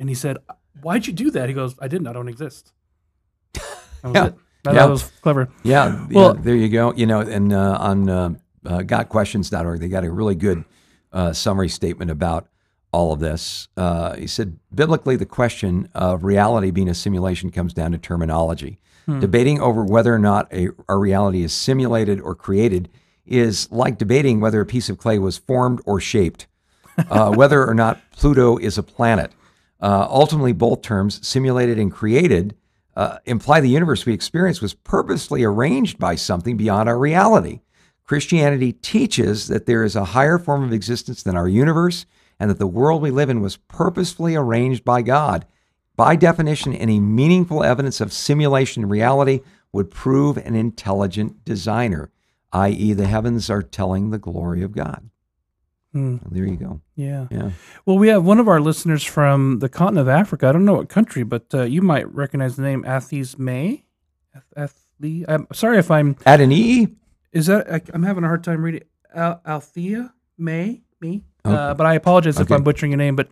and 0.00 0.08
he 0.08 0.14
said, 0.14 0.38
"Why'd 0.82 1.06
you 1.06 1.12
do 1.12 1.30
that?" 1.30 1.48
He 1.48 1.54
goes, 1.54 1.74
"I 1.80 1.86
didn't. 1.88 2.06
I 2.08 2.12
don't 2.12 2.28
exist." 2.28 2.72
That 3.54 3.62
was 4.04 4.14
Yeah. 4.14 4.26
it. 4.26 4.34
I 4.66 4.72
Yeah. 4.72 4.78
thought 4.80 4.90
was 4.90 5.12
clever. 5.22 5.48
yeah. 5.62 6.06
Well- 6.10 6.34
yeah, 6.36 6.42
there 6.42 6.56
you 6.56 6.68
go. 6.68 6.92
You 6.94 7.06
know, 7.06 7.20
and 7.20 7.52
uh, 7.52 7.76
on 7.80 8.08
uh, 8.10 8.34
uh, 8.66 8.78
gotquestions.org, 8.82 9.80
they 9.80 9.88
got 9.88 10.04
a 10.04 10.10
really 10.10 10.34
good 10.34 10.64
uh, 11.12 11.32
summary 11.32 11.68
statement 11.68 12.10
about 12.10 12.46
all 12.92 13.12
of 13.12 13.20
this. 13.20 13.68
Uh, 13.76 14.14
he 14.16 14.26
said, 14.26 14.58
biblically, 14.74 15.16
the 15.16 15.26
question 15.26 15.88
of 15.94 16.24
reality 16.24 16.70
being 16.70 16.88
a 16.88 16.94
simulation 16.94 17.50
comes 17.50 17.72
down 17.74 17.92
to 17.92 17.98
terminology. 17.98 18.78
Debating 19.20 19.60
over 19.60 19.84
whether 19.84 20.14
or 20.14 20.18
not 20.18 20.52
a, 20.52 20.68
our 20.88 20.98
reality 20.98 21.42
is 21.42 21.52
simulated 21.52 22.20
or 22.20 22.34
created 22.34 22.88
is 23.26 23.70
like 23.70 23.98
debating 23.98 24.40
whether 24.40 24.60
a 24.60 24.66
piece 24.66 24.88
of 24.88 24.98
clay 24.98 25.18
was 25.18 25.38
formed 25.38 25.80
or 25.84 26.00
shaped, 26.00 26.46
uh, 27.10 27.30
whether 27.34 27.66
or 27.66 27.74
not 27.74 28.00
Pluto 28.12 28.56
is 28.58 28.76
a 28.76 28.82
planet. 28.82 29.32
Uh, 29.80 30.06
ultimately, 30.10 30.52
both 30.52 30.82
terms, 30.82 31.26
simulated 31.26 31.78
and 31.78 31.90
created, 31.90 32.54
uh, 32.96 33.18
imply 33.24 33.60
the 33.60 33.68
universe 33.68 34.04
we 34.04 34.12
experience 34.12 34.60
was 34.60 34.74
purposely 34.74 35.42
arranged 35.42 35.98
by 35.98 36.14
something 36.14 36.56
beyond 36.56 36.88
our 36.88 36.98
reality. 36.98 37.60
Christianity 38.04 38.72
teaches 38.72 39.46
that 39.48 39.66
there 39.66 39.84
is 39.84 39.94
a 39.94 40.06
higher 40.06 40.38
form 40.38 40.64
of 40.64 40.72
existence 40.72 41.22
than 41.22 41.36
our 41.36 41.48
universe 41.48 42.06
and 42.40 42.50
that 42.50 42.58
the 42.58 42.66
world 42.66 43.00
we 43.00 43.10
live 43.10 43.30
in 43.30 43.40
was 43.40 43.56
purposefully 43.56 44.34
arranged 44.34 44.84
by 44.84 45.02
God. 45.02 45.46
By 45.96 46.16
definition, 46.16 46.72
any 46.74 46.98
meaningful 47.00 47.62
evidence 47.62 48.00
of 48.00 48.12
simulation 48.12 48.88
reality 48.88 49.40
would 49.72 49.90
prove 49.90 50.36
an 50.38 50.54
intelligent 50.54 51.44
designer, 51.44 52.10
i.e., 52.52 52.92
the 52.94 53.06
heavens 53.06 53.50
are 53.50 53.62
telling 53.62 54.10
the 54.10 54.18
glory 54.18 54.62
of 54.62 54.72
God. 54.72 55.10
Hmm. 55.92 56.18
There 56.30 56.44
you 56.46 56.56
go. 56.56 56.80
Yeah. 56.94 57.26
Yeah. 57.30 57.50
Well, 57.84 57.98
we 57.98 58.08
have 58.08 58.24
one 58.24 58.38
of 58.38 58.46
our 58.48 58.60
listeners 58.60 59.02
from 59.02 59.58
the 59.58 59.68
continent 59.68 60.02
of 60.06 60.08
Africa. 60.08 60.46
I 60.48 60.52
don't 60.52 60.64
know 60.64 60.74
what 60.74 60.88
country, 60.88 61.24
but 61.24 61.46
uh, 61.52 61.62
you 61.62 61.82
might 61.82 62.12
recognize 62.14 62.56
the 62.56 62.62
name 62.62 62.84
Athes 62.84 63.38
May. 63.38 63.84
Ath- 64.56 64.74
Athe- 65.00 65.24
I'm 65.28 65.46
sorry 65.52 65.78
if 65.78 65.90
I'm. 65.90 66.16
At 66.24 66.40
an 66.40 66.52
E, 66.52 66.88
Is 67.32 67.46
that 67.46 67.72
I, 67.72 67.80
I'm 67.92 68.04
having 68.04 68.22
a 68.22 68.28
hard 68.28 68.44
time 68.44 68.62
reading. 68.62 68.82
Al- 69.14 69.40
Althea 69.44 70.14
May 70.38 70.82
me. 71.00 71.24
Uh, 71.44 71.74
but 71.74 71.86
I 71.86 71.94
apologize 71.94 72.38
if 72.38 72.50
I'm 72.50 72.62
butchering 72.62 72.92
your 72.92 72.98
name. 72.98 73.16
But 73.16 73.28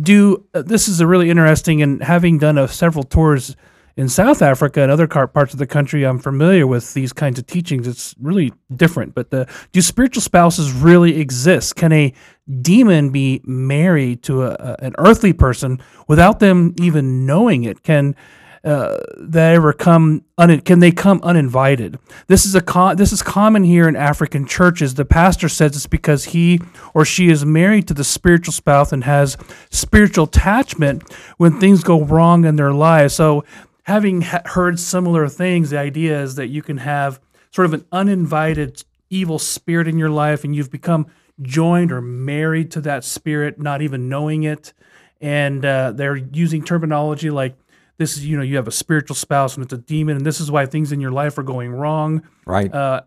do 0.00 0.46
uh, 0.54 0.62
this 0.62 0.88
is 0.88 1.00
a 1.00 1.06
really 1.06 1.30
interesting 1.30 1.82
and 1.82 2.02
having 2.02 2.38
done 2.38 2.58
a, 2.58 2.68
several 2.68 3.04
tours 3.04 3.56
in 3.96 4.08
South 4.08 4.40
Africa 4.40 4.80
and 4.80 4.90
other 4.90 5.06
car- 5.06 5.28
parts 5.28 5.52
of 5.52 5.58
the 5.58 5.66
country, 5.66 6.04
I'm 6.04 6.18
familiar 6.18 6.66
with 6.66 6.94
these 6.94 7.12
kinds 7.12 7.38
of 7.38 7.46
teachings. 7.46 7.86
It's 7.86 8.14
really 8.20 8.52
different. 8.74 9.14
But 9.14 9.30
the, 9.30 9.46
do 9.72 9.82
spiritual 9.82 10.22
spouses 10.22 10.72
really 10.72 11.20
exist? 11.20 11.76
Can 11.76 11.92
a 11.92 12.14
demon 12.62 13.10
be 13.10 13.42
married 13.44 14.22
to 14.22 14.44
a, 14.44 14.50
a, 14.52 14.76
an 14.84 14.94
earthly 14.98 15.32
person 15.32 15.80
without 16.08 16.38
them 16.38 16.74
even 16.80 17.26
knowing 17.26 17.64
it? 17.64 17.82
Can 17.82 18.14
uh, 18.62 18.98
that 19.16 19.54
ever 19.54 19.72
come 19.72 20.22
un- 20.36 20.60
can 20.60 20.80
they 20.80 20.90
come 20.90 21.20
uninvited? 21.22 21.98
This 22.26 22.44
is 22.44 22.54
a 22.54 22.94
this 22.96 23.12
is 23.12 23.22
common 23.22 23.64
here 23.64 23.88
in 23.88 23.96
african 23.96 24.46
churches. 24.46 24.94
The 24.94 25.06
pastor 25.06 25.48
says 25.48 25.74
it's 25.74 25.86
because 25.86 26.26
he 26.26 26.60
or 26.92 27.04
she 27.04 27.30
is 27.30 27.44
married 27.46 27.88
to 27.88 27.94
the 27.94 28.04
spiritual 28.04 28.52
spouse 28.52 28.92
and 28.92 29.04
has 29.04 29.38
spiritual 29.70 30.24
attachment 30.24 31.10
when 31.38 31.58
things 31.58 31.82
go 31.82 32.04
wrong 32.04 32.44
in 32.44 32.56
their 32.56 32.72
lives. 32.72 33.14
So 33.14 33.44
having 33.84 34.20
ha- 34.22 34.42
heard 34.44 34.78
similar 34.78 35.26
things 35.28 35.70
the 35.70 35.78
idea 35.78 36.20
is 36.22 36.34
that 36.34 36.48
you 36.48 36.62
can 36.62 36.78
have 36.78 37.18
sort 37.50 37.64
of 37.64 37.72
an 37.72 37.86
uninvited 37.92 38.84
evil 39.08 39.38
spirit 39.38 39.88
in 39.88 39.98
your 39.98 40.10
life 40.10 40.44
and 40.44 40.54
you've 40.54 40.70
become 40.70 41.06
joined 41.40 41.90
or 41.90 42.00
married 42.00 42.70
to 42.72 42.80
that 42.82 43.04
spirit 43.04 43.58
not 43.58 43.80
even 43.80 44.08
knowing 44.08 44.42
it. 44.42 44.72
And 45.20 45.64
uh, 45.64 45.92
they're 45.92 46.16
using 46.16 46.62
terminology 46.62 47.30
like 47.30 47.56
this 48.00 48.16
is 48.16 48.26
you 48.26 48.36
know 48.36 48.42
you 48.42 48.56
have 48.56 48.66
a 48.66 48.72
spiritual 48.72 49.14
spouse 49.14 49.54
and 49.54 49.62
it's 49.64 49.72
a 49.72 49.78
demon 49.78 50.16
and 50.16 50.26
this 50.26 50.40
is 50.40 50.50
why 50.50 50.66
things 50.66 50.90
in 50.90 51.00
your 51.00 51.12
life 51.12 51.38
are 51.38 51.42
going 51.44 51.70
wrong 51.70 52.22
Right. 52.46 52.72
uh, 52.74 53.02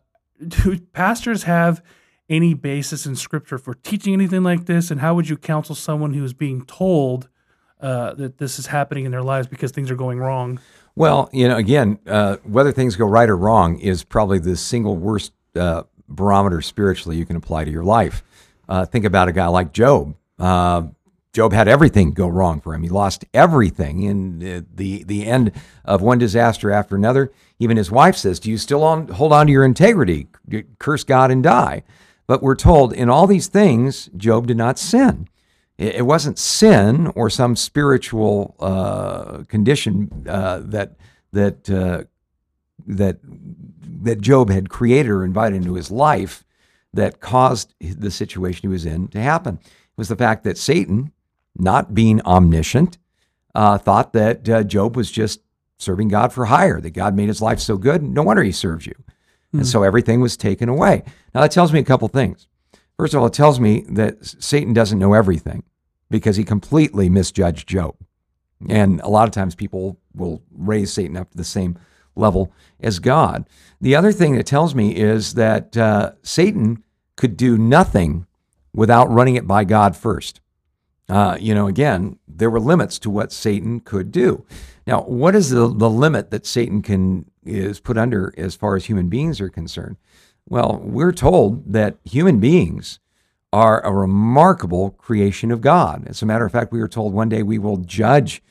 do 0.47 0.79
pastors 0.93 1.43
have 1.43 1.83
any 2.29 2.53
basis 2.53 3.05
in 3.05 3.15
scripture 3.15 3.57
for 3.57 3.73
teaching 3.73 4.13
anything 4.13 4.43
like 4.43 4.65
this 4.65 4.91
and 4.91 5.01
how 5.01 5.13
would 5.15 5.27
you 5.27 5.35
counsel 5.35 5.75
someone 5.75 6.13
who 6.13 6.23
is 6.23 6.33
being 6.33 6.63
told 6.65 7.27
uh, 7.81 8.13
that 8.13 8.37
this 8.37 8.59
is 8.59 8.67
happening 8.67 9.03
in 9.05 9.11
their 9.11 9.23
lives 9.23 9.47
because 9.47 9.71
things 9.71 9.91
are 9.91 9.95
going 9.97 10.19
wrong 10.19 10.59
Well, 10.95 11.27
you 11.33 11.47
know, 11.49 11.57
again, 11.57 11.97
uh, 12.07 12.37
whether 12.43 12.71
things 12.71 12.95
go 12.95 13.05
right 13.07 13.27
or 13.29 13.35
wrong 13.35 13.79
is 13.79 14.03
probably 14.03 14.37
the 14.39 14.55
single 14.55 14.95
worst 14.95 15.33
uh, 15.55 15.83
barometer 16.07 16.61
spiritually 16.61 17.17
you 17.17 17.25
can 17.25 17.35
apply 17.35 17.65
to 17.65 17.71
your 17.71 17.83
life. 17.83 18.23
Uh, 18.69 18.85
think 18.85 19.03
about 19.05 19.27
a 19.27 19.31
guy 19.31 19.47
like 19.47 19.73
Job. 19.73 20.15
Job 21.34 21.51
had 21.51 21.67
everything 21.67 22.11
go 22.11 22.27
wrong 22.27 22.61
for 22.61 22.75
him. 22.75 22.84
He 22.84 22.89
lost 22.89 23.25
everything 23.34 24.03
in 24.03 24.39
the, 24.39 24.65
the 24.73 25.03
the 25.03 25.25
end 25.25 25.51
of 25.84 26.01
one 26.01 26.19
disaster 26.19 26.71
after 26.71 26.95
another. 26.95 27.31
Even 27.57 27.77
his 27.77 27.89
wife 27.89 28.15
says, 28.15 28.39
"Do 28.39 28.51
you 28.51 28.57
still 28.57 28.84
on, 28.84 29.07
hold 29.07 29.34
on 29.34 29.47
to 29.47 29.51
your 29.51 29.65
integrity? 29.65 30.27
Curse 30.77 31.03
God 31.03 31.31
and 31.31 31.41
die." 31.43 31.84
But 32.27 32.43
we're 32.43 32.55
told 32.55 32.93
in 32.93 33.09
all 33.09 33.27
these 33.27 33.47
things, 33.47 34.09
Job 34.15 34.47
did 34.47 34.57
not 34.57 34.77
sin. 34.77 35.27
It, 35.77 35.95
it 35.95 36.05
wasn't 36.05 36.38
sin 36.39 37.07
or 37.15 37.29
some 37.29 37.55
spiritual 37.55 38.55
uh, 38.59 39.43
condition 39.47 40.25
uh, 40.29 40.61
that 40.65 40.95
that 41.31 41.69
uh, 41.69 42.03
that 42.86 43.17
that 43.23 44.21
Job 44.21 44.49
had 44.49 44.69
created 44.69 45.09
or 45.09 45.25
invited 45.25 45.55
into 45.55 45.75
his 45.75 45.89
life 45.89 46.43
that 46.93 47.19
caused 47.19 47.73
the 47.79 48.11
situation 48.11 48.61
he 48.61 48.67
was 48.67 48.86
in 48.86 49.07
to 49.09 49.19
happen. 49.19 49.59
It 49.63 49.97
was 49.97 50.09
the 50.09 50.15
fact 50.15 50.43
that 50.43 50.57
Satan, 50.57 51.11
not 51.55 51.93
being 51.93 52.21
omniscient, 52.21 52.97
uh, 53.55 53.77
thought 53.77 54.13
that 54.13 54.49
uh, 54.49 54.63
Job 54.63 54.95
was 54.95 55.11
just 55.11 55.41
serving 55.77 56.07
God 56.07 56.33
for 56.33 56.45
hire, 56.45 56.81
that 56.81 56.91
God 56.91 57.15
made 57.15 57.27
his 57.27 57.41
life 57.41 57.59
so 57.59 57.77
good, 57.77 58.01
no 58.01 58.23
wonder 58.23 58.43
he 58.43 58.51
served 58.51 58.85
you. 58.85 58.95
And 59.51 59.67
so 59.67 59.83
everything 59.83 60.19
was 60.19 60.35
taken 60.35 60.67
away. 60.67 61.03
Now, 61.33 61.41
that 61.41 61.51
tells 61.51 61.71
me 61.71 61.79
a 61.79 61.83
couple 61.83 62.07
things. 62.07 62.47
First 62.97 63.13
of 63.13 63.21
all, 63.21 63.27
it 63.27 63.33
tells 63.33 63.59
me 63.59 63.85
that 63.89 64.25
Satan 64.25 64.73
doesn't 64.73 64.97
know 64.97 65.13
everything 65.13 65.63
because 66.09 66.37
he 66.37 66.43
completely 66.43 67.07
misjudged 67.07 67.67
Job. 67.67 67.95
And 68.67 68.99
a 69.01 69.09
lot 69.09 69.27
of 69.27 69.33
times 69.33 69.53
people 69.53 69.99
will 70.15 70.41
raise 70.51 70.91
Satan 70.91 71.17
up 71.17 71.31
to 71.31 71.37
the 71.37 71.43
same 71.43 71.77
level 72.15 72.51
as 72.79 72.99
God. 72.99 73.47
The 73.81 73.95
other 73.95 74.11
thing 74.11 74.35
it 74.35 74.45
tells 74.45 74.73
me 74.73 74.95
is 74.95 75.33
that 75.35 75.75
uh, 75.75 76.13
Satan 76.23 76.83
could 77.15 77.37
do 77.37 77.57
nothing 77.57 78.25
without 78.73 79.11
running 79.11 79.35
it 79.35 79.47
by 79.47 79.63
God 79.63 79.95
first. 79.95 80.39
Uh, 81.09 81.37
you 81.39 81.53
know, 81.53 81.67
again, 81.67 82.17
there 82.27 82.49
were 82.49 82.59
limits 82.59 82.97
to 82.99 83.09
what 83.09 83.31
Satan 83.31 83.79
could 83.79 84.11
do. 84.11 84.45
Now, 84.87 85.01
what 85.01 85.35
is 85.35 85.49
the, 85.49 85.67
the 85.67 85.89
limit 85.89 86.31
that 86.31 86.45
Satan 86.45 86.81
can 86.81 87.25
is 87.45 87.79
put 87.79 87.97
under 87.97 88.33
as 88.37 88.55
far 88.55 88.75
as 88.75 88.85
human 88.85 89.09
beings 89.09 89.41
are 89.41 89.49
concerned? 89.49 89.97
Well, 90.47 90.79
we're 90.81 91.11
told 91.11 91.71
that 91.73 91.97
human 92.03 92.39
beings 92.39 92.99
are 93.51 93.85
a 93.85 93.93
remarkable 93.93 94.91
creation 94.91 95.51
of 95.51 95.61
God. 95.61 96.07
As 96.07 96.21
a 96.21 96.25
matter 96.25 96.45
of 96.45 96.51
fact, 96.51 96.71
we 96.71 96.79
were 96.79 96.87
told 96.87 97.13
one 97.13 97.29
day 97.29 97.43
we 97.43 97.59
will 97.59 97.77
judge 97.77 98.41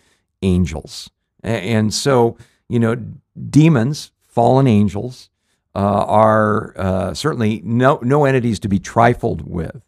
angels. 0.42 1.10
And 1.42 1.92
so, 1.92 2.36
you 2.68 2.78
know, 2.78 2.96
demons, 3.50 4.12
fallen 4.28 4.66
angels, 4.66 5.28
uh, 5.74 5.78
are 5.78 6.74
uh, 6.76 7.14
certainly 7.14 7.62
no, 7.64 7.98
no 8.02 8.24
entities 8.24 8.60
to 8.60 8.68
be 8.68 8.78
trifled 8.78 9.48
with. 9.48 9.82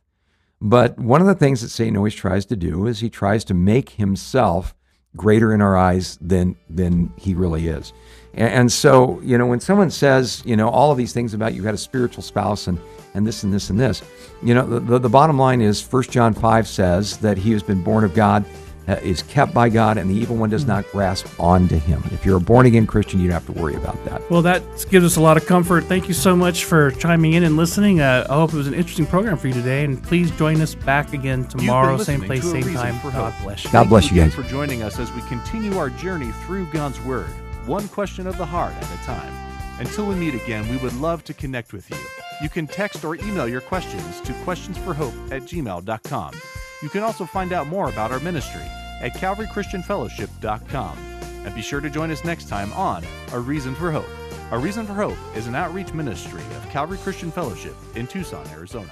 But 0.65 0.99
one 0.99 1.21
of 1.21 1.27
the 1.27 1.35
things 1.35 1.61
that 1.61 1.69
Satan 1.69 1.95
always 1.95 2.15
tries 2.15 2.47
to 2.47 2.57
do 2.57 2.87
is 2.87 3.01
he 3.01 3.11
tries 3.11 3.45
to 3.45 3.55
make 3.55 3.91
himself 3.91 4.75
greater 5.15 5.53
in 5.53 5.61
our 5.61 5.77
eyes 5.77 6.19
than 6.23 6.57
than 6.71 7.13
he 7.19 7.35
really 7.35 7.69
is. 7.69 7.93
And, 8.33 8.49
and 8.49 8.73
so, 8.73 9.21
you 9.21 9.37
know, 9.37 9.47
when 9.47 9.61
someone 9.61 9.91
says, 9.91 10.43
you 10.47 10.57
know, 10.57 10.71
all 10.71 10.91
of 10.91 10.97
these 10.97 11.13
things 11.13 11.35
about 11.35 11.53
you 11.53 11.63
had 11.65 11.75
a 11.75 11.79
spiritual 11.79 12.23
spouse 12.23 12.67
and 12.67 12.81
and 13.13 13.27
this 13.27 13.45
and 13.45 13.53
this 13.53 13.69
and 13.69 13.79
this, 13.79 14.03
you 14.43 14.55
know, 14.55 14.67
the, 14.67 14.81
the, 14.81 14.99
the 15.01 15.09
bottom 15.11 15.39
line 15.39 15.61
is 15.61 15.83
First 15.83 16.11
John 16.11 16.33
5 16.33 16.67
says 16.67 17.19
that 17.19 17.37
he 17.37 17.53
has 17.53 17.63
been 17.63 17.83
born 17.83 18.03
of 18.03 18.15
God, 18.15 18.47
is 18.87 19.23
kept 19.23 19.55
by 19.55 19.69
God, 19.69 19.99
and 19.99 20.11
the 20.11 20.15
evil 20.15 20.37
one 20.37 20.51
does 20.51 20.67
not 20.67 20.87
grasp 20.91 21.27
onto 21.41 21.79
him. 21.79 22.03
If 22.13 22.25
you're 22.25 22.37
a 22.37 22.41
born 22.41 22.67
again 22.67 22.87
Christian, 22.87 23.21
you 23.21 23.29
don't 23.29 23.35
have 23.43 23.55
to 23.55 23.61
worry 23.61 23.75
about 23.75 24.03
that. 24.05 24.29
Well, 24.31 24.43
that 24.43 24.63
gives 24.91 25.05
us 25.05 25.17
a 25.17 25.21
lot 25.21 25.37
of 25.37 25.47
comfort. 25.47 25.85
Thank 25.85 26.09
you 26.09 26.15
so 26.15 26.37
much 26.37 26.65
for 26.65 26.91
chiming 26.93 27.33
in 27.33 27.45
and 27.45 27.57
listening. 27.57 28.01
Uh, 28.01 28.27
I 28.29 28.35
hope 28.35 28.53
it 28.53 28.57
was 28.57 28.67
an 28.67 28.75
interesting 28.75 29.07
program 29.07 29.37
for 29.37 29.49
you 29.49 29.55
today. 29.55 29.85
And 29.85 30.03
please 30.03 30.31
join 30.33 30.61
us 30.61 30.75
back 30.75 31.13
again 31.13 31.45
tomorrow, 31.47 31.97
same 31.99 32.23
place, 32.23 32.43
to 32.43 32.63
same 32.63 32.75
time. 32.75 32.99
for 33.01 33.11
God 33.11 33.35
bless 33.43 33.65
you. 33.65 33.73
God 33.73 33.89
bless 33.89 34.11
you 34.11 34.13
again 34.13 34.29
guys. 34.29 34.35
for 34.35 34.43
joining 34.51 34.83
us 34.83 34.99
as 34.99 35.11
we 35.13 35.23
continue 35.23 35.77
our 35.79 35.91
journey 35.91 36.31
through 36.45 36.67
God's 36.67 37.01
Word, 37.03 37.27
one 37.67 37.89
question 37.89 38.27
of 38.27 38.37
the 38.37 38.47
heart 38.47 38.75
at 38.75 38.85
a 38.85 39.05
time. 39.05 39.33
Until 39.81 40.07
we 40.07 40.15
meet 40.15 40.35
again, 40.35 40.69
we 40.69 40.77
would 40.77 40.95
love 40.95 41.25
to 41.25 41.35
connect 41.35 41.73
with 41.73 41.91
you. 41.91 41.97
You 42.43 42.49
can 42.49 42.67
text 42.67 43.05
or 43.05 43.17
email 43.17 43.49
your 43.49 43.61
questions 43.61 44.21
to 44.23 44.33
questionsforhope 44.33 45.33
at 45.33 45.43
gmail.com. 45.43 46.35
You 46.83 46.89
can 46.89 47.03
also 47.03 47.25
find 47.25 47.53
out 47.53 47.67
more 47.67 47.89
about 47.89 48.13
our 48.13 48.21
ministry 48.21 48.63
at 49.01 49.15
calvarychristianfellowship.com. 49.15 50.99
And 51.45 51.55
be 51.55 51.63
sure 51.63 51.81
to 51.81 51.91
join 51.91 52.11
us 52.11 52.25
next 52.25 52.49
time 52.49 52.73
on 52.73 53.05
A 53.33 53.41
Reason 53.41 53.75
for 53.75 53.93
Hope. 53.93 54.09
A 54.51 54.59
Reason 54.59 54.87
for 54.87 54.95
Hope 54.95 55.19
is 55.37 55.47
an 55.47 55.55
outreach 55.55 55.93
ministry 55.93 56.43
of 56.57 56.69
Calvary 56.71 56.99
Christian 56.99 57.31
Fellowship 57.31 57.75
in 57.95 58.07
Tucson, 58.07 58.47
Arizona. 58.49 58.91